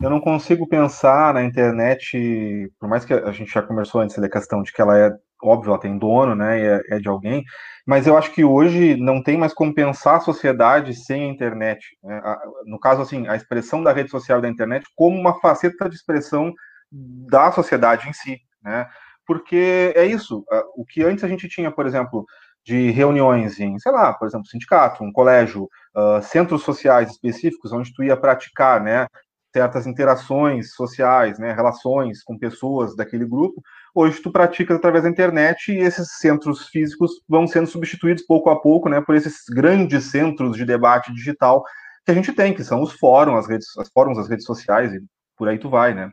Eu 0.00 0.10
não 0.10 0.20
consigo 0.20 0.68
pensar 0.68 1.34
na 1.34 1.42
internet, 1.42 2.70
por 2.78 2.88
mais 2.88 3.04
que 3.04 3.12
a 3.12 3.32
gente 3.32 3.52
já 3.52 3.62
conversou 3.62 4.00
antes 4.00 4.16
da 4.16 4.28
questão 4.28 4.62
de 4.62 4.72
que 4.72 4.80
ela 4.80 4.96
é, 4.96 5.10
óbvio, 5.42 5.70
ela 5.70 5.80
tem 5.80 5.98
dono, 5.98 6.34
né, 6.34 6.60
e 6.60 6.64
é, 6.64 6.82
é 6.90 6.98
de 6.98 7.08
alguém, 7.08 7.42
mas 7.86 8.06
eu 8.06 8.16
acho 8.16 8.30
que 8.32 8.44
hoje 8.44 8.96
não 8.96 9.22
tem 9.22 9.36
mais 9.36 9.52
como 9.52 9.74
pensar 9.74 10.16
a 10.16 10.20
sociedade 10.20 10.94
sem 10.94 11.24
a 11.24 11.32
internet. 11.32 11.98
Né? 12.02 12.20
No 12.66 12.78
caso, 12.78 13.02
assim, 13.02 13.26
a 13.26 13.34
expressão 13.34 13.82
da 13.82 13.92
rede 13.92 14.10
social 14.10 14.40
da 14.40 14.48
internet 14.48 14.86
como 14.94 15.18
uma 15.18 15.40
faceta 15.40 15.88
de 15.88 15.96
expressão 15.96 16.52
da 16.92 17.50
sociedade 17.50 18.08
em 18.08 18.12
si, 18.12 18.40
né? 18.62 18.88
Porque 19.28 19.92
é 19.94 20.06
isso. 20.06 20.42
O 20.74 20.86
que 20.86 21.04
antes 21.04 21.22
a 21.22 21.28
gente 21.28 21.46
tinha, 21.48 21.70
por 21.70 21.86
exemplo, 21.86 22.24
de 22.64 22.90
reuniões 22.90 23.60
em, 23.60 23.78
sei 23.78 23.92
lá, 23.92 24.12
por 24.14 24.26
exemplo, 24.26 24.46
sindicato, 24.46 25.04
um 25.04 25.12
colégio, 25.12 25.68
uh, 25.94 26.22
centros 26.22 26.62
sociais 26.62 27.10
específicos, 27.10 27.72
onde 27.72 27.92
tu 27.94 28.02
ia 28.02 28.16
praticar, 28.16 28.82
né, 28.82 29.06
certas 29.54 29.86
interações 29.86 30.74
sociais, 30.74 31.38
né, 31.38 31.52
relações 31.52 32.22
com 32.22 32.38
pessoas 32.38 32.96
daquele 32.96 33.26
grupo, 33.26 33.62
hoje 33.94 34.20
tu 34.20 34.32
pratica 34.32 34.74
através 34.74 35.04
da 35.04 35.10
internet 35.10 35.72
e 35.72 35.78
esses 35.78 36.18
centros 36.18 36.68
físicos 36.68 37.12
vão 37.28 37.46
sendo 37.46 37.66
substituídos 37.66 38.24
pouco 38.24 38.50
a 38.50 38.60
pouco, 38.60 38.88
né, 38.88 39.00
por 39.00 39.14
esses 39.14 39.44
grandes 39.50 40.04
centros 40.04 40.56
de 40.56 40.64
debate 40.64 41.12
digital 41.12 41.62
que 42.04 42.12
a 42.12 42.14
gente 42.14 42.32
tem, 42.32 42.54
que 42.54 42.64
são 42.64 42.82
os 42.82 42.92
fóruns, 42.92 43.40
as 43.40 43.48
redes, 43.48 43.76
os 43.76 43.90
fóruns, 43.92 44.18
as 44.18 44.28
redes 44.28 44.44
sociais 44.44 44.92
e 44.92 45.00
por 45.36 45.48
aí 45.48 45.58
tu 45.58 45.68
vai, 45.68 45.94
né. 45.94 46.10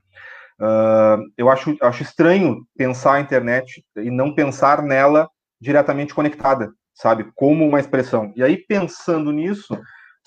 Uh, 0.59 1.21
eu 1.37 1.49
acho, 1.49 1.75
acho 1.81 2.03
estranho 2.03 2.65
pensar 2.77 3.15
a 3.15 3.19
internet 3.19 3.83
e 3.97 4.09
não 4.09 4.33
pensar 4.33 4.81
nela 4.81 5.29
diretamente 5.59 6.13
conectada, 6.13 6.71
sabe? 6.93 7.29
Como 7.35 7.67
uma 7.67 7.79
expressão. 7.79 8.31
E 8.35 8.43
aí, 8.43 8.57
pensando 8.57 9.31
nisso, 9.31 9.77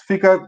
fica 0.07 0.47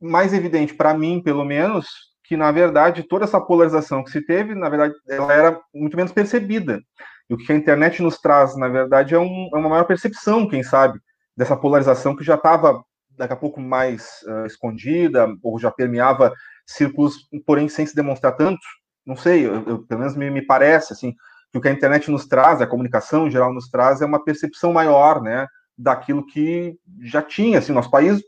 mais 0.00 0.32
evidente 0.32 0.74
para 0.74 0.94
mim, 0.94 1.22
pelo 1.22 1.44
menos, 1.44 1.86
que 2.24 2.36
na 2.36 2.50
verdade 2.50 3.02
toda 3.02 3.24
essa 3.24 3.40
polarização 3.40 4.02
que 4.02 4.10
se 4.10 4.24
teve, 4.24 4.54
na 4.54 4.68
verdade, 4.68 4.94
ela 5.08 5.32
era 5.32 5.60
muito 5.74 5.96
menos 5.96 6.12
percebida. 6.12 6.80
E 7.28 7.34
o 7.34 7.36
que 7.36 7.52
a 7.52 7.56
internet 7.56 8.02
nos 8.02 8.18
traz, 8.18 8.56
na 8.56 8.68
verdade, 8.68 9.14
é, 9.14 9.18
um, 9.18 9.48
é 9.54 9.58
uma 9.58 9.68
maior 9.68 9.84
percepção, 9.84 10.48
quem 10.48 10.62
sabe, 10.62 10.98
dessa 11.36 11.56
polarização 11.56 12.16
que 12.16 12.24
já 12.24 12.34
estava 12.34 12.82
daqui 13.10 13.32
a 13.32 13.36
pouco 13.36 13.60
mais 13.60 14.08
uh, 14.26 14.46
escondida 14.46 15.28
ou 15.42 15.58
já 15.58 15.70
permeava 15.70 16.32
círculos, 16.66 17.28
porém 17.44 17.68
sem 17.68 17.84
se 17.84 17.94
demonstrar 17.94 18.36
tanto 18.36 18.60
não 19.06 19.16
sei, 19.16 19.46
eu, 19.46 19.62
eu, 19.66 19.86
pelo 19.86 20.00
menos 20.00 20.16
me, 20.16 20.30
me, 20.30 20.42
parece 20.42 20.92
assim 20.92 21.14
que 21.50 21.58
o 21.58 21.60
que 21.60 21.68
a 21.68 21.72
internet 21.72 22.10
nos 22.10 22.26
traz, 22.26 22.60
a 22.60 22.66
comunicação 22.66 23.26
em 23.26 23.30
geral 23.30 23.52
nos 23.52 23.68
traz, 23.68 24.00
é 24.00 24.06
uma 24.06 24.22
percepção 24.22 24.72
maior, 24.72 25.20
né, 25.20 25.46
daquilo 25.76 26.24
que 26.24 26.76
já 27.02 27.22
tinha, 27.22 27.58
assim, 27.58 27.72
nosso 27.72 27.90
país 27.90 28.20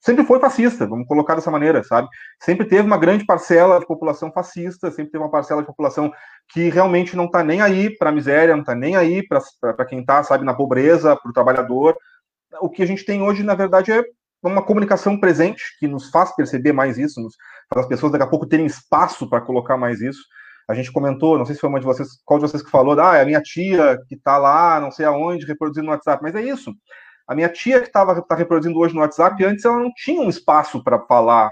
sempre 0.00 0.24
foi 0.24 0.40
fascista, 0.40 0.86
vamos 0.86 1.06
colocar 1.06 1.34
dessa 1.34 1.50
maneira, 1.50 1.84
sabe? 1.84 2.08
Sempre 2.40 2.66
teve 2.66 2.82
uma 2.82 2.96
grande 2.96 3.24
parcela 3.24 3.78
de 3.78 3.86
população 3.86 4.32
fascista, 4.32 4.90
sempre 4.90 5.12
teve 5.12 5.22
uma 5.22 5.30
parcela 5.30 5.60
de 5.60 5.66
população 5.66 6.10
que 6.48 6.70
realmente 6.70 7.14
não 7.14 7.26
está 7.26 7.44
nem 7.44 7.60
aí 7.60 7.94
para 7.96 8.08
a 8.08 8.12
miséria, 8.12 8.54
não 8.54 8.62
está 8.62 8.74
nem 8.74 8.96
aí 8.96 9.22
para 9.26 9.84
quem 9.84 10.00
está, 10.00 10.22
sabe, 10.22 10.44
na 10.44 10.54
pobreza, 10.54 11.14
para 11.16 11.30
o 11.30 11.34
trabalhador. 11.34 11.96
O 12.60 12.70
que 12.70 12.82
a 12.82 12.86
gente 12.86 13.04
tem 13.04 13.22
hoje, 13.22 13.42
na 13.42 13.54
verdade, 13.54 13.92
é 13.92 14.02
uma 14.42 14.62
comunicação 14.62 15.20
presente 15.20 15.62
que 15.78 15.86
nos 15.86 16.08
faz 16.08 16.34
perceber 16.34 16.72
mais 16.72 16.96
isso, 16.96 17.20
nos 17.20 17.36
faz 17.72 17.84
as 17.84 17.88
pessoas 17.88 18.12
daqui 18.12 18.24
a 18.24 18.28
pouco 18.28 18.46
terem 18.46 18.66
espaço 18.66 19.28
para 19.28 19.40
colocar 19.40 19.76
mais 19.76 20.00
isso. 20.00 20.22
A 20.68 20.74
gente 20.74 20.92
comentou, 20.92 21.38
não 21.38 21.44
sei 21.44 21.54
se 21.54 21.60
foi 21.60 21.70
uma 21.70 21.80
de 21.80 21.86
vocês, 21.86 22.08
qual 22.24 22.38
de 22.38 22.46
vocês 22.46 22.62
que 22.62 22.70
falou, 22.70 22.98
ah, 23.00 23.16
é 23.16 23.22
a 23.22 23.26
minha 23.26 23.40
tia 23.40 23.98
que 24.08 24.14
está 24.14 24.38
lá, 24.38 24.80
não 24.80 24.90
sei 24.90 25.06
aonde, 25.06 25.46
reproduzindo 25.46 25.86
no 25.86 25.92
WhatsApp, 25.92 26.22
mas 26.22 26.34
é 26.34 26.42
isso. 26.42 26.72
A 27.26 27.34
minha 27.34 27.48
tia 27.48 27.80
que 27.80 27.86
estava 27.86 28.20
tá 28.22 28.34
reproduzindo 28.34 28.78
hoje 28.78 28.94
no 28.94 29.00
WhatsApp, 29.00 29.44
antes 29.44 29.64
ela 29.64 29.78
não 29.78 29.90
tinha 29.94 30.20
um 30.20 30.28
espaço 30.28 30.82
para 30.82 30.98
falar 31.06 31.50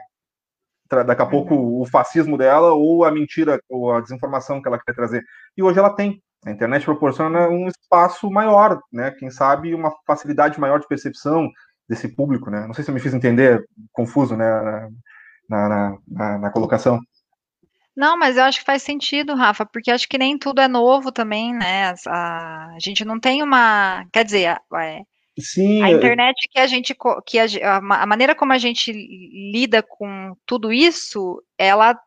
daqui 1.07 1.23
a 1.23 1.27
pouco 1.27 1.55
o 1.55 1.85
fascismo 1.87 2.39
dela 2.39 2.73
ou 2.73 3.05
a 3.05 3.11
mentira 3.11 3.61
ou 3.69 3.93
a 3.93 4.01
desinformação 4.01 4.61
que 4.63 4.69
ela 4.69 4.79
quer 4.79 4.95
trazer. 4.95 5.23
E 5.57 5.63
hoje 5.63 5.79
ela 5.79 5.91
tem. 5.91 6.23
A 6.47 6.51
internet 6.51 6.85
proporciona 6.85 7.49
um 7.49 7.67
espaço 7.67 8.31
maior, 8.31 8.81
né? 8.93 9.11
Quem 9.11 9.29
sabe 9.29 9.75
uma 9.75 9.93
facilidade 10.07 10.59
maior 10.59 10.79
de 10.79 10.87
percepção, 10.87 11.51
desse 11.89 12.09
público, 12.09 12.51
né? 12.51 12.67
Não 12.67 12.75
sei 12.75 12.85
se 12.85 12.91
eu 12.91 12.95
me 12.95 13.01
fiz 13.01 13.15
entender, 13.15 13.65
confuso, 13.93 14.37
né, 14.37 14.89
na, 15.49 15.99
na, 16.07 16.39
na, 16.39 16.51
colocação. 16.51 17.01
Não, 17.97 18.17
mas 18.17 18.37
eu 18.37 18.45
acho 18.45 18.61
que 18.61 18.65
faz 18.65 18.83
sentido, 18.83 19.35
Rafa, 19.35 19.67
porque 19.67 19.91
acho 19.91 20.09
que 20.09 20.19
nem 20.19 20.39
tudo 20.39 20.61
é 20.61 20.69
novo 20.69 21.11
também, 21.11 21.53
né? 21.53 21.95
A, 22.07 22.75
a 22.75 22.79
gente 22.81 23.05
não 23.05 23.19
tem 23.19 23.43
uma, 23.43 24.05
quer 24.13 24.25
dizer, 24.25 24.57
é, 24.75 25.03
Sim, 25.41 25.83
a 25.83 25.91
internet 25.91 26.49
que 26.51 26.59
a 26.59 26.67
gente, 26.67 26.97
que 27.27 27.39
a, 27.39 27.77
a, 27.77 28.07
maneira 28.07 28.35
como 28.35 28.53
a 28.53 28.59
gente 28.59 28.93
lida 28.93 29.83
com 29.83 30.35
tudo 30.45 30.73
isso, 30.73 31.43
ela 31.57 31.99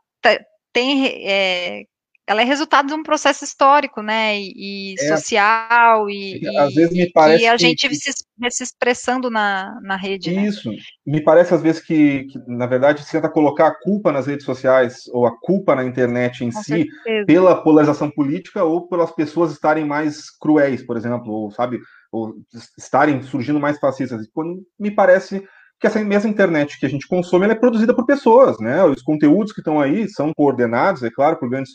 tem 0.73 1.05
é, 1.27 1.85
ela 2.31 2.41
é 2.41 2.45
resultado 2.45 2.87
de 2.87 2.93
um 2.93 3.03
processo 3.03 3.43
histórico, 3.43 4.01
né, 4.01 4.39
e, 4.39 4.95
é, 4.99 5.17
social, 5.17 6.09
e, 6.09 6.41
às 6.57 6.73
vezes 6.73 6.93
me 6.95 7.11
parece 7.11 7.43
e 7.43 7.47
a 7.47 7.57
gente 7.57 7.89
que, 7.89 7.95
se, 7.95 8.11
se, 8.49 8.63
expressando 8.63 9.29
na, 9.29 9.77
na 9.81 9.97
rede. 9.97 10.31
Né? 10.31 10.47
Isso, 10.47 10.71
né? 10.71 10.77
me 11.05 11.21
parece 11.21 11.53
às 11.53 11.61
vezes 11.61 11.81
que, 11.81 12.23
que, 12.25 12.39
na 12.47 12.65
verdade, 12.65 13.03
se 13.03 13.11
tenta 13.11 13.29
colocar 13.29 13.67
a 13.67 13.79
culpa 13.79 14.11
nas 14.11 14.27
redes 14.27 14.45
sociais, 14.45 15.03
ou 15.11 15.25
a 15.25 15.37
culpa 15.41 15.75
na 15.75 15.83
internet 15.83 16.43
em 16.43 16.51
Com 16.51 16.63
si, 16.63 16.87
certeza. 16.87 17.25
pela 17.25 17.61
polarização 17.61 18.09
política, 18.09 18.63
ou 18.63 18.87
pelas 18.87 19.11
pessoas 19.11 19.51
estarem 19.51 19.85
mais 19.85 20.29
cruéis, 20.39 20.85
por 20.85 20.95
exemplo, 20.95 21.31
ou, 21.31 21.51
sabe, 21.51 21.79
ou 22.11 22.33
estarem 22.77 23.21
surgindo 23.21 23.59
mais 23.59 23.77
fascistas. 23.77 24.25
Quando 24.33 24.61
me 24.79 24.91
parece 24.91 25.43
que 25.81 25.87
essa 25.87 26.01
mesma 26.03 26.29
internet 26.29 26.79
que 26.79 26.85
a 26.85 26.89
gente 26.89 27.07
consome 27.07 27.47
é 27.47 27.55
produzida 27.55 27.93
por 27.93 28.05
pessoas, 28.05 28.57
né? 28.59 28.83
Os 28.85 29.01
conteúdos 29.01 29.51
que 29.51 29.61
estão 29.61 29.81
aí 29.81 30.07
são 30.07 30.31
coordenados, 30.31 31.01
é 31.01 31.09
claro, 31.09 31.37
por 31.37 31.49
grandes 31.49 31.71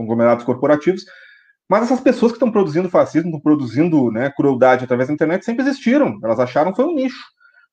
conglomerados 0.00 0.44
corporativos, 0.44 1.04
mas 1.68 1.84
essas 1.84 2.00
pessoas 2.00 2.32
que 2.32 2.36
estão 2.36 2.50
produzindo 2.50 2.88
fascismo, 2.88 3.28
estão 3.28 3.40
produzindo 3.40 4.10
né, 4.10 4.30
crueldade 4.30 4.84
através 4.84 5.08
da 5.08 5.14
internet, 5.14 5.44
sempre 5.44 5.62
existiram. 5.64 6.18
Elas 6.22 6.40
acharam 6.40 6.72
que 6.72 6.76
foi 6.76 6.86
um 6.86 6.94
nicho, 6.94 7.22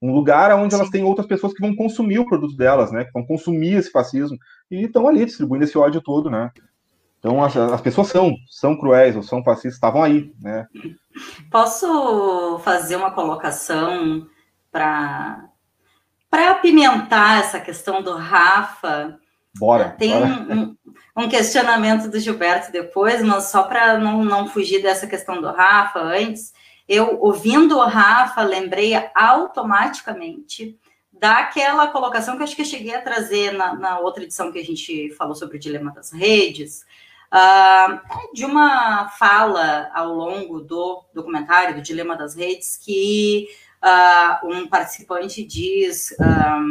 um 0.02 0.14
lugar 0.14 0.52
onde 0.56 0.76
elas 0.76 0.90
têm 0.90 1.04
outras 1.04 1.26
pessoas 1.26 1.54
que 1.54 1.62
vão 1.62 1.76
consumir 1.76 2.20
o 2.20 2.26
produto 2.26 2.56
delas, 2.56 2.92
né, 2.92 3.06
que 3.06 3.12
vão 3.12 3.26
consumir 3.26 3.74
esse 3.74 3.90
fascismo 3.90 4.38
e 4.70 4.84
estão 4.84 5.08
ali 5.08 5.26
distribuindo 5.26 5.64
esse 5.64 5.78
ódio 5.78 6.02
todo, 6.02 6.30
né? 6.30 6.52
Então 7.18 7.44
as, 7.44 7.58
as 7.58 7.82
pessoas 7.82 8.08
são, 8.10 8.36
são 8.48 8.78
cruéis 8.78 9.16
ou 9.16 9.24
são 9.24 9.44
fascistas, 9.44 9.74
estavam 9.74 10.04
aí, 10.04 10.32
né? 10.40 10.68
Posso 11.50 12.60
fazer 12.60 12.96
uma 12.96 13.12
colocação 13.12 14.28
para 14.72 15.50
para 16.30 16.52
apimentar 16.52 17.40
essa 17.40 17.60
questão 17.60 18.02
do 18.04 18.14
Rafa? 18.14 19.18
Bora. 19.58 19.90
Tem 19.98 20.12
bora. 20.12 20.26
Um, 20.26 20.78
um, 21.16 21.30
questionamento 21.30 22.10
do 22.10 22.20
Gilberto 22.20 22.72
depois, 22.72 23.22
mas 23.24 23.46
só 23.46 23.64
para 23.64 23.98
não, 23.98 24.24
não 24.24 24.48
fugir 24.48 24.82
dessa 24.82 25.08
questão 25.08 25.42
do 25.42 25.52
Rafa 25.52 26.00
antes, 26.00 26.54
eu, 26.88 27.20
ouvindo 27.22 27.78
o 27.78 27.86
Rafa, 27.86 28.44
lembrei 28.44 28.94
automaticamente 29.14 30.78
daquela 31.12 31.88
colocação 31.88 32.36
que 32.36 32.42
eu 32.42 32.44
acho 32.46 32.56
que 32.56 32.62
eu 32.62 32.66
cheguei 32.66 32.96
a 32.96 33.02
trazer 33.02 33.52
na, 33.52 33.74
na 33.74 34.00
outra 34.00 34.24
edição 34.24 34.52
que 34.52 34.60
a 34.60 34.64
gente 34.64 35.10
falou 35.16 35.36
sobre 35.36 35.58
o 35.58 35.60
dilema 35.60 35.92
das 35.92 36.12
redes, 36.12 36.86
uh, 37.34 38.34
de 38.34 38.46
uma 38.46 39.10
fala 39.10 39.90
ao 39.94 40.14
longo 40.14 40.62
do 40.62 41.04
documentário 41.14 41.76
do 41.76 41.82
Dilema 41.82 42.16
das 42.16 42.36
Redes 42.36 42.78
que 42.78 43.48
uh, 43.84 44.48
um 44.48 44.68
participante 44.68 45.44
diz 45.44 46.16
um, 46.20 46.24
ah, 46.24 46.62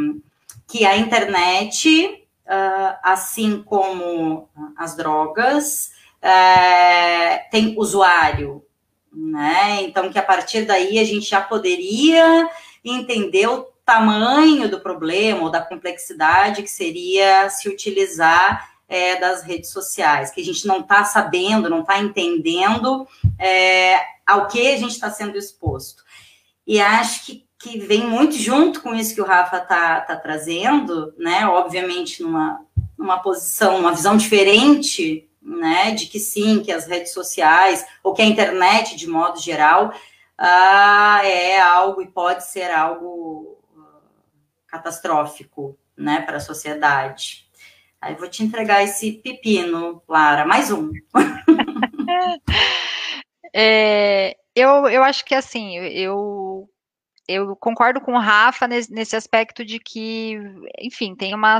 que 0.67 0.85
a 0.85 0.97
internet, 0.97 2.26
uh, 2.47 2.97
assim 3.03 3.61
como 3.61 4.49
as 4.75 4.95
drogas, 4.95 5.91
uh, 6.23 7.49
tem 7.51 7.75
usuário, 7.77 8.63
né? 9.11 9.81
Então, 9.81 10.09
que 10.09 10.19
a 10.19 10.23
partir 10.23 10.65
daí 10.65 10.99
a 10.99 11.03
gente 11.03 11.29
já 11.29 11.41
poderia 11.41 12.49
entender 12.83 13.47
o 13.47 13.67
tamanho 13.85 14.69
do 14.69 14.79
problema 14.79 15.43
ou 15.43 15.49
da 15.49 15.61
complexidade 15.61 16.61
que 16.61 16.69
seria 16.69 17.49
se 17.49 17.69
utilizar 17.69 18.77
é, 18.87 19.19
das 19.19 19.43
redes 19.43 19.69
sociais, 19.71 20.31
que 20.31 20.41
a 20.41 20.43
gente 20.43 20.65
não 20.65 20.81
está 20.81 21.03
sabendo, 21.03 21.69
não 21.69 21.81
está 21.81 21.99
entendendo 21.99 23.07
é, 23.37 23.99
ao 24.25 24.47
que 24.47 24.73
a 24.73 24.77
gente 24.77 24.91
está 24.91 25.09
sendo 25.09 25.37
exposto. 25.37 26.03
E 26.65 26.79
acho 26.81 27.25
que, 27.25 27.46
que 27.59 27.79
vem 27.79 28.05
muito 28.05 28.35
junto 28.35 28.81
com 28.81 28.93
isso 28.93 29.15
que 29.15 29.21
o 29.21 29.25
Rafa 29.25 29.57
está 29.57 30.01
tá 30.01 30.15
trazendo, 30.15 31.13
né? 31.17 31.47
Obviamente, 31.47 32.21
numa, 32.21 32.63
numa 32.97 33.19
posição, 33.19 33.79
uma 33.79 33.93
visão 33.93 34.15
diferente, 34.15 35.27
né? 35.41 35.91
De 35.91 36.05
que 36.05 36.19
sim, 36.19 36.61
que 36.61 36.71
as 36.71 36.85
redes 36.85 37.13
sociais, 37.13 37.85
ou 38.03 38.13
que 38.13 38.21
a 38.21 38.25
internet, 38.25 38.95
de 38.95 39.07
modo 39.07 39.39
geral, 39.39 39.91
ah, 40.37 41.21
é 41.23 41.59
algo 41.59 42.01
e 42.01 42.07
pode 42.07 42.45
ser 42.45 42.71
algo 42.71 43.57
ah, 43.75 44.01
catastrófico, 44.67 45.77
né, 45.97 46.21
para 46.21 46.37
a 46.37 46.41
sociedade. 46.41 47.47
Aí 47.99 48.13
vou 48.13 48.29
te 48.29 48.43
entregar 48.43 48.83
esse 48.83 49.13
pepino, 49.13 50.03
Lara, 50.07 50.45
mais 50.45 50.71
um. 50.71 50.91
é, 53.53 54.37
eu, 54.53 54.87
eu 54.87 55.03
acho 55.03 55.25
que 55.25 55.33
assim, 55.33 55.75
eu, 55.75 56.69
eu 57.27 57.55
concordo 57.55 58.01
com 58.01 58.13
o 58.13 58.19
Rafa 58.19 58.67
nesse, 58.67 58.91
nesse 58.91 59.15
aspecto 59.15 59.65
de 59.65 59.79
que, 59.79 60.39
enfim, 60.79 61.15
tem 61.15 61.33
uma 61.33 61.59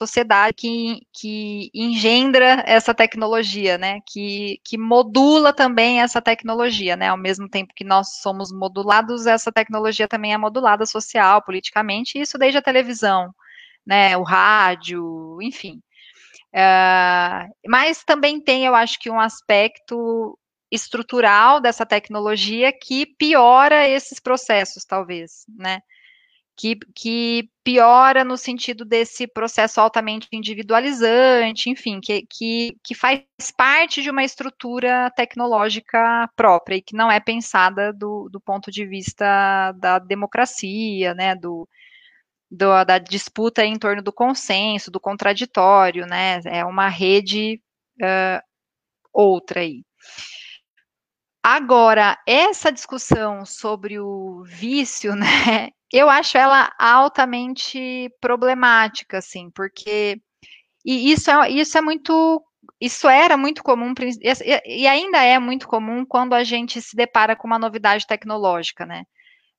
sociedade 0.00 0.54
que, 0.56 1.00
que 1.12 1.70
engendra 1.74 2.62
essa 2.66 2.94
tecnologia, 2.94 3.76
né? 3.76 4.00
Que, 4.06 4.60
que 4.64 4.78
modula 4.78 5.52
também 5.52 6.00
essa 6.00 6.22
tecnologia, 6.22 6.96
né? 6.96 7.08
Ao 7.08 7.16
mesmo 7.16 7.48
tempo 7.48 7.74
que 7.74 7.84
nós 7.84 8.20
somos 8.20 8.52
modulados, 8.52 9.26
essa 9.26 9.52
tecnologia 9.52 10.08
também 10.08 10.32
é 10.32 10.38
modulada 10.38 10.86
social, 10.86 11.42
politicamente, 11.42 12.18
isso 12.18 12.38
desde 12.38 12.58
a 12.58 12.62
televisão, 12.62 13.34
né? 13.86 14.16
O 14.16 14.22
rádio, 14.22 15.38
enfim. 15.42 15.82
Uh, 16.54 17.52
mas 17.68 18.04
também 18.04 18.40
tem, 18.40 18.64
eu 18.64 18.74
acho 18.74 18.98
que 18.98 19.10
um 19.10 19.20
aspecto 19.20 20.38
estrutural 20.70 21.60
dessa 21.60 21.86
tecnologia 21.86 22.72
que 22.72 23.06
piora 23.06 23.88
esses 23.88 24.20
processos, 24.20 24.84
talvez, 24.84 25.44
né? 25.56 25.80
Que, 26.56 26.76
que 26.92 27.48
piora 27.62 28.24
no 28.24 28.36
sentido 28.36 28.84
desse 28.84 29.28
processo 29.28 29.80
altamente 29.80 30.26
individualizante, 30.32 31.70
enfim, 31.70 32.00
que, 32.00 32.26
que, 32.28 32.76
que 32.82 32.96
faz 32.96 33.22
parte 33.56 34.02
de 34.02 34.10
uma 34.10 34.24
estrutura 34.24 35.08
tecnológica 35.14 36.28
própria 36.34 36.76
e 36.76 36.82
que 36.82 36.96
não 36.96 37.10
é 37.10 37.20
pensada 37.20 37.92
do, 37.92 38.28
do 38.28 38.40
ponto 38.40 38.72
de 38.72 38.84
vista 38.84 39.70
da 39.72 40.00
democracia, 40.00 41.14
né, 41.14 41.36
do, 41.36 41.68
do, 42.50 42.84
da 42.84 42.98
disputa 42.98 43.64
em 43.64 43.78
torno 43.78 44.02
do 44.02 44.12
consenso, 44.12 44.90
do 44.90 44.98
contraditório, 44.98 46.06
né, 46.06 46.40
é 46.44 46.64
uma 46.64 46.88
rede 46.88 47.62
uh, 48.02 48.42
outra 49.12 49.60
aí. 49.60 49.84
Agora, 51.42 52.18
essa 52.26 52.70
discussão 52.70 53.44
sobre 53.46 53.98
o 53.98 54.42
vício, 54.44 55.14
né, 55.16 55.70
eu 55.92 56.08
acho 56.08 56.36
ela 56.36 56.72
altamente 56.78 58.10
problemática, 58.20 59.18
assim, 59.18 59.50
porque 59.50 60.20
e 60.84 61.12
isso 61.12 61.30
é, 61.30 61.50
isso 61.50 61.76
é 61.78 61.80
muito 61.80 62.42
isso 62.80 63.08
era 63.08 63.36
muito 63.36 63.62
comum 63.62 63.92
e 64.64 64.86
ainda 64.86 65.22
é 65.22 65.38
muito 65.38 65.66
comum 65.66 66.04
quando 66.04 66.34
a 66.34 66.44
gente 66.44 66.80
se 66.80 66.94
depara 66.96 67.34
com 67.34 67.46
uma 67.46 67.58
novidade 67.58 68.06
tecnológica, 68.06 68.86
né? 68.86 69.04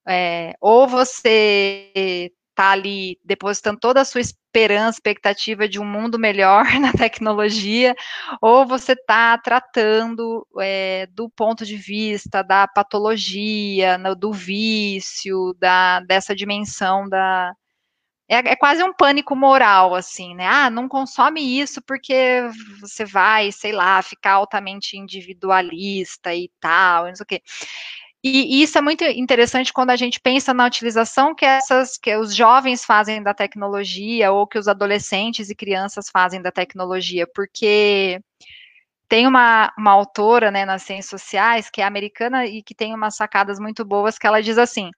É, 0.08 0.56
ou 0.62 0.88
você 0.88 2.32
está 2.60 2.72
ali 2.72 3.18
depositando 3.24 3.80
toda 3.80 4.02
a 4.02 4.06
sua 4.06 4.20
esperança, 4.20 4.98
expectativa 4.98 5.68
de 5.68 5.80
um 5.80 5.86
mundo 5.86 6.20
melhor 6.20 6.66
na 6.82 6.92
tecnologia, 6.92 7.96
ou 8.42 8.66
você 8.66 8.92
está 8.92 9.38
tratando 9.38 10.46
é, 10.60 11.08
do 11.08 11.30
ponto 11.30 11.66
de 11.66 11.78
vista 11.78 12.44
da 12.44 12.68
patologia, 12.68 13.98
do 14.18 14.34
vício, 14.34 15.56
da, 15.58 16.02
dessa 16.02 16.36
dimensão 16.36 17.08
da. 17.08 17.54
É, 18.28 18.38
é 18.52 18.56
quase 18.56 18.84
um 18.84 18.94
pânico 18.94 19.36
moral, 19.36 19.96
assim, 19.96 20.36
né? 20.36 20.46
Ah, 20.46 20.70
não 20.70 20.88
consome 20.88 21.42
isso 21.60 21.82
porque 21.82 22.42
você 22.80 23.04
vai, 23.04 23.52
sei 23.52 23.72
lá, 23.72 24.02
ficar 24.04 24.34
altamente 24.34 24.98
individualista 24.98 26.36
e 26.36 26.52
tal, 26.60 27.08
não 27.08 27.16
sei 27.16 27.24
o 27.24 27.28
quê. 27.28 27.42
E, 28.24 28.62
isso 28.62 28.78
é 28.78 28.82
muito 28.82 29.04
interessante 29.06 29.72
quando 29.72 29.92
a 29.92 29.96
gente 29.96 30.20
pensa 30.20 30.54
na 30.54 30.66
utilização 30.66 31.34
que 31.34 31.46
essas 31.46 31.98
que 31.98 32.16
os 32.18 32.36
jovens 32.36 32.84
fazem 32.84 33.24
da 33.24 33.34
tecnologia 33.34 34.32
ou 34.32 34.46
que 34.46 34.58
os 34.60 34.68
adolescentes 34.68 35.50
e 35.50 35.56
crianças 35.56 36.10
fazem 36.12 36.42
da 36.42 36.52
tecnologia, 36.52 37.26
porque 37.34 38.20
tem 39.10 39.28
uma, 39.28 39.74
uma 39.78 39.92
autora 39.92 40.52
né, 40.52 40.66
nas 40.66 40.84
ciências 40.84 41.10
sociais 41.10 41.70
que 41.70 41.82
é 41.82 41.86
americana 41.86 42.46
e 42.46 42.62
que 42.64 42.76
tem 42.76 42.94
umas 42.94 43.16
sacadas 43.16 43.60
muito 43.60 43.86
boas 43.86 44.18
que 44.20 44.28
ela 44.28 44.42
diz 44.42 44.58
assim: 44.58 44.92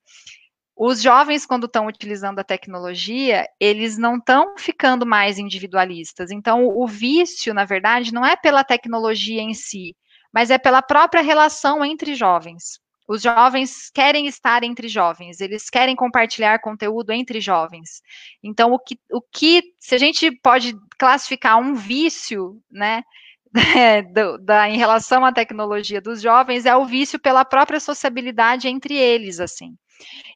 os 0.75 1.01
jovens, 1.01 1.45
quando 1.45 1.67
estão 1.67 1.87
utilizando 1.87 2.39
a 2.39 2.43
tecnologia, 2.43 3.47
eles 3.59 3.97
não 3.99 4.17
estão 4.17 4.55
ficando 4.57 5.05
mais 5.05 5.37
individualistas. 5.39 6.31
Então, 6.31 6.67
o 6.67 6.87
vício, 6.87 7.53
na 7.53 7.65
verdade, 7.65 8.13
não 8.13 8.25
é 8.25 8.35
pela 8.35 8.63
tecnologia 8.63 9.41
em 9.41 9.53
si, 9.53 9.95
mas 10.33 10.49
é 10.51 10.57
pela 10.57 10.81
própria 10.81 11.21
relação 11.21 11.85
entre 11.85 12.15
jovens. 12.15 12.80
Os 13.11 13.21
jovens 13.21 13.89
querem 13.89 14.25
estar 14.25 14.63
entre 14.63 14.87
jovens, 14.87 15.41
eles 15.41 15.69
querem 15.69 15.97
compartilhar 15.97 16.59
conteúdo 16.59 17.11
entre 17.11 17.41
jovens. 17.41 18.01
Então, 18.41 18.71
o 18.71 18.79
que, 18.79 18.97
o 19.11 19.21
que 19.21 19.63
se 19.81 19.95
a 19.95 19.97
gente 19.97 20.31
pode 20.31 20.73
classificar 20.97 21.59
um 21.59 21.75
vício, 21.75 22.57
né, 22.71 23.03
do, 24.13 24.37
da, 24.37 24.69
em 24.69 24.77
relação 24.77 25.25
à 25.25 25.33
tecnologia 25.33 25.99
dos 25.99 26.21
jovens, 26.21 26.65
é 26.65 26.73
o 26.73 26.85
vício 26.85 27.19
pela 27.19 27.43
própria 27.43 27.81
sociabilidade 27.81 28.69
entre 28.69 28.95
eles, 28.95 29.41
assim. 29.41 29.75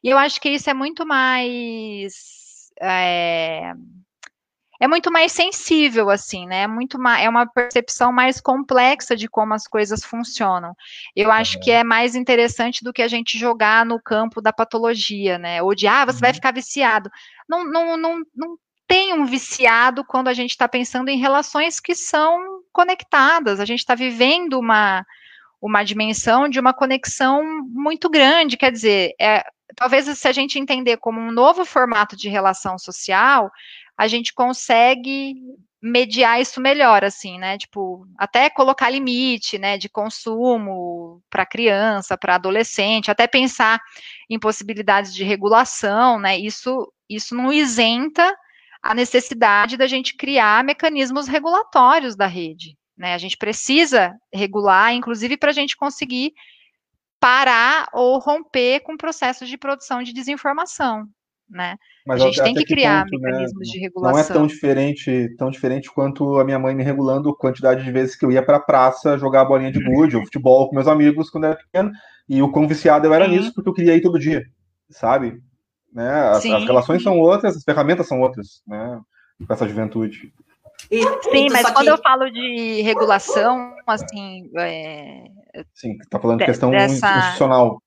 E 0.04 0.10
eu 0.10 0.18
acho 0.18 0.38
que 0.38 0.50
isso 0.50 0.68
é 0.68 0.74
muito 0.74 1.06
mais. 1.06 2.12
É, 2.78 3.72
é 4.80 4.86
muito 4.86 5.10
mais 5.10 5.32
sensível, 5.32 6.10
assim, 6.10 6.46
né? 6.46 6.62
É 6.62 6.66
muito 6.66 6.98
mais, 6.98 7.24
é 7.24 7.28
uma 7.28 7.46
percepção 7.46 8.12
mais 8.12 8.40
complexa 8.40 9.16
de 9.16 9.28
como 9.28 9.54
as 9.54 9.66
coisas 9.66 10.04
funcionam. 10.04 10.74
Eu 11.14 11.30
acho 11.30 11.58
que 11.60 11.70
é 11.70 11.82
mais 11.82 12.14
interessante 12.14 12.84
do 12.84 12.92
que 12.92 13.02
a 13.02 13.08
gente 13.08 13.38
jogar 13.38 13.84
no 13.86 14.00
campo 14.00 14.40
da 14.40 14.52
patologia, 14.52 15.38
né? 15.38 15.62
Ou 15.62 15.74
de 15.74 15.86
ah, 15.86 16.04
você 16.04 16.16
uhum. 16.16 16.20
vai 16.20 16.34
ficar 16.34 16.52
viciado. 16.52 17.10
Não, 17.48 17.64
não, 17.64 17.96
não, 17.96 18.22
não 18.34 18.58
tem 18.86 19.12
um 19.12 19.24
viciado 19.24 20.04
quando 20.04 20.28
a 20.28 20.34
gente 20.34 20.50
está 20.50 20.68
pensando 20.68 21.08
em 21.08 21.18
relações 21.18 21.80
que 21.80 21.94
são 21.94 22.62
conectadas. 22.72 23.58
A 23.60 23.64
gente 23.64 23.80
está 23.80 23.94
vivendo 23.94 24.58
uma, 24.58 25.04
uma 25.60 25.82
dimensão 25.82 26.48
de 26.48 26.60
uma 26.60 26.72
conexão 26.72 27.42
muito 27.68 28.08
grande. 28.08 28.56
Quer 28.56 28.70
dizer, 28.70 29.14
é, 29.20 29.42
talvez 29.74 30.06
se 30.06 30.28
a 30.28 30.32
gente 30.32 30.58
entender 30.58 30.98
como 30.98 31.20
um 31.20 31.32
novo 31.32 31.64
formato 31.64 32.16
de 32.16 32.28
relação 32.28 32.78
social, 32.78 33.50
a 33.96 34.06
gente 34.06 34.32
consegue 34.34 35.34
mediar 35.80 36.40
isso 36.40 36.60
melhor, 36.60 37.04
assim, 37.04 37.38
né? 37.38 37.56
Tipo, 37.58 38.06
até 38.18 38.50
colocar 38.50 38.90
limite, 38.90 39.58
né, 39.58 39.78
de 39.78 39.88
consumo 39.88 41.22
para 41.30 41.46
criança, 41.46 42.16
para 42.18 42.34
adolescente, 42.34 43.10
até 43.10 43.26
pensar 43.26 43.80
em 44.28 44.38
possibilidades 44.38 45.14
de 45.14 45.22
regulação, 45.22 46.18
né? 46.18 46.38
Isso, 46.38 46.92
isso 47.08 47.34
não 47.34 47.52
isenta 47.52 48.36
a 48.82 48.94
necessidade 48.94 49.76
da 49.76 49.86
gente 49.86 50.16
criar 50.16 50.64
mecanismos 50.64 51.28
regulatórios 51.28 52.16
da 52.16 52.26
rede, 52.26 52.76
né? 52.96 53.14
A 53.14 53.18
gente 53.18 53.36
precisa 53.36 54.14
regular, 54.32 54.92
inclusive 54.92 55.36
para 55.36 55.50
a 55.50 55.54
gente 55.54 55.76
conseguir 55.76 56.32
parar 57.20 57.88
ou 57.92 58.18
romper 58.18 58.80
com 58.80 58.96
processos 58.96 59.48
de 59.48 59.56
produção 59.56 60.02
de 60.02 60.12
desinformação, 60.12 61.08
né? 61.48 61.76
Mas 62.06 62.20
a 62.20 62.26
gente 62.26 62.42
tem 62.42 62.54
que 62.54 62.64
criar 62.64 63.04
ponto, 63.04 63.20
né, 63.20 63.30
mecanismos 63.30 63.68
né? 63.68 63.72
de 63.72 63.78
regulação. 63.78 64.12
Não 64.12 64.18
é 64.18 64.24
tão 64.24 64.46
diferente, 64.46 65.34
tão 65.38 65.50
diferente 65.50 65.90
quanto 65.90 66.38
a 66.38 66.44
minha 66.44 66.58
mãe 66.58 66.74
me 66.74 66.82
regulando 66.82 67.30
a 67.30 67.36
quantidade 67.36 67.84
de 67.84 67.90
vezes 67.90 68.16
que 68.16 68.24
eu 68.24 68.32
ia 68.32 68.44
para 68.44 68.56
a 68.56 68.60
praça 68.60 69.16
jogar 69.16 69.42
a 69.42 69.44
bolinha 69.44 69.72
de 69.72 69.82
gude 69.82 70.16
ou 70.16 70.24
futebol 70.24 70.68
com 70.68 70.74
meus 70.74 70.88
amigos 70.88 71.30
quando 71.30 71.44
eu 71.44 71.50
era 71.50 71.58
pequeno, 71.58 71.92
e 72.28 72.42
o 72.42 72.50
quão 72.50 72.66
viciado 72.66 73.06
eu 73.06 73.14
era 73.14 73.26
Sim. 73.26 73.32
nisso 73.32 73.54
porque 73.54 73.68
eu 73.68 73.74
queria 73.74 73.94
ir 73.94 74.00
todo 74.00 74.18
dia, 74.18 74.44
sabe? 74.90 75.40
Né? 75.92 76.28
As, 76.28 76.44
as 76.44 76.64
relações 76.64 77.02
são 77.02 77.18
outras, 77.18 77.56
as 77.56 77.62
ferramentas 77.62 78.06
são 78.06 78.20
outras, 78.20 78.62
né? 78.66 79.00
Com 79.46 79.52
essa 79.52 79.68
juventude. 79.68 80.32
E, 80.90 81.02
Sim, 81.30 81.48
mas 81.50 81.70
quando 81.70 81.88
eu 81.88 81.98
falo 81.98 82.30
de 82.30 82.82
regulação, 82.82 83.74
assim. 83.86 84.50
É... 84.56 85.24
Sim, 85.74 85.96
está 86.02 86.20
falando 86.20 86.40
de 86.40 86.44
questão 86.44 86.70
dessa... 86.70 87.18
institucional. 87.18 87.80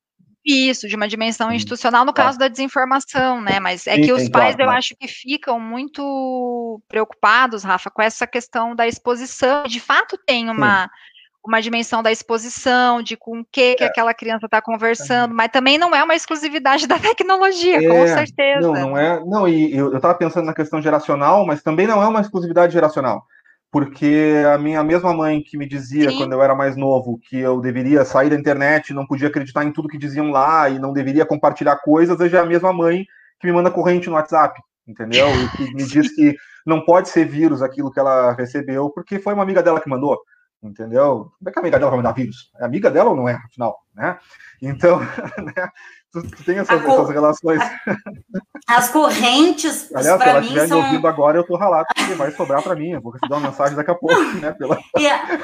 Isso, 0.45 0.87
de 0.87 0.95
uma 0.95 1.07
dimensão 1.07 1.51
institucional, 1.51 2.05
no 2.05 2.13
caso 2.13 2.39
da 2.39 2.47
desinformação, 2.47 3.41
né? 3.41 3.59
Mas 3.59 3.85
é 3.85 3.99
que 3.99 4.11
os 4.11 4.29
pais, 4.29 4.55
eu 4.57 4.69
acho 4.69 4.95
que 4.95 5.07
ficam 5.07 5.59
muito 5.59 6.81
preocupados, 6.87 7.63
Rafa, 7.63 7.89
com 7.89 8.01
essa 8.01 8.25
questão 8.25 8.73
da 8.75 8.87
exposição. 8.87 9.63
De 9.63 9.79
fato, 9.79 10.17
tem 10.25 10.49
uma. 10.49 10.89
Uma 11.41 11.61
dimensão 11.61 12.03
da 12.03 12.11
exposição, 12.11 13.01
de 13.01 13.15
com 13.15 13.39
o 13.39 13.45
que, 13.49 13.75
que 13.75 13.83
é. 13.83 13.87
aquela 13.87 14.13
criança 14.13 14.45
está 14.45 14.61
conversando, 14.61 15.33
mas 15.33 15.49
também 15.49 15.77
não 15.77 15.95
é 15.95 16.03
uma 16.03 16.13
exclusividade 16.13 16.85
da 16.85 16.99
tecnologia, 16.99 17.77
é, 17.77 17.87
com 17.87 18.07
certeza. 18.07 18.67
Não, 18.67 18.73
não 18.73 18.97
é. 18.97 19.23
Não, 19.25 19.47
e 19.47 19.73
eu 19.73 19.95
estava 19.95 20.13
pensando 20.15 20.45
na 20.45 20.53
questão 20.53 20.81
geracional, 20.81 21.45
mas 21.45 21.63
também 21.63 21.87
não 21.87 22.03
é 22.03 22.07
uma 22.07 22.19
exclusividade 22.19 22.73
geracional. 22.73 23.25
Porque 23.71 24.43
a 24.51 24.57
minha 24.57 24.83
mesma 24.83 25.13
mãe 25.13 25.43
que 25.43 25.57
me 25.57 25.67
dizia 25.67 26.09
Sim. 26.09 26.17
quando 26.17 26.33
eu 26.33 26.41
era 26.41 26.55
mais 26.55 26.75
novo 26.75 27.19
que 27.19 27.37
eu 27.37 27.61
deveria 27.61 28.03
sair 28.03 28.29
da 28.29 28.35
internet, 28.35 28.93
não 28.93 29.05
podia 29.05 29.27
acreditar 29.27 29.63
em 29.63 29.71
tudo 29.71 29.87
que 29.87 29.97
diziam 29.97 30.31
lá 30.31 30.69
e 30.69 30.79
não 30.79 30.91
deveria 30.91 31.25
compartilhar 31.25 31.77
coisas, 31.77 32.19
hoje 32.19 32.35
é 32.35 32.39
a 32.39 32.45
mesma 32.45 32.73
mãe 32.73 33.05
que 33.39 33.45
me 33.45 33.53
manda 33.53 33.69
corrente 33.69 34.09
no 34.09 34.15
WhatsApp, 34.15 34.59
entendeu? 34.87 35.27
E 35.35 35.49
que 35.49 35.73
me 35.75 35.83
diz 35.85 36.15
que 36.15 36.35
não 36.65 36.83
pode 36.83 37.09
ser 37.09 37.25
vírus 37.25 37.61
aquilo 37.61 37.91
que 37.91 37.99
ela 37.99 38.33
recebeu, 38.33 38.89
porque 38.89 39.19
foi 39.19 39.33
uma 39.33 39.43
amiga 39.43 39.61
dela 39.61 39.79
que 39.79 39.89
mandou 39.89 40.17
entendeu? 40.61 41.31
Como 41.37 41.49
é 41.49 41.51
que 41.51 41.59
a 41.59 41.61
amiga 41.61 41.79
dela 41.79 41.91
vai 41.91 41.99
me 41.99 42.03
dar 42.03 42.11
vírus? 42.11 42.51
É 42.59 42.65
amiga 42.65 42.91
dela 42.91 43.09
ou 43.09 43.15
não 43.15 43.29
é, 43.29 43.33
afinal, 43.33 43.77
né? 43.95 44.17
Então, 44.61 44.99
né, 45.55 45.69
tu, 46.11 46.21
tu, 46.21 46.43
tem 46.43 46.57
essas, 46.57 46.81
co... 46.81 46.91
essas 46.91 47.09
relações. 47.09 47.59
As 48.67 48.89
correntes, 48.89 49.89
Aliás, 49.93 50.21
se 50.21 50.29
ela 50.29 50.39
estiver 50.41 50.67
são... 50.67 50.79
me 50.79 50.85
ouvindo 50.85 51.07
agora, 51.07 51.37
eu 51.37 51.43
tô 51.43 51.55
ralado, 51.55 51.87
porque 51.95 52.13
vai 52.13 52.31
sobrar 52.31 52.61
para 52.61 52.75
mim, 52.75 52.91
eu 52.91 53.01
vou 53.01 53.11
receber 53.11 53.33
uma 53.33 53.49
mensagem 53.49 53.75
daqui 53.75 53.91
a 53.91 53.95
pouco, 53.95 54.21
né? 54.39 54.51
Pela... 54.51 54.77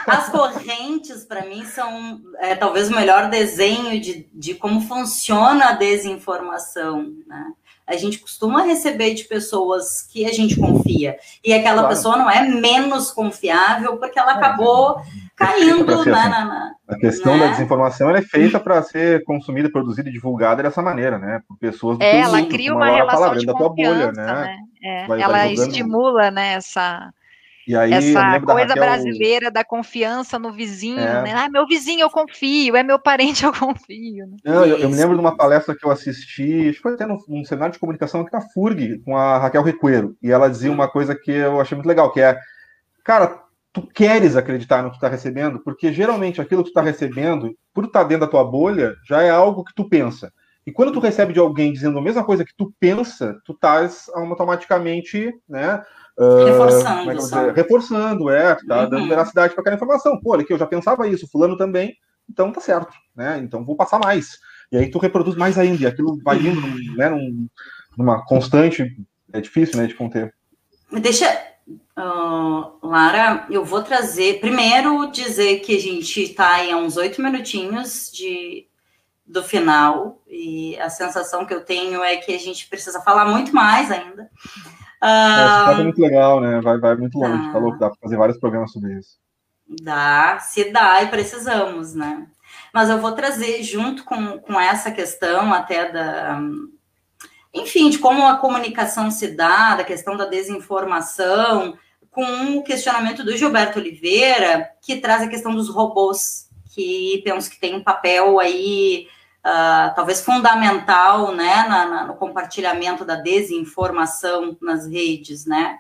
As 0.06 0.30
correntes, 0.30 1.24
para 1.26 1.46
mim, 1.46 1.66
são 1.66 2.22
é, 2.40 2.56
talvez 2.56 2.90
o 2.90 2.96
melhor 2.96 3.30
desenho 3.30 4.00
de, 4.00 4.30
de 4.34 4.56
como 4.56 4.82
funciona 4.82 5.70
a 5.70 5.74
desinformação, 5.74 7.14
né? 7.28 7.52
A 7.88 7.96
gente 7.96 8.20
costuma 8.20 8.64
receber 8.64 9.14
de 9.14 9.26
pessoas 9.26 10.02
que 10.02 10.26
a 10.26 10.32
gente 10.32 10.60
confia. 10.60 11.18
E 11.44 11.54
aquela 11.54 11.82
claro. 11.82 11.90
pessoa 11.90 12.18
não 12.18 12.30
é 12.30 12.42
menos 12.42 13.12
confiável 13.12 13.98
porque 13.98 14.18
ela 14.18 14.32
é, 14.32 14.36
acabou 14.36 15.02
caindo 15.36 15.94
assim, 15.94 16.10
na, 16.10 16.30
na, 16.30 16.72
A 16.88 16.96
questão 16.98 17.38
né? 17.38 17.46
da 17.46 17.52
desinformação 17.52 18.10
é 18.10 18.22
feita 18.22 18.60
para 18.60 18.82
ser 18.82 19.24
consumida, 19.24 19.70
produzida 19.70 20.10
e 20.10 20.12
divulgada 20.12 20.64
dessa 20.64 20.82
maneira, 20.82 21.20
né? 21.20 21.42
Por 21.48 21.58
pessoas 21.58 21.98
do 21.98 22.04
é, 22.04 22.22
ela 22.22 22.38
mundo, 22.40 22.50
cria 22.50 22.74
uma 22.74 22.90
relação 22.90 23.20
palavra, 23.20 23.40
de 23.40 23.46
da 23.46 23.54
tua 23.54 23.70
bolha, 23.70 24.12
né? 24.12 24.26
né? 24.26 24.58
É, 24.84 25.08
vai, 25.08 25.22
ela 25.22 25.34
vai 25.34 25.54
estimula, 25.54 26.32
né, 26.32 26.54
essa 26.54 27.12
e 27.68 27.76
aí, 27.76 27.92
Essa 27.92 28.40
coisa 28.42 28.68
Raquel... 28.68 28.84
brasileira 28.84 29.50
da 29.50 29.64
confiança 29.64 30.38
no 30.38 30.52
vizinho, 30.52 31.00
é. 31.00 31.24
né? 31.24 31.34
Ah, 31.34 31.50
meu 31.50 31.66
vizinho 31.66 32.02
eu 32.02 32.10
confio, 32.10 32.76
é 32.76 32.84
meu 32.84 33.00
parente 33.00 33.44
eu 33.46 33.52
confio. 33.52 34.28
Né? 34.28 34.38
Não, 34.46 34.66
eu, 34.66 34.78
eu, 34.78 34.90
me 34.90 34.96
lembro 34.96 35.16
de 35.16 35.22
uma 35.22 35.36
palestra 35.36 35.76
que 35.76 35.86
eu 35.86 35.92
assisti, 35.92 36.70
acho 36.70 36.78
que 36.78 36.82
foi 36.82 36.94
até 36.94 37.06
num, 37.06 37.18
num 37.28 37.44
cenário 37.44 37.74
de 37.74 37.80
comunicação 37.80 38.22
aqui 38.22 38.32
na 38.32 38.42
FURG, 38.42 39.00
com 39.00 39.18
a 39.18 39.40
Raquel 39.40 39.64
Recuero, 39.64 40.16
e 40.22 40.32
ela 40.32 40.50
dizia 40.50 40.72
uma 40.72 40.88
coisa 40.88 41.16
que 41.16 41.32
eu 41.32 41.60
achei 41.60 41.76
muito 41.76 41.88
legal, 41.88 42.12
que 42.12 42.22
é, 42.22 42.38
cara, 43.04 43.42
tu 43.74 43.86
queres 43.88 44.36
acreditar 44.36 44.84
no 44.84 44.92
que 44.92 44.98
tu 44.98 45.02
tá 45.02 45.10
recebendo, 45.10 45.60
porque 45.60 45.92
geralmente 45.92 46.40
aquilo 46.40 46.64
que 46.64 46.70
tu 46.70 46.74
tá 46.74 46.82
recebendo, 46.82 47.56
por 47.74 47.86
estar 47.86 48.02
tá 48.02 48.08
dentro 48.08 48.26
da 48.26 48.32
tua 48.32 48.44
bolha, 48.44 48.94
já 49.08 49.22
é 49.22 49.30
algo 49.30 49.64
que 49.64 49.74
tu 49.74 49.90
pensa. 49.90 50.32
E 50.66 50.72
quando 50.72 50.92
tu 50.92 51.00
recebe 51.00 51.34
de 51.34 51.40
alguém 51.40 51.74
dizendo 51.74 52.00
a 52.00 52.02
mesma 52.02 52.24
coisa 52.24 52.46
que 52.46 52.56
tu 52.58 52.74
pensa, 52.80 53.40
tu 53.46 53.52
estás 53.52 54.10
automaticamente, 54.14 55.32
né, 55.48 55.84
Reforçando. 56.18 57.10
Uh, 57.10 57.50
é 57.50 57.52
reforçando, 57.52 58.30
é, 58.30 58.56
tá 58.68 58.84
uhum. 58.84 58.90
dando 58.90 59.08
veracidade 59.10 59.54
para 59.54 59.62
aquela 59.62 59.76
informação. 59.76 60.20
Pô, 60.22 60.32
olha 60.32 60.44
aqui, 60.44 60.54
eu 60.54 60.58
já 60.58 60.66
pensava 60.66 61.08
isso, 61.08 61.28
fulano 61.30 61.58
também, 61.58 61.96
então 62.30 62.52
tá 62.52 62.62
certo, 62.62 62.94
né? 63.16 63.40
Então 63.40 63.66
vou 63.66 63.76
passar 63.76 64.00
mais. 64.00 64.40
E 64.72 64.78
aí 64.78 64.90
tu 64.90 64.98
reproduz 64.98 65.36
mais 65.36 65.58
ainda, 65.58 65.84
e 65.84 65.86
aquilo 65.86 66.18
vai 66.24 66.38
indo 66.38 66.62
né, 66.96 67.10
num, 67.10 67.48
numa 67.98 68.26
constante, 68.26 68.96
é 69.34 69.42
difícil, 69.42 69.78
né, 69.78 69.88
de 69.88 69.94
conter. 69.94 70.34
Deixa, 70.92 71.30
uh, 71.98 72.88
Lara, 72.88 73.46
eu 73.50 73.66
vou 73.66 73.84
trazer, 73.84 74.40
primeiro 74.40 75.12
dizer 75.12 75.60
que 75.60 75.76
a 75.76 75.80
gente 75.80 76.22
está 76.22 76.56
aí 76.56 76.72
há 76.72 76.78
uns 76.78 76.96
oito 76.96 77.22
minutinhos 77.22 78.10
de, 78.12 78.68
do 79.28 79.44
final, 79.44 80.22
e 80.28 80.78
a 80.80 80.90
sensação 80.90 81.46
que 81.46 81.54
eu 81.54 81.66
tenho 81.66 82.02
é 82.02 82.16
que 82.16 82.34
a 82.34 82.40
gente 82.40 82.70
precisa 82.70 83.02
falar 83.02 83.26
muito 83.26 83.54
mais 83.54 83.92
ainda. 83.92 84.30
Ah, 85.02 85.76
é, 85.78 85.84
muito 85.84 86.02
legal, 86.02 86.40
né? 86.40 86.62
Vai, 86.62 86.78
vai 86.80 86.96
muito 86.96 87.18
longe. 87.18 87.52
Falou 87.52 87.74
que 87.74 87.80
dá 87.80 87.90
para 87.90 88.00
fazer 88.02 88.18
vários 88.18 88.40
programas 88.40 88.72
sobre 88.72 88.98
isso. 88.98 89.18
Dá, 89.82 90.40
se 90.40 90.72
dá 90.72 91.02
e 91.04 91.08
precisamos, 91.08 91.94
né? 91.94 92.28
Mas 92.74 92.90
eu 92.90 93.00
vou 93.00 93.14
trazer 93.14 93.64
junto 93.64 94.04
com, 94.04 94.40
com 94.40 94.60
essa 94.60 94.92
questão 94.92 95.54
até 95.54 95.92
da. 95.92 96.40
Enfim, 97.54 97.90
de 97.90 97.98
como 97.98 98.26
a 98.28 98.38
comunicação 98.38 99.10
se 99.10 99.30
dá, 99.30 99.76
da 99.76 99.84
questão 99.84 100.18
da 100.18 100.26
desinformação, 100.26 101.78
com 102.12 102.58
o 102.58 102.64
questionamento 102.64 103.24
do 103.24 103.36
Gilberto 103.36 103.80
Oliveira, 103.80 104.70
que 104.82 104.98
traz 104.98 105.22
a 105.22 105.28
questão 105.28 105.56
dos 105.56 105.70
robôs, 105.70 106.50
que 106.74 107.22
penso 107.24 107.50
que 107.50 107.60
tem 107.60 107.76
um 107.76 107.84
papel 107.84 108.40
aí 108.40 109.08
uh, 109.46 109.94
talvez 109.96 110.22
fundamental, 110.22 111.32
né, 111.32 111.66
na, 111.70 111.86
na, 111.86 112.08
no 112.08 112.16
compartilhamento 112.16 113.06
da 113.06 113.16
desinformação 113.16 114.58
nas 114.60 114.88
redes, 114.88 115.46
né? 115.46 115.78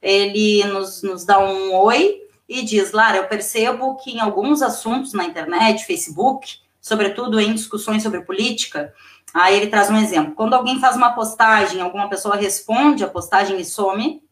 Ele 0.00 0.64
nos, 0.64 1.02
nos 1.02 1.24
dá 1.24 1.38
um 1.38 1.74
oi 1.74 2.20
e 2.48 2.62
diz, 2.62 2.92
Lara, 2.92 3.18
eu 3.18 3.26
percebo 3.26 3.96
que 3.96 4.12
em 4.12 4.20
alguns 4.20 4.62
assuntos 4.62 5.12
na 5.12 5.24
internet, 5.24 5.84
Facebook, 5.84 6.56
sobretudo 6.80 7.38
em 7.38 7.52
discussões 7.52 8.02
sobre 8.02 8.22
política, 8.22 8.94
aí 9.34 9.56
ele 9.56 9.66
traz 9.66 9.90
um 9.90 9.98
exemplo. 9.98 10.34
Quando 10.34 10.54
alguém 10.54 10.80
faz 10.80 10.96
uma 10.96 11.12
postagem, 11.12 11.82
alguma 11.82 12.08
pessoa 12.08 12.36
responde 12.36 13.04
a 13.04 13.08
postagem 13.08 13.60
e 13.60 13.64
some, 13.64 14.22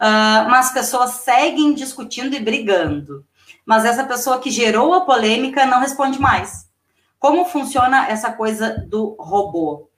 uh, 0.00 0.48
mas 0.48 0.66
as 0.66 0.72
pessoas 0.72 1.10
seguem 1.10 1.74
discutindo 1.74 2.36
e 2.36 2.40
brigando. 2.40 3.24
Mas 3.66 3.84
essa 3.84 4.04
pessoa 4.04 4.38
que 4.38 4.50
gerou 4.50 4.94
a 4.94 5.00
polêmica 5.00 5.66
não 5.66 5.80
responde 5.80 6.20
mais. 6.20 6.69
Como 7.20 7.44
funciona 7.44 8.08
essa 8.08 8.32
coisa 8.32 8.82
do 8.88 9.14
robô? 9.20 9.90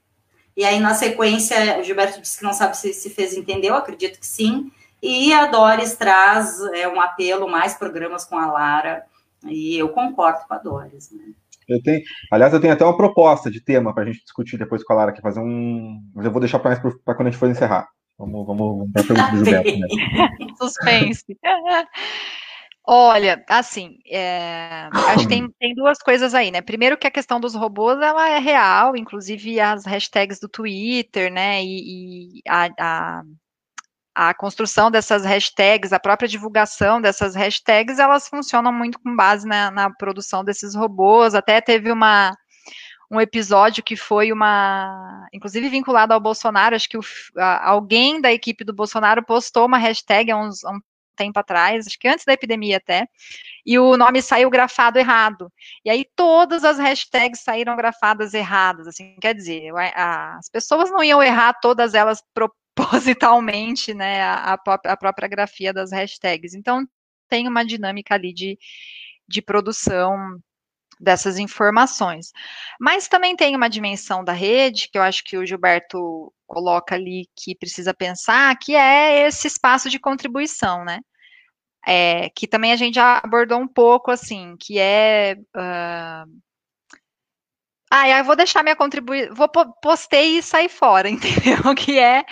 E 0.56 0.64
aí, 0.64 0.80
na 0.80 0.92
sequência, 0.92 1.78
o 1.78 1.84
Gilberto 1.84 2.20
disse 2.20 2.38
que 2.38 2.44
não 2.44 2.52
sabe 2.52 2.76
se 2.76 2.92
se 2.92 3.08
fez 3.08 3.34
entender, 3.34 3.68
eu 3.68 3.76
acredito 3.76 4.18
que 4.18 4.26
sim. 4.26 4.70
E 5.00 5.32
a 5.32 5.46
Doris 5.46 5.94
traz 5.94 6.60
é, 6.74 6.86
um 6.88 7.00
apelo, 7.00 7.48
mais 7.48 7.74
programas 7.74 8.24
com 8.24 8.36
a 8.36 8.46
Lara, 8.46 9.04
e 9.46 9.78
eu 9.78 9.88
concordo 9.90 10.40
com 10.46 10.54
a 10.54 10.58
Doris. 10.58 11.12
Né? 11.12 11.32
Eu 11.68 11.80
tenho, 11.80 12.02
aliás, 12.30 12.52
eu 12.52 12.60
tenho 12.60 12.72
até 12.72 12.84
uma 12.84 12.96
proposta 12.96 13.48
de 13.48 13.60
tema 13.60 13.94
para 13.94 14.02
a 14.02 14.06
gente 14.06 14.22
discutir 14.22 14.58
depois 14.58 14.82
com 14.82 14.92
a 14.92 14.96
Lara, 14.96 15.10
aqui, 15.12 15.22
fazer 15.22 15.40
um. 15.40 16.02
Mas 16.12 16.26
eu 16.26 16.32
vou 16.32 16.40
deixar 16.40 16.58
para 16.58 16.76
quando 16.76 17.28
a 17.28 17.30
gente 17.30 17.38
for 17.38 17.48
encerrar. 17.48 17.88
Vamos, 18.18 18.44
vamos 18.44 18.90
para 18.92 19.02
a 19.02 19.06
pergunta 19.06 19.30
do 19.30 19.44
Gilberto. 19.44 19.78
Né? 19.78 20.28
Suspense. 20.58 21.24
Olha, 22.84 23.44
assim, 23.48 23.98
é, 24.10 24.88
acho 24.92 25.20
que 25.20 25.28
tem, 25.28 25.48
tem 25.60 25.72
duas 25.74 25.98
coisas 25.98 26.34
aí, 26.34 26.50
né? 26.50 26.60
Primeiro 26.60 26.98
que 26.98 27.06
a 27.06 27.10
questão 27.12 27.38
dos 27.38 27.54
robôs, 27.54 28.00
ela 28.00 28.28
é 28.28 28.38
real, 28.38 28.96
inclusive 28.96 29.60
as 29.60 29.84
hashtags 29.86 30.40
do 30.40 30.48
Twitter, 30.48 31.32
né? 31.32 31.62
E, 31.62 32.38
e 32.38 32.42
a, 32.48 32.68
a, 32.80 33.22
a, 34.14 34.34
construção 34.34 34.90
dessas 34.90 35.24
hashtags, 35.24 35.92
a 35.92 36.00
própria 36.00 36.28
divulgação 36.28 37.00
dessas 37.00 37.36
hashtags, 37.36 38.00
elas 38.00 38.26
funcionam 38.28 38.72
muito 38.72 38.98
com 39.00 39.14
base 39.14 39.46
na, 39.46 39.70
na 39.70 39.88
produção 39.90 40.44
desses 40.44 40.74
robôs. 40.74 41.36
Até 41.36 41.60
teve 41.60 41.92
uma, 41.92 42.34
um 43.12 43.20
episódio 43.20 43.84
que 43.84 43.94
foi 43.96 44.32
uma, 44.32 45.28
inclusive 45.32 45.68
vinculado 45.68 46.14
ao 46.14 46.20
Bolsonaro, 46.20 46.74
acho 46.74 46.88
que 46.88 46.98
o, 46.98 47.02
a, 47.38 47.70
alguém 47.70 48.20
da 48.20 48.32
equipe 48.32 48.64
do 48.64 48.74
Bolsonaro 48.74 49.24
postou 49.24 49.66
uma 49.66 49.78
hashtag 49.78 50.32
há 50.32 50.36
uns, 50.36 50.64
há 50.64 50.72
um 50.72 50.80
tempo 51.16 51.38
atrás, 51.38 51.86
acho 51.86 51.98
que 51.98 52.08
antes 52.08 52.24
da 52.24 52.32
epidemia 52.32 52.78
até, 52.78 53.06
e 53.64 53.78
o 53.78 53.96
nome 53.96 54.22
saiu 54.22 54.50
grafado 54.50 54.98
errado. 54.98 55.52
E 55.84 55.90
aí 55.90 56.04
todas 56.16 56.64
as 56.64 56.78
hashtags 56.78 57.42
saíram 57.42 57.76
grafadas 57.76 58.34
erradas, 58.34 58.86
assim, 58.86 59.16
quer 59.20 59.34
dizer, 59.34 59.70
as 59.94 60.48
pessoas 60.50 60.90
não 60.90 61.02
iam 61.02 61.22
errar 61.22 61.54
todas 61.54 61.94
elas 61.94 62.22
propositalmente, 62.74 63.94
né, 63.94 64.22
a, 64.22 64.54
a 64.54 64.96
própria 64.96 65.28
grafia 65.28 65.72
das 65.72 65.92
hashtags. 65.92 66.54
Então 66.54 66.86
tem 67.28 67.48
uma 67.48 67.64
dinâmica 67.64 68.14
ali 68.14 68.32
de, 68.32 68.58
de 69.28 69.42
produção 69.42 70.38
dessas 71.02 71.36
informações. 71.36 72.32
Mas 72.80 73.08
também 73.08 73.34
tem 73.34 73.56
uma 73.56 73.68
dimensão 73.68 74.24
da 74.24 74.32
rede, 74.32 74.88
que 74.90 74.96
eu 74.96 75.02
acho 75.02 75.24
que 75.24 75.36
o 75.36 75.44
Gilberto 75.44 76.32
coloca 76.46 76.94
ali 76.94 77.28
que 77.36 77.56
precisa 77.56 77.92
pensar, 77.92 78.56
que 78.58 78.76
é 78.76 79.26
esse 79.26 79.48
espaço 79.48 79.90
de 79.90 79.98
contribuição, 79.98 80.84
né? 80.84 81.00
É, 81.84 82.30
que 82.30 82.46
também 82.46 82.72
a 82.72 82.76
gente 82.76 82.94
já 82.94 83.18
abordou 83.18 83.58
um 83.58 83.66
pouco, 83.66 84.12
assim, 84.12 84.56
que 84.60 84.78
é. 84.78 85.36
Uh... 85.56 86.40
Ah, 87.90 88.08
eu 88.08 88.24
vou 88.24 88.36
deixar 88.36 88.62
minha 88.62 88.76
contribuição. 88.76 89.34
Vou 89.34 89.48
postei 89.82 90.38
e 90.38 90.42
sair 90.42 90.68
fora, 90.68 91.08
entendeu? 91.10 91.74
Que 91.74 91.98
é 91.98 92.24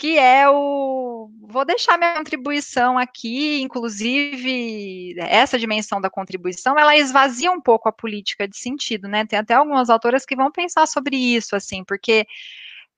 que 0.00 0.18
é 0.18 0.48
o. 0.48 1.30
Vou 1.42 1.62
deixar 1.62 1.98
minha 1.98 2.14
contribuição 2.14 2.96
aqui, 2.96 3.60
inclusive, 3.60 5.14
essa 5.18 5.58
dimensão 5.58 6.00
da 6.00 6.08
contribuição, 6.08 6.78
ela 6.78 6.96
esvazia 6.96 7.52
um 7.52 7.60
pouco 7.60 7.86
a 7.86 7.92
política 7.92 8.48
de 8.48 8.56
sentido, 8.56 9.06
né? 9.06 9.26
Tem 9.26 9.38
até 9.38 9.52
algumas 9.52 9.90
autoras 9.90 10.24
que 10.24 10.34
vão 10.34 10.50
pensar 10.50 10.86
sobre 10.86 11.16
isso, 11.16 11.54
assim, 11.54 11.84
porque 11.84 12.26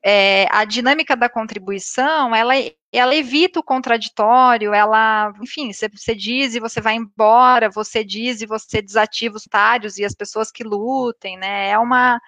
é, 0.05 0.47
a 0.49 0.65
dinâmica 0.65 1.17
da 1.17 1.29
contribuição, 1.29 2.33
ela, 2.37 2.55
ela 2.93 3.17
evita 3.17 3.59
o 3.59 3.65
contraditório, 3.65 4.73
ela, 4.73 5.33
enfim, 5.43 5.73
você, 5.73 5.89
você 5.89 6.15
diz 6.15 6.55
e 6.55 6.61
você 6.61 6.81
vai 6.81 6.95
embora, 6.95 7.69
você 7.69 8.05
diz 8.05 8.43
e 8.43 8.47
você 8.47 8.81
desativa 8.81 9.37
os 9.37 9.45
tários 9.45 9.99
e 9.99 10.05
as 10.05 10.15
pessoas 10.15 10.53
que 10.53 10.63
lutem, 10.63 11.37
né? 11.37 11.71
É 11.71 11.79
uma. 11.79 12.21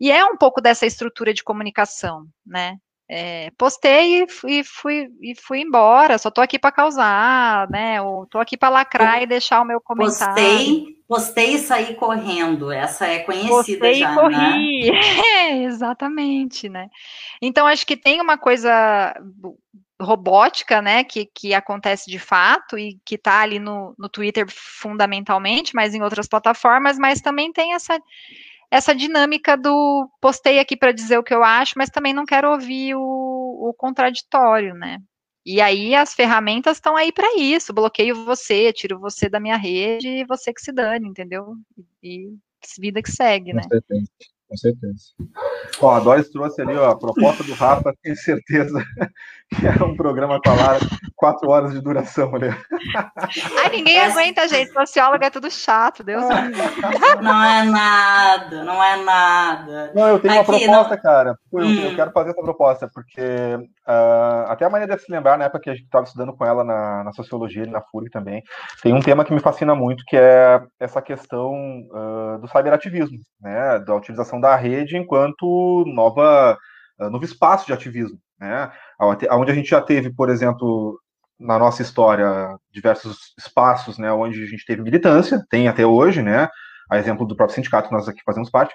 E 0.00 0.12
é 0.12 0.24
um 0.24 0.36
pouco 0.36 0.60
dessa 0.60 0.86
estrutura 0.86 1.34
de 1.34 1.42
comunicação, 1.42 2.28
né? 2.46 2.76
É, 3.14 3.50
postei 3.58 4.24
e 4.46 4.64
fui, 4.64 5.06
e 5.20 5.34
fui 5.34 5.60
embora, 5.60 6.16
só 6.16 6.30
tô 6.30 6.40
aqui 6.40 6.58
para 6.58 6.72
causar, 6.72 7.68
né? 7.68 8.00
Ou 8.00 8.24
tô 8.24 8.38
aqui 8.38 8.56
para 8.56 8.70
lacrar 8.70 9.18
eu, 9.18 9.24
e 9.24 9.26
deixar 9.26 9.60
o 9.60 9.66
meu 9.66 9.82
comentário. 9.82 10.34
Postei, 10.34 10.96
postei 11.06 11.54
e 11.56 11.58
saí 11.58 11.94
correndo, 11.94 12.72
essa 12.72 13.06
é 13.06 13.18
conhecida 13.18 13.50
postei 13.50 13.94
já, 13.96 14.10
e 14.10 14.14
corri. 14.14 14.90
Né? 14.92 15.00
É, 15.36 15.62
exatamente, 15.64 16.70
né? 16.70 16.88
Então 17.42 17.66
acho 17.66 17.86
que 17.86 17.98
tem 17.98 18.18
uma 18.18 18.38
coisa 18.38 19.14
robótica, 20.00 20.80
né, 20.80 21.04
que, 21.04 21.26
que 21.26 21.52
acontece 21.52 22.10
de 22.10 22.18
fato 22.18 22.78
e 22.78 22.98
que 23.04 23.16
está 23.16 23.40
ali 23.40 23.58
no, 23.58 23.94
no 23.98 24.08
Twitter 24.08 24.46
fundamentalmente, 24.48 25.74
mas 25.74 25.94
em 25.94 26.02
outras 26.02 26.26
plataformas, 26.26 26.98
mas 26.98 27.20
também 27.20 27.52
tem 27.52 27.74
essa 27.74 28.00
essa 28.72 28.94
dinâmica 28.94 29.54
do 29.54 30.08
postei 30.18 30.58
aqui 30.58 30.74
para 30.74 30.92
dizer 30.92 31.18
o 31.18 31.22
que 31.22 31.34
eu 31.34 31.44
acho, 31.44 31.74
mas 31.76 31.90
também 31.90 32.14
não 32.14 32.24
quero 32.24 32.50
ouvir 32.50 32.94
o, 32.94 33.68
o 33.68 33.74
contraditório, 33.76 34.74
né? 34.74 34.98
E 35.44 35.60
aí 35.60 35.94
as 35.94 36.14
ferramentas 36.14 36.78
estão 36.78 36.96
aí 36.96 37.12
para 37.12 37.36
isso. 37.36 37.74
Bloqueio 37.74 38.24
você, 38.24 38.72
tiro 38.72 38.98
você 38.98 39.28
da 39.28 39.38
minha 39.38 39.58
rede 39.58 40.08
e 40.08 40.24
você 40.24 40.54
que 40.54 40.62
se 40.62 40.72
dane, 40.72 41.06
entendeu? 41.06 41.54
E, 42.02 42.34
vida 42.78 43.02
que 43.02 43.12
segue, 43.12 43.52
né? 43.52 43.60
Com 44.52 44.56
certeza. 44.58 45.02
Ó, 45.80 45.90
a 45.90 46.00
Doris 46.00 46.28
trouxe 46.28 46.60
ali 46.60 46.76
ó, 46.76 46.90
a 46.90 46.98
proposta 46.98 47.42
do 47.42 47.54
Rafa, 47.54 47.94
tenho 48.02 48.14
certeza 48.16 48.84
que 49.48 49.66
é 49.66 49.82
um 49.82 49.96
programa 49.96 50.38
com 50.40 50.50
a 50.50 50.54
Lara, 50.54 50.78
quatro 51.16 51.48
horas 51.48 51.72
de 51.72 51.80
duração 51.80 52.34
ali. 52.34 52.48
Ai, 53.58 53.70
ninguém 53.70 53.96
Essa... 53.96 54.20
aguenta, 54.20 54.46
gente. 54.48 54.70
Socióloga 54.72 55.26
é 55.26 55.30
tudo 55.30 55.50
chato, 55.50 56.04
Deus 56.04 56.22
Não 57.22 57.44
é 57.44 57.64
nada, 57.64 58.64
não 58.64 58.84
é 58.84 59.02
nada. 59.02 59.92
Não, 59.94 60.08
eu 60.08 60.20
tenho 60.20 60.38
Aqui, 60.38 60.50
uma 60.50 60.58
proposta, 60.58 60.96
não... 60.96 61.02
cara. 61.02 61.38
Eu, 61.52 61.60
hum. 61.60 61.84
eu, 61.84 61.96
quero 61.96 62.12
fazer 62.12 62.30
essa 62.30 62.42
proposta, 62.42 62.90
porque 62.92 63.22
uh, 63.86 64.50
até 64.50 64.64
a 64.64 64.70
maneira 64.70 64.96
de 64.96 65.02
se 65.02 65.10
lembrar, 65.10 65.38
na 65.38 65.44
época 65.44 65.60
que 65.60 65.70
a 65.70 65.74
gente 65.74 65.84
estava 65.84 66.04
estudando 66.04 66.32
com 66.32 66.44
ela 66.44 66.64
na, 66.64 67.04
na 67.04 67.12
sociologia, 67.12 67.66
na 67.66 67.80
FURG 67.80 68.10
também, 68.10 68.42
tem 68.82 68.92
um 68.92 69.00
tema 69.00 69.24
que 69.24 69.32
me 69.32 69.40
fascina 69.40 69.74
muito, 69.74 70.04
que 70.06 70.16
é 70.16 70.62
essa 70.78 71.02
questão 71.02 71.52
uh, 71.90 72.38
do 72.40 72.48
cyberativismo, 72.48 73.18
né? 73.40 73.78
Da 73.80 73.94
utilização 73.94 74.40
da 74.40 74.54
rede 74.56 74.96
enquanto 74.96 75.84
nova, 75.86 76.56
uh, 76.98 77.10
novo 77.10 77.24
espaço 77.24 77.66
de 77.66 77.72
ativismo, 77.72 78.18
né? 78.38 78.70
Onde 79.30 79.52
a 79.52 79.54
gente 79.54 79.70
já 79.70 79.80
teve, 79.80 80.12
por 80.14 80.30
exemplo, 80.30 80.98
na 81.38 81.58
nossa 81.58 81.82
história, 81.82 82.56
diversos 82.70 83.34
espaços, 83.36 83.98
né, 83.98 84.12
onde 84.12 84.42
a 84.42 84.46
gente 84.46 84.64
teve 84.64 84.80
militância, 84.80 85.44
tem 85.50 85.66
até 85.66 85.84
hoje, 85.84 86.22
né? 86.22 86.48
A 86.88 86.98
exemplo 86.98 87.26
do 87.26 87.34
próprio 87.34 87.56
sindicato 87.56 87.88
que 87.88 87.94
nós 87.94 88.08
aqui 88.08 88.20
fazemos 88.24 88.48
parte, 88.48 88.72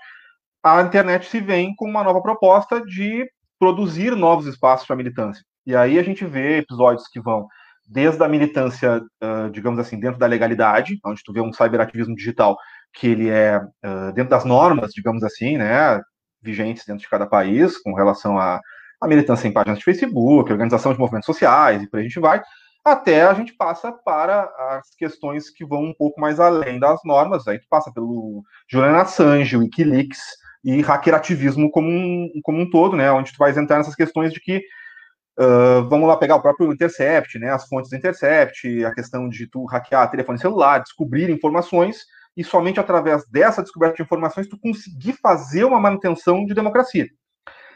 a 0.64 0.82
internet 0.82 1.28
se 1.28 1.40
vem 1.40 1.74
com 1.76 1.88
uma 1.88 2.04
nova 2.04 2.22
proposta 2.22 2.84
de 2.84 3.26
produzir 3.60 4.16
novos 4.16 4.46
espaços 4.46 4.86
para 4.86 4.96
militância. 4.96 5.44
E 5.66 5.76
aí 5.76 6.00
a 6.00 6.04
gente 6.04 6.26
vê 6.26 6.58
episódios 6.58 7.08
que 7.08 7.20
vão 7.20 7.48
desde 7.88 8.22
a 8.24 8.28
militância, 8.28 9.02
uh, 9.24 9.50
digamos 9.52 9.80
assim, 9.80 10.00
dentro 10.00 10.20
da 10.20 10.28
legalidade, 10.28 11.00
onde 11.06 11.24
tu 11.24 11.32
vê 11.32 11.40
um 11.40 11.54
cyberativismo 11.54 12.16
digital 12.16 12.58
que 12.94 13.08
ele 13.08 13.30
é 13.30 13.58
uh, 13.58 14.12
dentro 14.14 14.30
das 14.30 14.44
normas, 14.44 14.92
digamos 14.92 15.24
assim, 15.24 15.58
né, 15.58 16.02
vigentes 16.42 16.86
dentro 16.86 17.02
de 17.02 17.10
cada 17.10 17.26
país, 17.26 17.78
com 17.78 17.94
relação 17.94 18.38
a, 18.38 18.60
a 19.02 19.08
militância 19.08 19.48
em 19.48 19.54
páginas 19.54 19.80
de 19.80 19.86
Facebook, 19.86 20.52
organização 20.52 20.94
de 20.94 21.00
movimentos 21.00 21.26
sociais, 21.26 21.82
e 21.82 21.90
por 21.90 21.98
aí 21.98 22.06
a 22.06 22.08
gente 22.08 22.20
vai, 22.20 22.42
até 22.84 23.24
a 23.24 23.34
gente 23.34 23.54
passa 23.54 23.92
para 23.92 24.44
as 24.72 24.96
questões 24.96 25.50
que 25.50 25.66
vão 25.66 25.84
um 25.84 25.94
pouco 25.94 26.20
mais 26.20 26.40
além 26.40 26.80
das 26.80 27.00
normas, 27.06 27.48
aí 27.48 27.60
tu 27.60 27.68
passa 27.70 27.92
pelo 27.94 28.44
Julian 28.70 28.98
Assange, 28.98 29.58
Wikileaks 29.58 30.20
e 30.68 30.82
hackerativismo 30.82 31.72
como 31.72 31.88
um, 31.90 32.30
como 32.44 32.60
um 32.60 32.70
todo, 32.70 32.98
né, 32.98 33.10
onde 33.10 33.32
tu 33.32 33.38
vai 33.38 33.58
entrar 33.58 33.78
nessas 33.78 33.96
questões 33.96 34.34
de 34.34 34.42
que 34.42 34.62
Uh, 35.40 35.88
vamos 35.88 36.08
lá 36.08 36.18
pegar 36.18 36.36
o 36.36 36.42
próprio 36.42 36.74
Intercept, 36.74 37.38
né, 37.38 37.52
as 37.52 37.68
fontes 37.68 37.92
do 37.92 37.96
Intercept, 37.96 38.84
a 38.84 38.92
questão 38.92 39.30
de 39.30 39.46
tu 39.48 39.66
hackear 39.66 40.10
telefone 40.10 40.40
celular, 40.40 40.80
descobrir 40.80 41.30
informações 41.30 42.00
e 42.36 42.44
somente 42.44 42.80
através 42.80 43.24
dessa 43.30 43.62
descoberta 43.62 43.98
de 43.98 44.02
informações 44.02 44.48
tu 44.48 44.58
conseguir 44.60 45.14
fazer 45.22 45.64
uma 45.64 45.80
manutenção 45.80 46.44
de 46.44 46.56
democracia. 46.56 47.06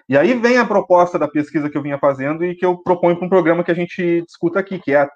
E 0.09 0.17
aí 0.17 0.33
vem 0.33 0.57
a 0.57 0.65
proposta 0.65 1.19
da 1.19 1.27
pesquisa 1.27 1.69
que 1.69 1.77
eu 1.77 1.83
vinha 1.83 1.99
fazendo 1.99 2.43
e 2.43 2.55
que 2.55 2.65
eu 2.65 2.79
proponho 2.79 3.15
para 3.15 3.27
um 3.27 3.29
programa 3.29 3.63
que 3.63 3.71
a 3.71 3.75
gente 3.75 4.23
discuta 4.23 4.59
aqui, 4.59 4.79
que 4.79 4.95
é 4.95 5.07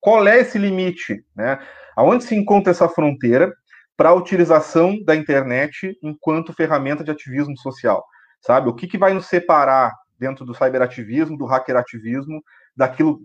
qual 0.00 0.26
é 0.26 0.40
esse 0.40 0.56
limite, 0.56 1.22
né? 1.36 1.58
Aonde 1.94 2.24
se 2.24 2.34
encontra 2.34 2.70
essa 2.70 2.88
fronteira 2.88 3.52
para 4.00 4.08
a 4.08 4.14
utilização 4.14 4.96
da 5.04 5.14
internet 5.14 5.94
enquanto 6.02 6.54
ferramenta 6.54 7.04
de 7.04 7.10
ativismo 7.10 7.54
social, 7.58 8.02
sabe? 8.40 8.66
O 8.66 8.74
que, 8.74 8.88
que 8.88 8.96
vai 8.96 9.12
nos 9.12 9.26
separar 9.26 9.92
dentro 10.18 10.42
do 10.42 10.54
cyberativismo, 10.54 11.36
do 11.36 11.44
hackerativismo, 11.44 12.42
daquilo 12.74 13.20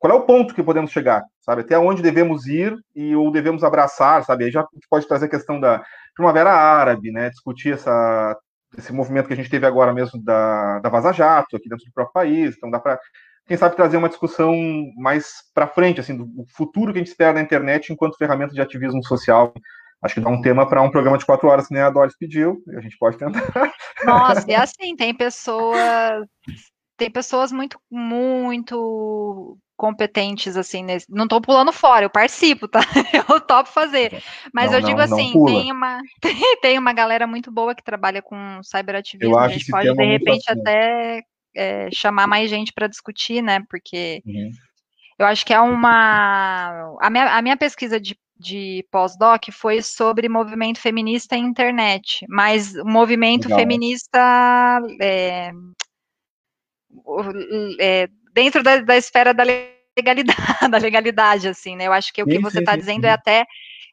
qual 0.00 0.12
é 0.12 0.16
o 0.16 0.26
ponto 0.26 0.52
que 0.52 0.64
podemos 0.64 0.90
chegar, 0.90 1.22
sabe? 1.40 1.60
Até 1.60 1.78
onde 1.78 2.02
devemos 2.02 2.44
ir 2.48 2.76
e 2.92 3.14
ou 3.14 3.30
devemos 3.30 3.62
abraçar, 3.62 4.24
sabe? 4.24 4.46
Aí 4.46 4.50
já 4.50 4.66
pode 4.90 5.06
trazer 5.06 5.26
a 5.26 5.28
questão 5.28 5.60
da 5.60 5.80
primavera 6.12 6.50
árabe, 6.50 7.12
né? 7.12 7.30
Discutir 7.30 7.74
essa, 7.74 8.36
esse 8.76 8.92
movimento 8.92 9.28
que 9.28 9.32
a 9.32 9.36
gente 9.36 9.48
teve 9.48 9.64
agora 9.64 9.92
mesmo 9.92 10.20
da, 10.24 10.80
da 10.80 10.88
Vaza 10.88 11.12
Jato 11.12 11.54
aqui 11.54 11.68
dentro 11.68 11.84
do 11.84 11.92
próprio 11.92 12.12
país. 12.12 12.56
Então 12.56 12.68
dá 12.68 12.80
para, 12.80 12.98
quem 13.46 13.56
sabe, 13.56 13.76
trazer 13.76 13.96
uma 13.96 14.08
discussão 14.08 14.56
mais 14.96 15.34
para 15.54 15.68
frente, 15.68 16.00
assim, 16.00 16.16
do 16.16 16.44
futuro 16.56 16.92
que 16.92 16.98
a 16.98 17.00
gente 17.00 17.12
espera 17.12 17.34
da 17.34 17.40
internet 17.40 17.92
enquanto 17.92 18.18
ferramenta 18.18 18.52
de 18.52 18.60
ativismo 18.60 19.04
social. 19.04 19.54
Acho 20.02 20.14
que 20.14 20.20
dá 20.20 20.28
um 20.28 20.40
tema 20.40 20.68
para 20.68 20.82
um 20.82 20.90
programa 20.90 21.18
de 21.18 21.26
quatro 21.26 21.48
horas 21.48 21.66
que 21.66 21.74
nem 21.74 21.82
a 21.82 21.90
Doris 21.90 22.16
pediu, 22.16 22.62
a 22.76 22.80
gente 22.80 22.96
pode 22.98 23.16
tentar. 23.16 23.72
Nossa, 24.04 24.44
e 24.50 24.54
assim, 24.54 24.94
tem 24.94 25.14
pessoas 25.14 26.26
tem 26.96 27.10
pessoas 27.10 27.52
muito, 27.52 27.78
muito 27.90 29.58
competentes, 29.76 30.56
assim, 30.56 30.82
nesse... 30.82 31.06
não 31.10 31.24
estou 31.24 31.40
pulando 31.40 31.72
fora, 31.72 32.06
eu 32.06 32.10
participo, 32.10 32.66
tá? 32.66 32.80
Eu 33.28 33.40
topo 33.40 33.68
fazer. 33.68 34.22
Mas 34.52 34.70
não, 34.70 34.78
eu 34.78 34.84
digo 34.84 34.98
não, 34.98 35.04
assim, 35.04 35.34
não 35.34 35.44
tem, 35.44 35.70
uma, 35.70 36.00
tem, 36.20 36.60
tem, 36.62 36.78
uma 36.78 36.92
galera 36.92 37.26
muito 37.26 37.52
boa 37.52 37.74
que 37.74 37.84
trabalha 37.84 38.22
com 38.22 38.62
cyberativismo, 38.62 39.38
a 39.38 39.48
gente 39.48 39.70
pode, 39.70 39.92
de 39.92 40.04
repente, 40.04 40.50
até 40.50 41.22
é, 41.54 41.88
chamar 41.92 42.26
mais 42.26 42.48
gente 42.48 42.72
para 42.72 42.86
discutir, 42.86 43.42
né? 43.42 43.62
Porque 43.68 44.22
uhum. 44.24 44.50
eu 45.18 45.26
acho 45.26 45.44
que 45.44 45.52
é 45.52 45.60
uma. 45.60 46.96
A 47.00 47.10
minha, 47.10 47.36
a 47.36 47.42
minha 47.42 47.56
pesquisa 47.56 48.00
de, 48.00 48.16
de 48.38 48.86
pós-doc 48.90 49.50
foi 49.50 49.82
sobre 49.82 50.28
movimento 50.28 50.78
feminista 50.78 51.36
e 51.36 51.40
internet, 51.40 52.24
mas 52.28 52.74
o 52.74 52.84
movimento 52.84 53.44
Legal. 53.44 53.58
feminista. 53.58 54.80
É, 55.00 55.50
é, 57.80 58.08
dentro 58.32 58.62
da, 58.62 58.78
da, 58.78 58.96
esfera 58.96 59.32
da 59.32 59.42
legalidade, 59.42 60.34
da 60.70 60.78
legalidade, 60.78 61.48
assim, 61.48 61.76
né? 61.76 61.86
Eu 61.86 61.92
acho 61.92 62.12
que 62.12 62.22
o 62.22 62.26
que 62.26 62.38
você 62.38 62.58
está 62.58 62.76
dizendo 62.76 63.04
é 63.06 63.10
até 63.10 63.46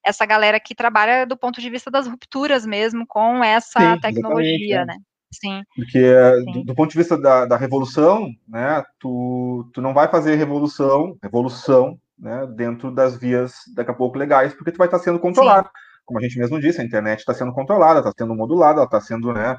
essa 0.06 0.26
galera 0.26 0.60
que 0.60 0.76
trabalha 0.76 1.26
do 1.26 1.38
ponto 1.38 1.62
de 1.62 1.70
vista 1.70 1.90
das 1.90 2.08
rupturas 2.08 2.66
mesmo 2.66 3.08
com 3.08 3.44
essa 3.44 3.96
sim, 3.96 4.02
tecnologia, 4.02 4.82
é. 4.82 4.86
né? 4.86 4.98
Sim. 5.32 5.64
Porque 5.76 6.00
sim. 6.00 6.52
Do, 6.52 6.64
do, 6.66 6.76
ponto 6.76 6.92
de 6.92 6.98
vista 6.98 7.18
da, 7.18 7.46
da, 7.46 7.58
revolução, 7.58 8.30
né, 8.48 8.84
tu, 9.00 9.68
tu 9.74 9.82
não 9.82 9.94
vai 9.94 10.08
fazer 10.08 10.36
revolução, 10.36 11.18
revolução, 11.24 11.98
né, 12.18 12.46
dentro 12.48 12.92
das 12.92 13.18
vias 13.18 13.54
daqui 13.76 13.92
a 13.92 13.96
pouco 13.96 14.18
legais, 14.18 14.54
porque 14.54 14.72
tu 14.72 14.78
vai 14.78 14.88
estar 14.88 15.00
sendo 15.00 15.20
controlado. 15.20 15.68
Sim. 15.68 15.74
Como 16.06 16.20
a 16.20 16.22
gente 16.22 16.38
mesmo 16.38 16.60
disse, 16.60 16.82
a 16.82 16.84
internet 16.84 17.20
está 17.20 17.34
sendo 17.34 17.54
controlada, 17.54 18.00
está 18.00 18.12
sendo 18.18 18.36
modulada, 18.36 18.80
ela 18.80 18.86
está 18.86 19.00
sendo, 19.00 19.34
né, 19.34 19.56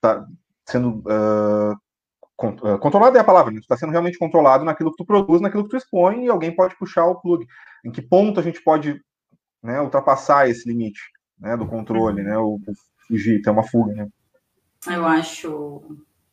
tá 0.00 0.26
sendo 0.66 0.98
uh, 1.06 1.76
controlado 2.36 3.16
é 3.16 3.20
a 3.20 3.24
palavra, 3.24 3.52
né? 3.52 3.58
está 3.58 3.76
sendo 3.76 3.90
realmente 3.90 4.18
controlado 4.18 4.64
naquilo 4.64 4.90
que 4.90 4.96
tu 4.96 5.06
produz, 5.06 5.40
naquilo 5.40 5.64
que 5.64 5.70
tu 5.70 5.76
expõe, 5.76 6.24
e 6.24 6.28
alguém 6.28 6.54
pode 6.54 6.76
puxar 6.76 7.06
o 7.06 7.20
plug. 7.20 7.46
Em 7.84 7.90
que 7.90 8.02
ponto 8.02 8.38
a 8.38 8.42
gente 8.42 8.62
pode 8.62 9.00
né, 9.62 9.80
ultrapassar 9.80 10.48
esse 10.48 10.68
limite? 10.68 11.00
né, 11.38 11.56
do 11.56 11.66
controle, 11.66 12.22
né, 12.22 12.36
o, 12.38 12.54
o 12.54 12.72
fugir, 13.06 13.40
ter 13.42 13.50
uma 13.50 13.62
fuga, 13.62 13.94
né. 13.94 14.08
Eu 14.86 15.06
acho, 15.06 15.82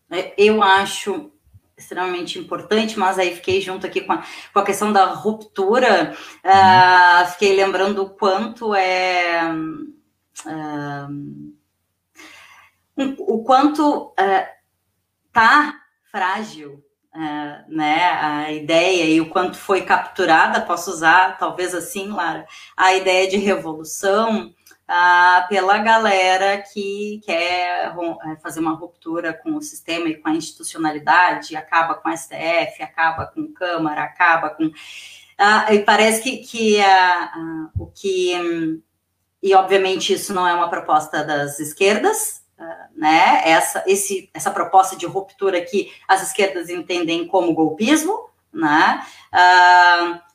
é, 0.09 0.33
eu 0.37 0.61
acho 0.61 1.31
extremamente 1.77 2.39
importante, 2.39 2.97
mas 2.97 3.19
aí 3.19 3.35
fiquei 3.35 3.61
junto 3.61 3.85
aqui 3.85 4.01
com 4.01 4.13
a, 4.13 4.23
com 4.53 4.59
a 4.59 4.65
questão 4.65 4.93
da 4.93 5.05
ruptura, 5.05 6.15
uh, 6.43 7.31
fiquei 7.31 7.55
lembrando 7.55 8.03
o 8.03 8.09
quanto 8.09 8.73
é 8.73 9.41
uh, 10.45 11.55
o 13.19 13.43
quanto 13.43 14.07
uh, 14.07 14.47
tá 15.33 15.75
frágil 16.11 16.81
né, 17.69 18.03
a 18.09 18.51
ideia 18.51 19.05
e 19.05 19.21
o 19.21 19.29
quanto 19.29 19.55
foi 19.55 19.83
capturada, 19.83 20.59
posso 20.59 20.91
usar 20.91 21.37
talvez 21.37 21.73
assim, 21.73 22.09
Lara, 22.09 22.45
a 22.75 22.93
ideia 22.93 23.29
de 23.29 23.37
revolução 23.37 24.53
uh, 24.89 25.47
pela 25.47 25.77
galera 25.79 26.61
que 26.61 27.21
quer 27.25 27.93
é, 28.25 28.35
fazer 28.41 28.59
uma 28.59 28.73
ruptura 28.73 29.33
com 29.33 29.55
o 29.55 29.61
sistema 29.61 30.07
e 30.07 30.15
com 30.15 30.29
a 30.29 30.35
institucionalidade, 30.35 31.55
acaba 31.55 31.95
com 31.95 32.07
a 32.07 32.15
STF, 32.15 32.81
acaba 32.81 33.25
com 33.27 33.51
Câmara, 33.53 34.03
acaba 34.03 34.49
com. 34.49 34.65
Uh, 34.65 35.73
e 35.73 35.79
parece 35.79 36.21
que, 36.21 36.37
que 36.37 36.79
uh, 36.79 37.69
o 37.79 37.87
que. 37.87 38.81
E 39.41 39.53
obviamente 39.53 40.13
isso 40.13 40.33
não 40.33 40.47
é 40.47 40.53
uma 40.53 40.69
proposta 40.69 41.23
das 41.23 41.59
esquerdas, 41.59 42.43
né? 42.95 43.41
Essa, 43.45 43.83
esse, 43.85 44.29
essa 44.33 44.49
proposta 44.49 44.95
de 44.95 45.05
ruptura 45.05 45.61
que 45.61 45.91
as 46.07 46.23
esquerdas 46.23 46.67
entendem 46.67 47.27
como 47.27 47.53
golpismo, 47.53 48.29
né? 48.51 49.05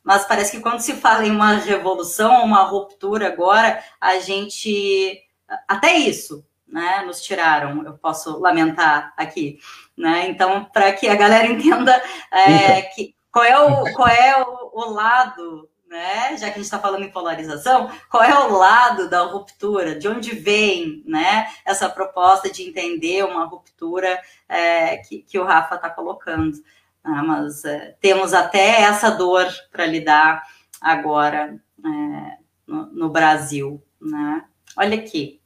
Mas 0.03 0.24
parece 0.24 0.53
que 0.53 0.62
quando 0.62 0.80
se 0.80 0.94
fala 0.94 1.26
em 1.26 1.30
uma 1.30 1.55
revolução, 1.55 2.44
uma 2.44 2.62
ruptura 2.62 3.28
agora, 3.28 3.82
a 4.01 4.18
gente 4.18 5.20
até 5.68 5.94
isso, 5.94 6.44
né? 6.66 7.03
Nos 7.03 7.22
tiraram. 7.22 7.84
Eu 7.84 7.98
posso 7.98 8.38
lamentar 8.38 9.12
aqui, 9.16 9.59
né? 9.96 10.28
Então, 10.28 10.64
para 10.64 10.92
que 10.92 11.09
a 11.09 11.14
galera 11.14 11.46
entenda 11.46 12.03
é, 12.30 12.82
que 12.82 13.14
qual 13.30 13.44
é 13.44 13.59
o 13.59 13.92
qual 13.94 14.09
é 14.09 14.42
o, 14.42 14.70
o 14.72 14.90
lado 14.90 15.70
né? 15.90 16.36
Já 16.36 16.46
que 16.46 16.53
a 16.53 16.57
gente 16.57 16.61
está 16.61 16.78
falando 16.78 17.03
em 17.03 17.11
polarização, 17.11 17.90
qual 18.09 18.22
é 18.22 18.32
o 18.32 18.57
lado 18.57 19.11
da 19.11 19.22
ruptura? 19.22 19.98
De 19.98 20.07
onde 20.07 20.36
vem, 20.36 21.03
né? 21.05 21.48
Essa 21.64 21.88
proposta 21.88 22.48
de 22.48 22.62
entender 22.62 23.24
uma 23.24 23.44
ruptura 23.44 24.22
é, 24.48 24.98
que, 24.98 25.22
que 25.22 25.36
o 25.36 25.44
Rafa 25.44 25.74
está 25.74 25.90
colocando. 25.90 26.57
Ah, 27.03 27.22
mas 27.22 27.64
é, 27.64 27.96
temos 28.01 28.34
até 28.34 28.82
essa 28.82 29.11
dor 29.11 29.46
para 29.72 29.86
lidar 29.86 30.42
agora 30.80 31.61
é, 31.84 32.38
no, 32.66 32.86
no, 32.92 33.09
Brasil, 33.09 33.82
né? 34.01 34.44
Olha 34.76 34.96
aqui, 34.96 35.40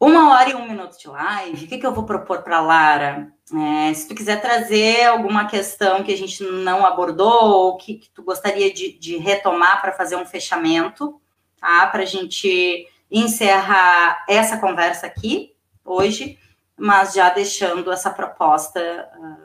uma 0.00 0.30
hora 0.32 0.50
e 0.50 0.54
um 0.54 0.66
minuto 0.66 0.98
de 0.98 1.08
live. 1.08 1.64
O 1.64 1.68
que, 1.68 1.78
que 1.78 1.86
eu 1.86 1.94
vou 1.94 2.04
propor 2.04 2.42
para 2.42 2.60
Lara? 2.60 3.32
É, 3.52 3.92
se 3.92 4.08
tu 4.08 4.14
quiser 4.14 4.40
trazer 4.40 5.04
alguma 5.04 5.46
questão 5.46 6.02
que 6.02 6.12
a 6.12 6.16
gente 6.16 6.42
não 6.42 6.84
abordou 6.84 7.44
ou 7.44 7.76
que, 7.76 7.94
que 7.94 8.10
tu 8.10 8.22
gostaria 8.22 8.72
de, 8.72 8.98
de 8.98 9.16
retomar 9.18 9.80
para 9.80 9.92
fazer 9.92 10.16
um 10.16 10.26
fechamento, 10.26 11.20
tá? 11.60 11.86
Para 11.86 12.02
a 12.02 12.06
gente 12.06 12.88
encerrar 13.10 14.24
essa 14.28 14.58
conversa 14.58 15.06
aqui 15.06 15.54
hoje, 15.84 16.38
mas 16.76 17.12
já 17.12 17.30
deixando 17.30 17.92
essa 17.92 18.10
proposta 18.10 18.80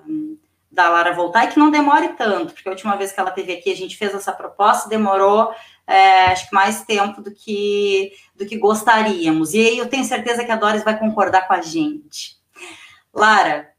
um, 0.07 0.28
da 0.79 0.87
Lara 0.87 1.13
voltar 1.13 1.43
e 1.43 1.47
que 1.49 1.59
não 1.59 1.69
demore 1.69 2.09
tanto, 2.09 2.53
porque 2.53 2.69
a 2.69 2.71
última 2.71 2.95
vez 2.95 3.11
que 3.11 3.19
ela 3.19 3.31
teve 3.31 3.51
aqui 3.51 3.69
a 3.69 3.75
gente 3.75 3.97
fez 3.97 4.13
essa 4.13 4.31
proposta, 4.31 4.87
demorou 4.87 5.53
é, 5.85 6.27
acho 6.27 6.47
que 6.47 6.55
mais 6.55 6.83
tempo 6.83 7.21
do 7.21 7.31
que 7.33 8.13
do 8.33 8.45
que 8.45 8.57
gostaríamos. 8.57 9.53
E 9.53 9.59
aí 9.59 9.77
eu 9.77 9.89
tenho 9.89 10.05
certeza 10.05 10.45
que 10.45 10.51
a 10.51 10.55
Doris 10.55 10.83
vai 10.83 10.97
concordar 10.97 11.47
com 11.47 11.53
a 11.53 11.61
gente. 11.61 12.37
Lara, 13.13 13.69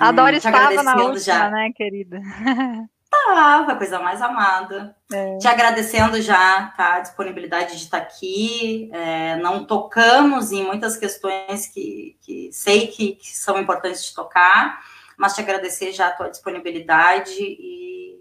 a 0.00 0.10
Doris 0.10 0.42
estava 0.42 0.82
na 0.82 0.96
última, 0.96 1.18
já. 1.18 1.50
né, 1.50 1.70
querida? 1.76 2.20
Tava, 3.12 3.76
coisa 3.76 3.98
mais 3.98 4.22
amada. 4.22 4.96
É. 5.12 5.36
Te 5.36 5.46
agradecendo 5.46 6.18
já 6.22 6.72
tá, 6.74 6.94
a 6.94 7.00
disponibilidade 7.00 7.76
de 7.76 7.84
estar 7.84 7.98
aqui. 7.98 8.88
É, 8.90 9.36
não 9.36 9.66
tocamos 9.66 10.50
em 10.50 10.64
muitas 10.64 10.96
questões 10.96 11.66
que, 11.66 12.16
que 12.22 12.50
sei 12.52 12.86
que, 12.86 13.16
que, 13.16 13.36
são 13.36 13.60
importantes 13.60 14.02
de 14.02 14.14
tocar, 14.14 14.80
mas 15.22 15.36
te 15.36 15.40
agradecer 15.40 15.92
já 15.92 16.08
a 16.08 16.10
tua 16.10 16.28
disponibilidade 16.28 17.40
e, 17.40 18.20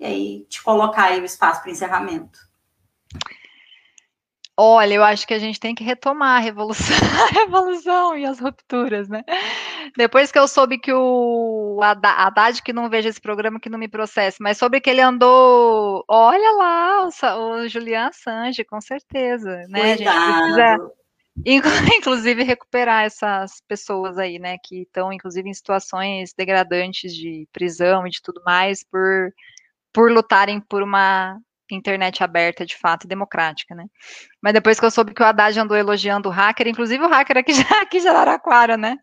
e 0.00 0.06
aí 0.06 0.46
te 0.48 0.62
colocar 0.62 1.04
aí 1.08 1.20
o 1.20 1.24
espaço 1.24 1.60
para 1.60 1.70
encerramento. 1.70 2.38
Olha, 4.56 4.94
eu 4.94 5.04
acho 5.04 5.26
que 5.26 5.34
a 5.34 5.38
gente 5.38 5.60
tem 5.60 5.74
que 5.74 5.84
retomar 5.84 6.38
a 6.38 6.40
revolução, 6.40 6.96
a 7.24 7.26
revolução 7.26 8.16
e 8.16 8.24
as 8.24 8.40
rupturas, 8.40 9.06
né? 9.06 9.22
Depois 9.98 10.32
que 10.32 10.38
eu 10.38 10.48
soube 10.48 10.78
que 10.78 10.94
o 10.94 11.78
Haddad, 11.82 12.62
que 12.62 12.72
não 12.72 12.88
veja 12.88 13.10
esse 13.10 13.20
programa, 13.20 13.60
que 13.60 13.68
não 13.68 13.78
me 13.78 13.88
processe, 13.88 14.38
mas 14.40 14.56
soube 14.56 14.80
que 14.80 14.88
ele 14.88 15.02
andou, 15.02 16.02
olha 16.08 16.52
lá, 16.52 17.04
o, 17.04 17.64
o 17.64 17.68
Julian 17.68 18.06
Assange, 18.06 18.64
com 18.64 18.80
certeza, 18.80 19.66
né? 19.68 19.96
Cuidado. 19.96 20.08
A 20.08 20.22
gente 20.22 20.54
precisa, 20.54 20.92
inclusive, 21.98 22.42
recuperar 22.42 23.04
essas 23.04 23.60
pessoas 23.66 24.18
aí, 24.18 24.38
né? 24.38 24.56
Que 24.58 24.82
estão, 24.82 25.12
inclusive, 25.12 25.48
em 25.48 25.54
situações 25.54 26.32
degradantes 26.36 27.14
de 27.14 27.48
prisão 27.52 28.06
e 28.06 28.10
de 28.10 28.22
tudo 28.22 28.42
mais, 28.44 28.84
por, 28.84 29.32
por 29.92 30.10
lutarem 30.12 30.60
por 30.60 30.82
uma 30.82 31.38
internet 31.70 32.22
aberta 32.22 32.64
de 32.64 32.76
fato 32.76 33.04
e 33.04 33.08
democrática, 33.08 33.74
né? 33.74 33.86
Mas 34.42 34.52
depois 34.52 34.78
que 34.78 34.86
eu 34.86 34.90
soube 34.90 35.14
que 35.14 35.22
o 35.22 35.26
Haddad 35.26 35.58
andou 35.58 35.76
elogiando 35.76 36.28
o 36.28 36.32
hacker, 36.32 36.68
inclusive 36.68 37.02
o 37.04 37.08
hacker 37.08 37.38
aqui, 37.38 37.52
já, 37.54 37.82
aqui 37.82 38.00
de 38.00 38.08
Araraquara, 38.08 38.76
né? 38.76 38.96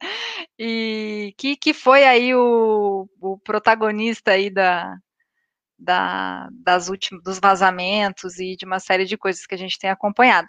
E 0.58 1.34
que, 1.38 1.56
que 1.56 1.74
foi 1.74 2.04
aí 2.04 2.34
o, 2.36 3.10
o 3.20 3.38
protagonista 3.40 4.32
aí 4.32 4.50
da, 4.50 4.96
da, 5.78 6.48
das 6.52 6.90
últimos, 6.90 7.24
dos 7.24 7.40
vazamentos 7.40 8.40
e 8.40 8.56
de 8.56 8.66
uma 8.66 8.80
série 8.80 9.06
de 9.06 9.18
coisas 9.18 9.46
que 9.46 9.56
a 9.56 9.58
gente 9.58 9.80
tem 9.80 9.90
acompanhado. 9.90 10.48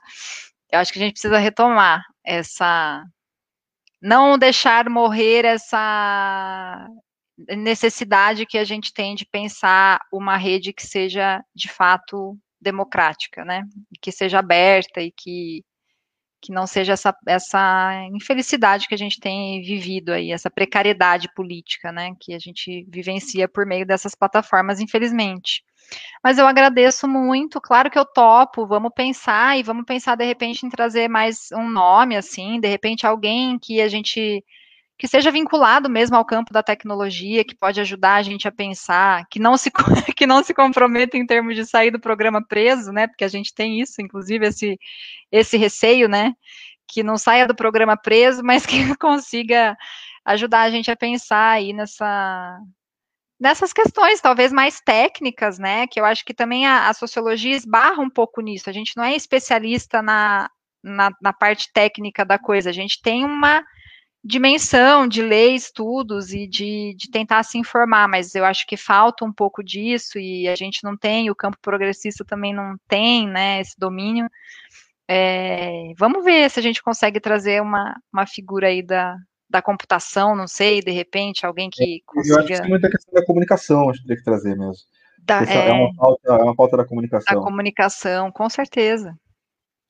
Eu 0.72 0.78
acho 0.78 0.92
que 0.92 0.98
a 0.98 1.02
gente 1.02 1.12
precisa 1.12 1.38
retomar 1.38 2.02
essa, 2.24 3.04
não 4.00 4.38
deixar 4.38 4.88
morrer 4.88 5.44
essa 5.44 6.88
necessidade 7.56 8.46
que 8.46 8.56
a 8.56 8.64
gente 8.64 8.92
tem 8.92 9.14
de 9.14 9.26
pensar 9.26 10.00
uma 10.10 10.36
rede 10.36 10.72
que 10.72 10.86
seja 10.86 11.44
de 11.54 11.68
fato 11.68 12.38
democrática, 12.60 13.44
né? 13.44 13.64
Que 14.00 14.10
seja 14.10 14.38
aberta 14.38 15.02
e 15.02 15.12
que, 15.12 15.62
que 16.40 16.52
não 16.52 16.66
seja 16.66 16.94
essa, 16.94 17.14
essa 17.26 18.06
infelicidade 18.12 18.88
que 18.88 18.94
a 18.94 18.98
gente 18.98 19.20
tem 19.20 19.60
vivido 19.62 20.12
aí, 20.12 20.32
essa 20.32 20.50
precariedade 20.50 21.28
política, 21.34 21.92
né? 21.92 22.12
Que 22.18 22.34
a 22.34 22.38
gente 22.38 22.86
vivencia 22.88 23.46
por 23.46 23.66
meio 23.66 23.86
dessas 23.86 24.14
plataformas, 24.14 24.80
infelizmente. 24.80 25.62
Mas 26.22 26.38
eu 26.38 26.46
agradeço 26.46 27.08
muito, 27.08 27.60
claro 27.60 27.90
que 27.90 27.98
eu 27.98 28.04
topo, 28.04 28.66
vamos 28.66 28.92
pensar 28.94 29.58
e 29.58 29.62
vamos 29.62 29.84
pensar 29.84 30.16
de 30.16 30.24
repente 30.24 30.64
em 30.64 30.70
trazer 30.70 31.08
mais 31.08 31.50
um 31.52 31.68
nome, 31.68 32.16
assim, 32.16 32.60
de 32.60 32.68
repente 32.68 33.06
alguém 33.06 33.58
que 33.58 33.80
a 33.80 33.88
gente 33.88 34.44
que 35.02 35.08
seja 35.08 35.32
vinculado 35.32 35.90
mesmo 35.90 36.16
ao 36.16 36.24
campo 36.24 36.52
da 36.52 36.62
tecnologia, 36.62 37.44
que 37.44 37.56
pode 37.56 37.80
ajudar 37.80 38.14
a 38.14 38.22
gente 38.22 38.46
a 38.46 38.52
pensar, 38.52 39.26
que 39.28 39.40
não 39.40 39.56
se, 39.56 39.68
que 40.16 40.28
não 40.28 40.44
se 40.44 40.54
comprometa 40.54 41.16
em 41.16 41.26
termos 41.26 41.56
de 41.56 41.66
sair 41.66 41.90
do 41.90 41.98
programa 41.98 42.40
preso, 42.46 42.92
né? 42.92 43.08
Porque 43.08 43.24
a 43.24 43.28
gente 43.28 43.52
tem 43.52 43.80
isso, 43.80 44.00
inclusive, 44.00 44.46
esse, 44.46 44.78
esse 45.32 45.56
receio, 45.56 46.08
né? 46.08 46.34
Que 46.86 47.02
não 47.02 47.18
saia 47.18 47.48
do 47.48 47.54
programa 47.56 47.96
preso, 47.96 48.44
mas 48.44 48.64
que 48.64 48.76
consiga 48.96 49.76
ajudar 50.24 50.60
a 50.62 50.70
gente 50.70 50.88
a 50.88 50.96
pensar 50.96 51.50
aí 51.50 51.72
nessa, 51.72 52.60
nessas 53.42 53.72
questões, 53.72 54.20
talvez 54.20 54.52
mais 54.52 54.80
técnicas, 54.80 55.58
né? 55.58 55.88
Que 55.88 55.98
eu 55.98 56.04
acho 56.04 56.24
que 56.24 56.32
também 56.32 56.64
a, 56.64 56.88
a 56.88 56.94
sociologia 56.94 57.56
esbarra 57.56 58.00
um 58.00 58.08
pouco 58.08 58.40
nisso. 58.40 58.70
A 58.70 58.72
gente 58.72 58.96
não 58.96 59.02
é 59.02 59.16
especialista 59.16 60.00
na, 60.00 60.48
na, 60.80 61.10
na 61.20 61.32
parte 61.32 61.68
técnica 61.72 62.24
da 62.24 62.38
coisa, 62.38 62.70
a 62.70 62.72
gente 62.72 63.02
tem 63.02 63.24
uma 63.24 63.64
dimensão 64.24 65.08
de 65.08 65.20
ler 65.20 65.56
estudos 65.56 66.32
e 66.32 66.46
de, 66.46 66.94
de, 66.96 67.10
tentar 67.10 67.42
se 67.42 67.58
informar, 67.58 68.06
mas 68.06 68.36
eu 68.36 68.44
acho 68.44 68.64
que 68.64 68.76
falta 68.76 69.24
um 69.24 69.32
pouco 69.32 69.64
disso 69.64 70.16
e 70.20 70.46
a 70.46 70.54
gente 70.54 70.84
não 70.84 70.96
tem, 70.96 71.28
o 71.28 71.34
campo 71.34 71.58
progressista 71.60 72.24
também 72.24 72.54
não 72.54 72.76
tem, 72.86 73.26
né, 73.26 73.60
esse 73.60 73.74
domínio. 73.76 74.28
É, 75.08 75.92
vamos 75.98 76.24
ver 76.24 76.48
se 76.48 76.60
a 76.60 76.62
gente 76.62 76.80
consegue 76.80 77.18
trazer 77.18 77.60
uma, 77.60 78.00
uma 78.12 78.24
figura 78.24 78.68
aí 78.68 78.80
da, 78.80 79.16
da 79.52 79.62
computação, 79.62 80.34
não 80.34 80.48
sei, 80.48 80.80
de 80.80 80.90
repente, 80.90 81.44
alguém 81.44 81.68
que 81.70 82.02
consiga... 82.06 82.34
Eu 82.34 82.38
acho 82.38 82.48
que 82.48 82.60
tem 82.60 82.70
muita 82.70 82.90
questão 82.90 83.14
da 83.14 83.24
comunicação, 83.24 83.90
acho 83.90 84.00
que 84.00 84.08
tem 84.08 84.16
que 84.16 84.24
trazer 84.24 84.56
mesmo. 84.56 84.82
Da, 85.18 85.42
é, 85.44 85.68
é, 85.68 85.72
uma 85.72 85.94
pauta, 85.94 86.20
é 86.26 86.32
uma 86.32 86.56
pauta 86.56 86.76
da 86.78 86.84
comunicação. 86.84 87.36
Da 87.36 87.40
comunicação, 87.40 88.32
com 88.32 88.48
certeza. 88.48 89.14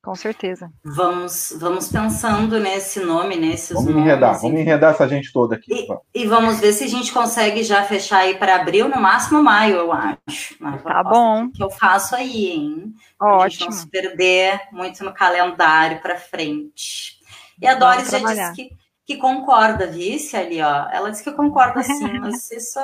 Com 0.04 0.16
certeza. 0.16 0.68
Vamos, 0.84 1.56
vamos 1.60 1.88
pensando 1.88 2.58
nesse 2.58 2.98
nome, 2.98 3.36
nesses 3.36 3.70
vamos 3.70 3.88
nomes. 3.88 4.04
Enredar, 4.04 4.40
vamos 4.40 4.60
enredar 4.60 4.94
essa 4.94 5.08
gente 5.08 5.32
toda 5.32 5.54
aqui. 5.54 5.86
E, 6.12 6.22
e 6.22 6.26
vamos 6.26 6.58
ver 6.58 6.72
se 6.72 6.82
a 6.82 6.88
gente 6.88 7.12
consegue 7.12 7.62
já 7.62 7.84
fechar 7.84 8.18
aí 8.18 8.36
para 8.36 8.56
abril, 8.56 8.88
no 8.88 9.00
máximo 9.00 9.40
maio, 9.40 9.76
eu 9.76 9.92
acho. 9.92 10.58
Tá 10.82 11.04
bom. 11.04 11.48
Que 11.52 11.62
eu 11.62 11.70
faço 11.70 12.16
aí, 12.16 12.48
hein? 12.48 12.92
A 13.20 13.48
gente 13.48 13.66
não 13.66 13.70
se 13.70 13.88
perder 13.88 14.60
muito 14.72 15.04
no 15.04 15.14
calendário 15.14 16.02
para 16.02 16.18
frente. 16.18 17.22
E 17.60 17.66
a 17.68 17.76
Doris 17.76 18.10
já 18.10 18.18
disse 18.18 18.52
que, 18.54 18.70
que 19.06 19.16
concorda, 19.16 19.86
vice 19.86 20.36
ali, 20.36 20.60
ó. 20.62 20.88
Ela 20.90 21.10
disse 21.10 21.24
que 21.24 21.32
concorda 21.32 21.82
sim, 21.82 22.12
mas 22.20 22.50
isso 22.50 22.78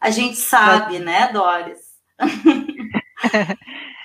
a 0.00 0.10
gente 0.10 0.36
sabe, 0.36 0.98
né, 0.98 1.32
Doris? 1.32 1.80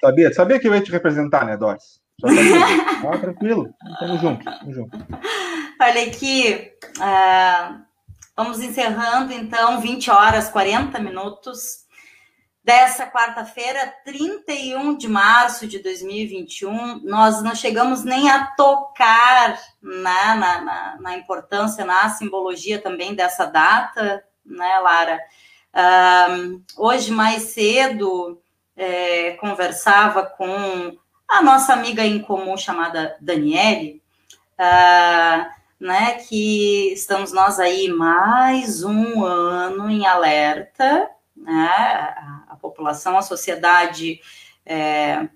sabia, 0.01 0.33
sabia 0.33 0.59
que 0.59 0.67
eu 0.67 0.73
ia 0.73 0.81
te 0.81 0.91
representar, 0.91 1.45
né, 1.45 1.57
Doris? 1.57 2.01
Ah, 2.23 3.17
tranquilo, 3.19 3.73
estamos 3.93 4.21
juntos, 4.21 4.53
estamos 4.53 4.75
juntos. 4.75 4.99
Olha 5.81 6.05
aqui, 6.05 6.71
uh, 6.97 7.81
vamos 8.35 8.59
encerrando 8.61 9.33
então, 9.33 9.81
20 9.81 10.11
horas 10.11 10.49
40 10.49 10.99
minutos 10.99 11.80
dessa 12.63 13.07
quarta-feira, 13.07 13.93
31 14.05 14.95
de 14.95 15.07
março 15.07 15.67
de 15.67 15.79
2021. 15.79 17.01
Nós 17.03 17.41
não 17.41 17.55
chegamos 17.55 18.03
nem 18.03 18.29
a 18.29 18.45
tocar 18.55 19.59
né, 19.81 20.35
na, 20.35 20.61
na, 20.61 20.97
na 20.99 21.17
importância, 21.17 21.83
na 21.83 22.07
simbologia 22.09 22.79
também 22.79 23.15
dessa 23.15 23.45
data, 23.45 24.23
né, 24.45 24.79
Lara? 24.79 25.19
Uh, 25.73 26.61
hoje, 26.77 27.11
mais 27.11 27.43
cedo, 27.43 28.41
é, 28.75 29.31
conversava 29.39 30.25
com 30.25 30.97
a 31.27 31.41
nossa 31.41 31.73
amiga 31.73 32.05
em 32.05 32.19
comum 32.19 32.57
chamada 32.57 33.15
Daniele, 33.21 34.03
uh, 34.59 35.49
né, 35.79 36.13
que 36.27 36.91
estamos 36.93 37.31
nós 37.31 37.59
aí 37.59 37.87
mais 37.87 38.83
um 38.83 39.23
ano 39.23 39.89
em 39.89 40.05
alerta, 40.05 41.09
né, 41.41 41.69
a, 42.49 42.57
população, 42.59 43.17
a 43.17 43.21
sociedade 43.21 44.19
é, 44.65 45.27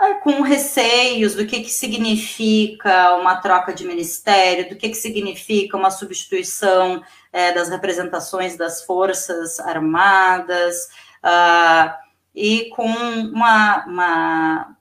é, 0.00 0.14
com 0.22 0.40
receios 0.42 1.34
do 1.34 1.46
que, 1.46 1.60
que 1.60 1.70
significa 1.70 3.16
uma 3.16 3.36
troca 3.36 3.72
de 3.72 3.86
ministério, 3.86 4.68
do 4.68 4.76
que, 4.76 4.88
que 4.88 4.96
significa 4.96 5.76
uma 5.76 5.90
substituição 5.90 7.02
é, 7.32 7.52
das 7.52 7.68
representações 7.68 8.56
das 8.56 8.84
forças 8.84 9.60
armadas, 9.60 10.88
uh, 11.24 11.92
e 12.34 12.70
com 12.70 12.86
uma, 12.86 13.84
uma 13.86 14.76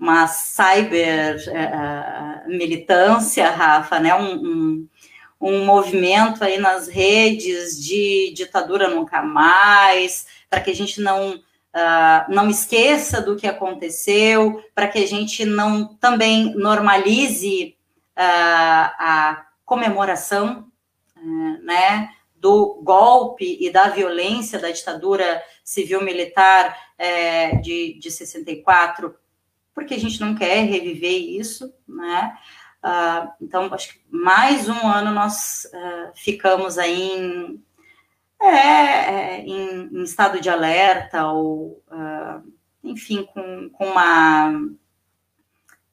uma 0.00 0.26
cyber 0.26 1.36
uh, 1.36 2.48
militância, 2.48 3.50
Rafa, 3.50 4.00
né? 4.00 4.14
Um, 4.14 4.34
um, 4.34 4.88
um, 5.40 5.64
movimento 5.64 6.44
aí 6.44 6.58
nas 6.58 6.88
redes 6.88 7.82
de 7.82 8.32
ditadura 8.34 8.88
nunca 8.88 9.22
mais, 9.22 10.26
para 10.48 10.60
que 10.60 10.70
a 10.70 10.74
gente 10.74 11.00
não 11.00 11.34
uh, 11.34 12.24
não 12.28 12.50
esqueça 12.50 13.20
do 13.20 13.36
que 13.36 13.46
aconteceu, 13.46 14.62
para 14.74 14.88
que 14.88 14.98
a 14.98 15.06
gente 15.06 15.44
não 15.44 15.86
também 15.94 16.54
normalize 16.56 17.76
uh, 18.16 18.90
a 18.98 19.46
comemoração, 19.64 20.66
né? 21.62 22.10
do 22.34 22.80
golpe 22.82 23.58
e 23.60 23.70
da 23.70 23.88
violência 23.88 24.58
da 24.58 24.70
ditadura 24.70 25.42
civil-militar 25.62 26.74
é, 26.96 27.56
de, 27.56 27.98
de 28.00 28.10
64 28.10 29.14
porque 29.80 29.94
a 29.94 29.98
gente 29.98 30.20
não 30.20 30.34
quer 30.34 30.64
reviver 30.64 31.10
isso, 31.10 31.72
né? 31.88 32.36
Uh, 32.82 33.30
então, 33.42 33.68
acho 33.74 33.92
que 33.92 34.00
mais 34.10 34.66
um 34.66 34.88
ano 34.88 35.10
nós 35.10 35.66
uh, 35.66 36.12
ficamos 36.14 36.78
aí 36.78 37.10
em, 37.12 37.62
é, 38.40 38.46
é, 38.46 39.40
em, 39.42 39.90
em, 39.92 40.02
estado 40.02 40.40
de 40.40 40.48
alerta, 40.48 41.26
ou, 41.26 41.82
uh, 41.88 42.42
enfim, 42.82 43.28
com, 43.34 43.68
com 43.68 43.86
uma, 43.86 44.50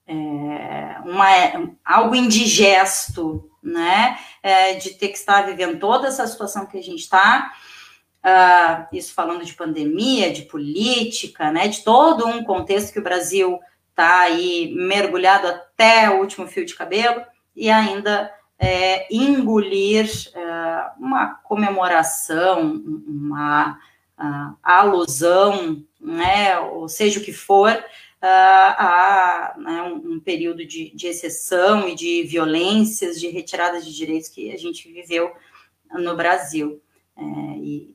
é, 0.07 0.97
uma, 1.03 1.75
algo 1.83 2.15
indigesto, 2.15 3.51
né? 3.61 4.17
É, 4.41 4.75
de 4.75 4.91
ter 4.91 5.09
que 5.09 5.17
estar 5.17 5.41
vivendo 5.41 5.77
toda 5.79 6.07
essa 6.07 6.25
situação 6.25 6.65
que 6.65 6.77
a 6.77 6.81
gente 6.83 7.01
está. 7.01 7.51
isso 8.93 9.13
falando 9.13 9.43
de 9.43 9.53
pandemia, 9.53 10.31
de 10.31 10.43
política, 10.43 11.51
né? 11.51 11.67
De 11.67 11.83
todo 11.83 12.25
um 12.25 12.45
contexto 12.45 12.93
que 12.93 12.99
o 12.99 13.03
Brasil 13.03 13.59
está 13.97 14.19
aí 14.19 14.71
mergulhado 14.75 15.47
até 15.47 16.07
o 16.07 16.19
último 16.19 16.45
fio 16.45 16.63
de 16.63 16.75
cabelo 16.75 17.19
e 17.55 17.71
ainda 17.71 18.31
é, 18.59 19.11
engolir 19.11 20.07
é, 20.35 20.91
uma 20.99 21.33
comemoração, 21.43 22.79
uma 23.07 23.79
alusão, 24.63 25.83
né, 26.01 26.59
ou 26.59 26.89
seja 26.89 27.19
o 27.19 27.23
que 27.23 27.31
for, 27.31 27.71
a, 28.19 29.53
a 29.53 29.57
né, 29.59 29.83
um, 29.83 30.13
um, 30.13 30.19
período 30.19 30.65
de, 30.65 30.91
de, 30.95 31.05
exceção 31.05 31.87
e 31.87 31.93
de 31.93 32.23
violências, 32.23 33.19
de 33.19 33.27
retirada 33.27 33.79
de 33.79 33.95
direitos 33.95 34.29
que 34.29 34.51
a 34.51 34.57
gente 34.57 34.91
viveu 34.91 35.31
no 35.91 36.15
Brasil. 36.15 36.81
É, 37.15 37.21
e, 37.57 37.93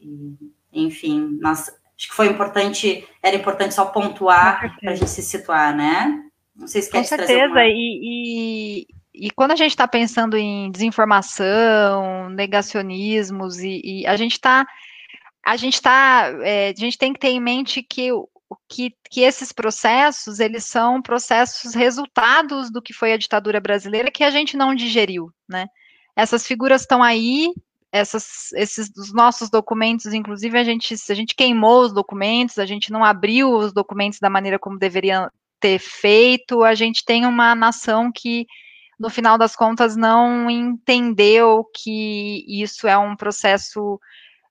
e, 0.72 0.84
enfim, 0.84 1.38
nós 1.40 1.72
Acho 2.02 2.10
que 2.10 2.16
foi 2.16 2.26
importante, 2.26 3.06
era 3.22 3.36
importante 3.36 3.74
só 3.74 3.84
pontuar 3.84 4.76
para 4.80 4.90
a 4.90 4.94
gente 4.96 5.08
se 5.08 5.22
situar, 5.22 5.72
né? 5.72 6.20
Não 6.54 6.66
sei 6.66 6.82
se 6.82 6.90
quer 6.90 6.98
Com 6.98 7.04
certeza, 7.04 7.44
alguma... 7.44 7.64
e, 7.64 8.00
e, 8.02 8.86
e, 9.14 9.30
quando 9.30 9.52
a 9.52 9.56
gente 9.56 9.70
está 9.70 9.86
pensando 9.86 10.36
em 10.36 10.68
desinformação, 10.72 12.28
negacionismos, 12.30 13.60
e, 13.60 13.80
e 13.84 14.06
a 14.06 14.16
gente 14.16 14.32
está 14.32 14.66
a 15.46 15.56
gente 15.56 15.80
tá, 15.80 16.32
é, 16.42 16.70
a 16.76 16.80
gente 16.80 16.98
tem 16.98 17.12
que 17.12 17.20
ter 17.20 17.28
em 17.28 17.40
mente 17.40 17.84
que, 17.84 18.10
que, 18.68 18.92
que 19.08 19.20
esses 19.20 19.52
processos, 19.52 20.40
eles 20.40 20.64
são 20.64 21.00
processos 21.00 21.72
resultados 21.72 22.68
do 22.68 22.82
que 22.82 22.92
foi 22.92 23.12
a 23.12 23.16
ditadura 23.16 23.60
brasileira 23.60 24.10
que 24.10 24.24
a 24.24 24.30
gente 24.30 24.56
não 24.56 24.74
digeriu, 24.74 25.30
né? 25.48 25.68
Essas 26.16 26.44
figuras 26.44 26.80
estão 26.80 27.00
aí, 27.00 27.52
essas, 27.92 28.50
esses 28.54 28.90
dos 28.90 29.12
nossos 29.12 29.50
documentos, 29.50 30.06
inclusive 30.14 30.58
a 30.58 30.64
gente, 30.64 30.94
a 31.10 31.14
gente 31.14 31.34
queimou 31.34 31.82
os 31.82 31.92
documentos, 31.92 32.58
a 32.58 32.64
gente 32.64 32.90
não 32.90 33.04
abriu 33.04 33.52
os 33.52 33.72
documentos 33.72 34.18
da 34.18 34.30
maneira 34.30 34.58
como 34.58 34.78
deveria 34.78 35.30
ter 35.60 35.78
feito, 35.78 36.64
a 36.64 36.74
gente 36.74 37.04
tem 37.04 37.26
uma 37.26 37.54
nação 37.54 38.10
que, 38.10 38.46
no 38.98 39.10
final 39.10 39.36
das 39.36 39.54
contas, 39.54 39.94
não 39.94 40.50
entendeu 40.50 41.64
que 41.74 42.44
isso 42.48 42.88
é 42.88 42.96
um 42.96 43.14
processo 43.14 44.00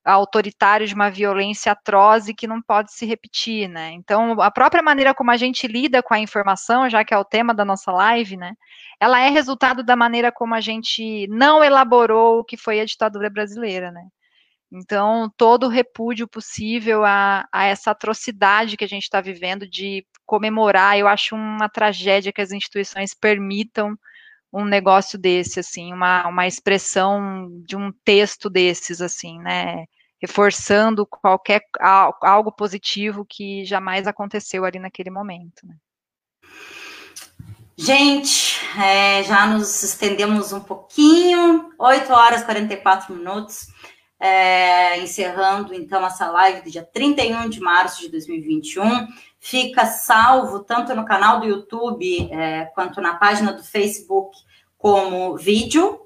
autoritário 0.04 0.88
de 0.88 0.96
uma 0.96 1.10
violência 1.10 1.72
atroz 1.72 2.28
e 2.28 2.34
que 2.34 2.48
não 2.48 2.62
pode 2.62 2.92
se 2.94 3.06
repetir, 3.06 3.68
né? 3.68 3.92
Então, 3.92 4.42
a 4.42 4.50
própria 4.50 4.82
maneira 4.82 5.14
como 5.14 5.32
a 5.32 5.38
gente 5.38 5.68
lida 5.68 6.02
com 6.02 6.14
a 6.14 6.20
informação, 6.20 6.90
já 6.90 7.04
que 7.06 7.14
é 7.14 7.18
o 7.18 7.26
tema 7.26 7.54
da 7.54 7.64
nossa 7.64 7.92
live, 7.92 8.38
né? 8.38 8.54
Ela 9.00 9.20
é 9.22 9.30
resultado 9.30 9.84
da 9.84 9.96
maneira 9.96 10.32
como 10.32 10.56
a 10.56 10.62
gente 10.62 11.28
não 11.28 11.64
elaborou 11.64 12.40
o 12.40 12.44
que 12.44 12.58
foi 12.58 12.80
a 12.80 12.86
ditadura 12.86 13.30
brasileira, 13.30 13.92
né? 13.92 14.04
Então, 14.72 15.30
todo 15.38 15.66
o 15.66 15.70
repúdio 15.70 16.28
possível 16.28 17.04
a, 17.04 17.46
a 17.52 17.66
essa 17.66 17.92
atrocidade 17.92 18.78
que 18.78 18.86
a 18.86 18.88
gente 18.88 19.04
está 19.04 19.20
vivendo 19.20 19.68
de 19.68 20.06
comemorar, 20.26 20.98
eu 20.98 21.08
acho 21.08 21.36
uma 21.36 21.68
tragédia 21.68 22.32
que 22.32 22.42
as 22.42 22.52
instituições 22.52 23.14
permitam 23.14 23.98
um 24.52 24.66
negócio 24.66 25.18
desse, 25.18 25.60
assim, 25.60 25.94
uma, 25.94 26.28
uma 26.28 26.46
expressão 26.46 27.50
de 27.66 27.76
um 27.76 27.92
texto 28.04 28.50
desses, 28.50 29.02
assim, 29.02 29.40
né? 29.40 29.86
Reforçando 30.22 31.06
qualquer 31.06 31.62
algo 32.22 32.52
positivo 32.52 33.26
que 33.28 33.66
jamais 33.66 34.06
aconteceu 34.06 34.66
ali 34.66 34.78
naquele 34.78 35.10
momento. 35.10 35.66
Né? 35.66 35.76
Gente, 37.76 38.60
é, 38.80 39.24
já 39.24 39.48
nos 39.48 39.82
estendemos 39.82 40.54
um 40.54 40.60
pouquinho, 40.60 41.74
8 41.80 42.14
horas 42.14 42.42
e 42.42 42.46
44 42.46 43.16
minutos, 43.16 43.68
é, 44.22 45.00
encerrando 45.00 45.74
então 45.74 46.06
essa 46.06 46.30
live 46.30 46.62
do 46.62 46.70
dia 46.70 46.84
31 46.84 47.50
de 47.50 47.60
março 47.60 48.02
de 48.02 48.10
2021 48.10 49.08
fica 49.40 49.88
salvo 49.88 50.60
tanto 50.60 50.94
no 50.96 51.04
canal 51.04 51.40
do 51.40 51.48
YouTube 51.48 52.30
é, 52.32 52.66
quanto 52.76 53.02
na 53.02 53.16
página 53.16 53.52
do 53.52 53.64
Facebook 53.64 54.38
como 54.78 55.36
vídeo, 55.38 56.02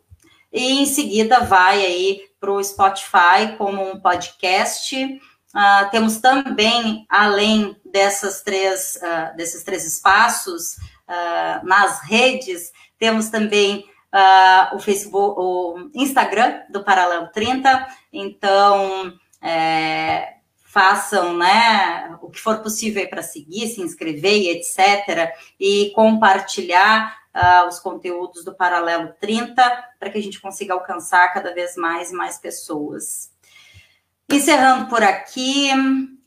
e 0.52 0.82
em 0.82 0.86
seguida 0.86 1.42
vai 1.42 1.86
aí 1.86 2.22
para 2.40 2.52
o 2.52 2.64
Spotify 2.64 3.56
como 3.58 3.92
um 3.92 4.00
podcast. 4.00 4.96
Uh, 4.96 5.90
temos 5.92 6.18
também, 6.18 7.06
além 7.10 7.76
dessas 7.86 8.42
três, 8.42 8.98
uh, 8.98 9.36
desses 9.36 9.64
três 9.64 9.86
espaços, 9.86 10.76
uh, 11.10 11.66
nas 11.66 12.02
redes, 12.04 12.72
temos 12.98 13.30
também 13.30 13.86
o 14.74 14.80
Facebook, 14.80 15.36
o 15.38 15.90
Instagram 15.94 16.62
do 16.70 16.84
Paralelo 16.84 17.28
30. 17.34 17.88
Então, 18.14 19.14
é, 19.42 20.36
façam 20.76 21.38
né, 21.38 22.18
o 22.22 22.30
que 22.30 22.40
for 22.40 22.58
possível 22.60 23.08
para 23.08 23.22
seguir, 23.22 23.68
se 23.70 23.82
inscrever 23.82 24.58
etc. 24.58 25.34
E 25.58 25.92
compartilhar 25.96 27.16
uh, 27.34 27.68
os 27.68 27.80
conteúdos 27.80 28.44
do 28.44 28.54
Paralelo 28.54 29.14
30 29.20 29.64
para 30.00 30.10
que 30.10 30.18
a 30.18 30.22
gente 30.22 30.42
consiga 30.42 30.74
alcançar 30.74 31.34
cada 31.34 31.54
vez 31.54 31.78
mais 31.78 32.12
e 32.12 32.16
mais 32.16 32.38
pessoas. 32.38 33.32
Encerrando 34.30 34.90
por 34.90 35.04
aqui, 35.04 35.70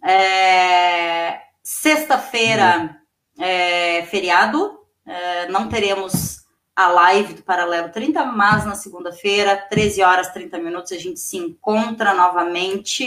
é, 0.03 1.41
sexta-feira 1.63 2.97
é 3.39 4.07
feriado, 4.07 4.79
é, 5.05 5.49
não 5.49 5.69
teremos 5.69 6.38
a 6.79 6.87
live 6.93 7.35
do 7.35 7.43
Paralelo 7.43 7.89
30, 7.89 8.25
mas 8.27 8.65
na 8.65 8.77
segunda-feira, 8.77 9.57
13 9.57 10.01
horas 10.01 10.33
30 10.33 10.59
minutos, 10.59 10.93
a 10.93 10.97
gente 10.97 11.19
se 11.19 11.37
encontra 11.37 12.15
novamente. 12.15 13.05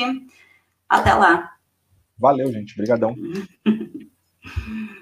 Até 0.89 1.13
lá. 1.13 1.53
Valeu, 2.17 2.51
gente. 2.51 2.73
Obrigadão. 2.73 3.15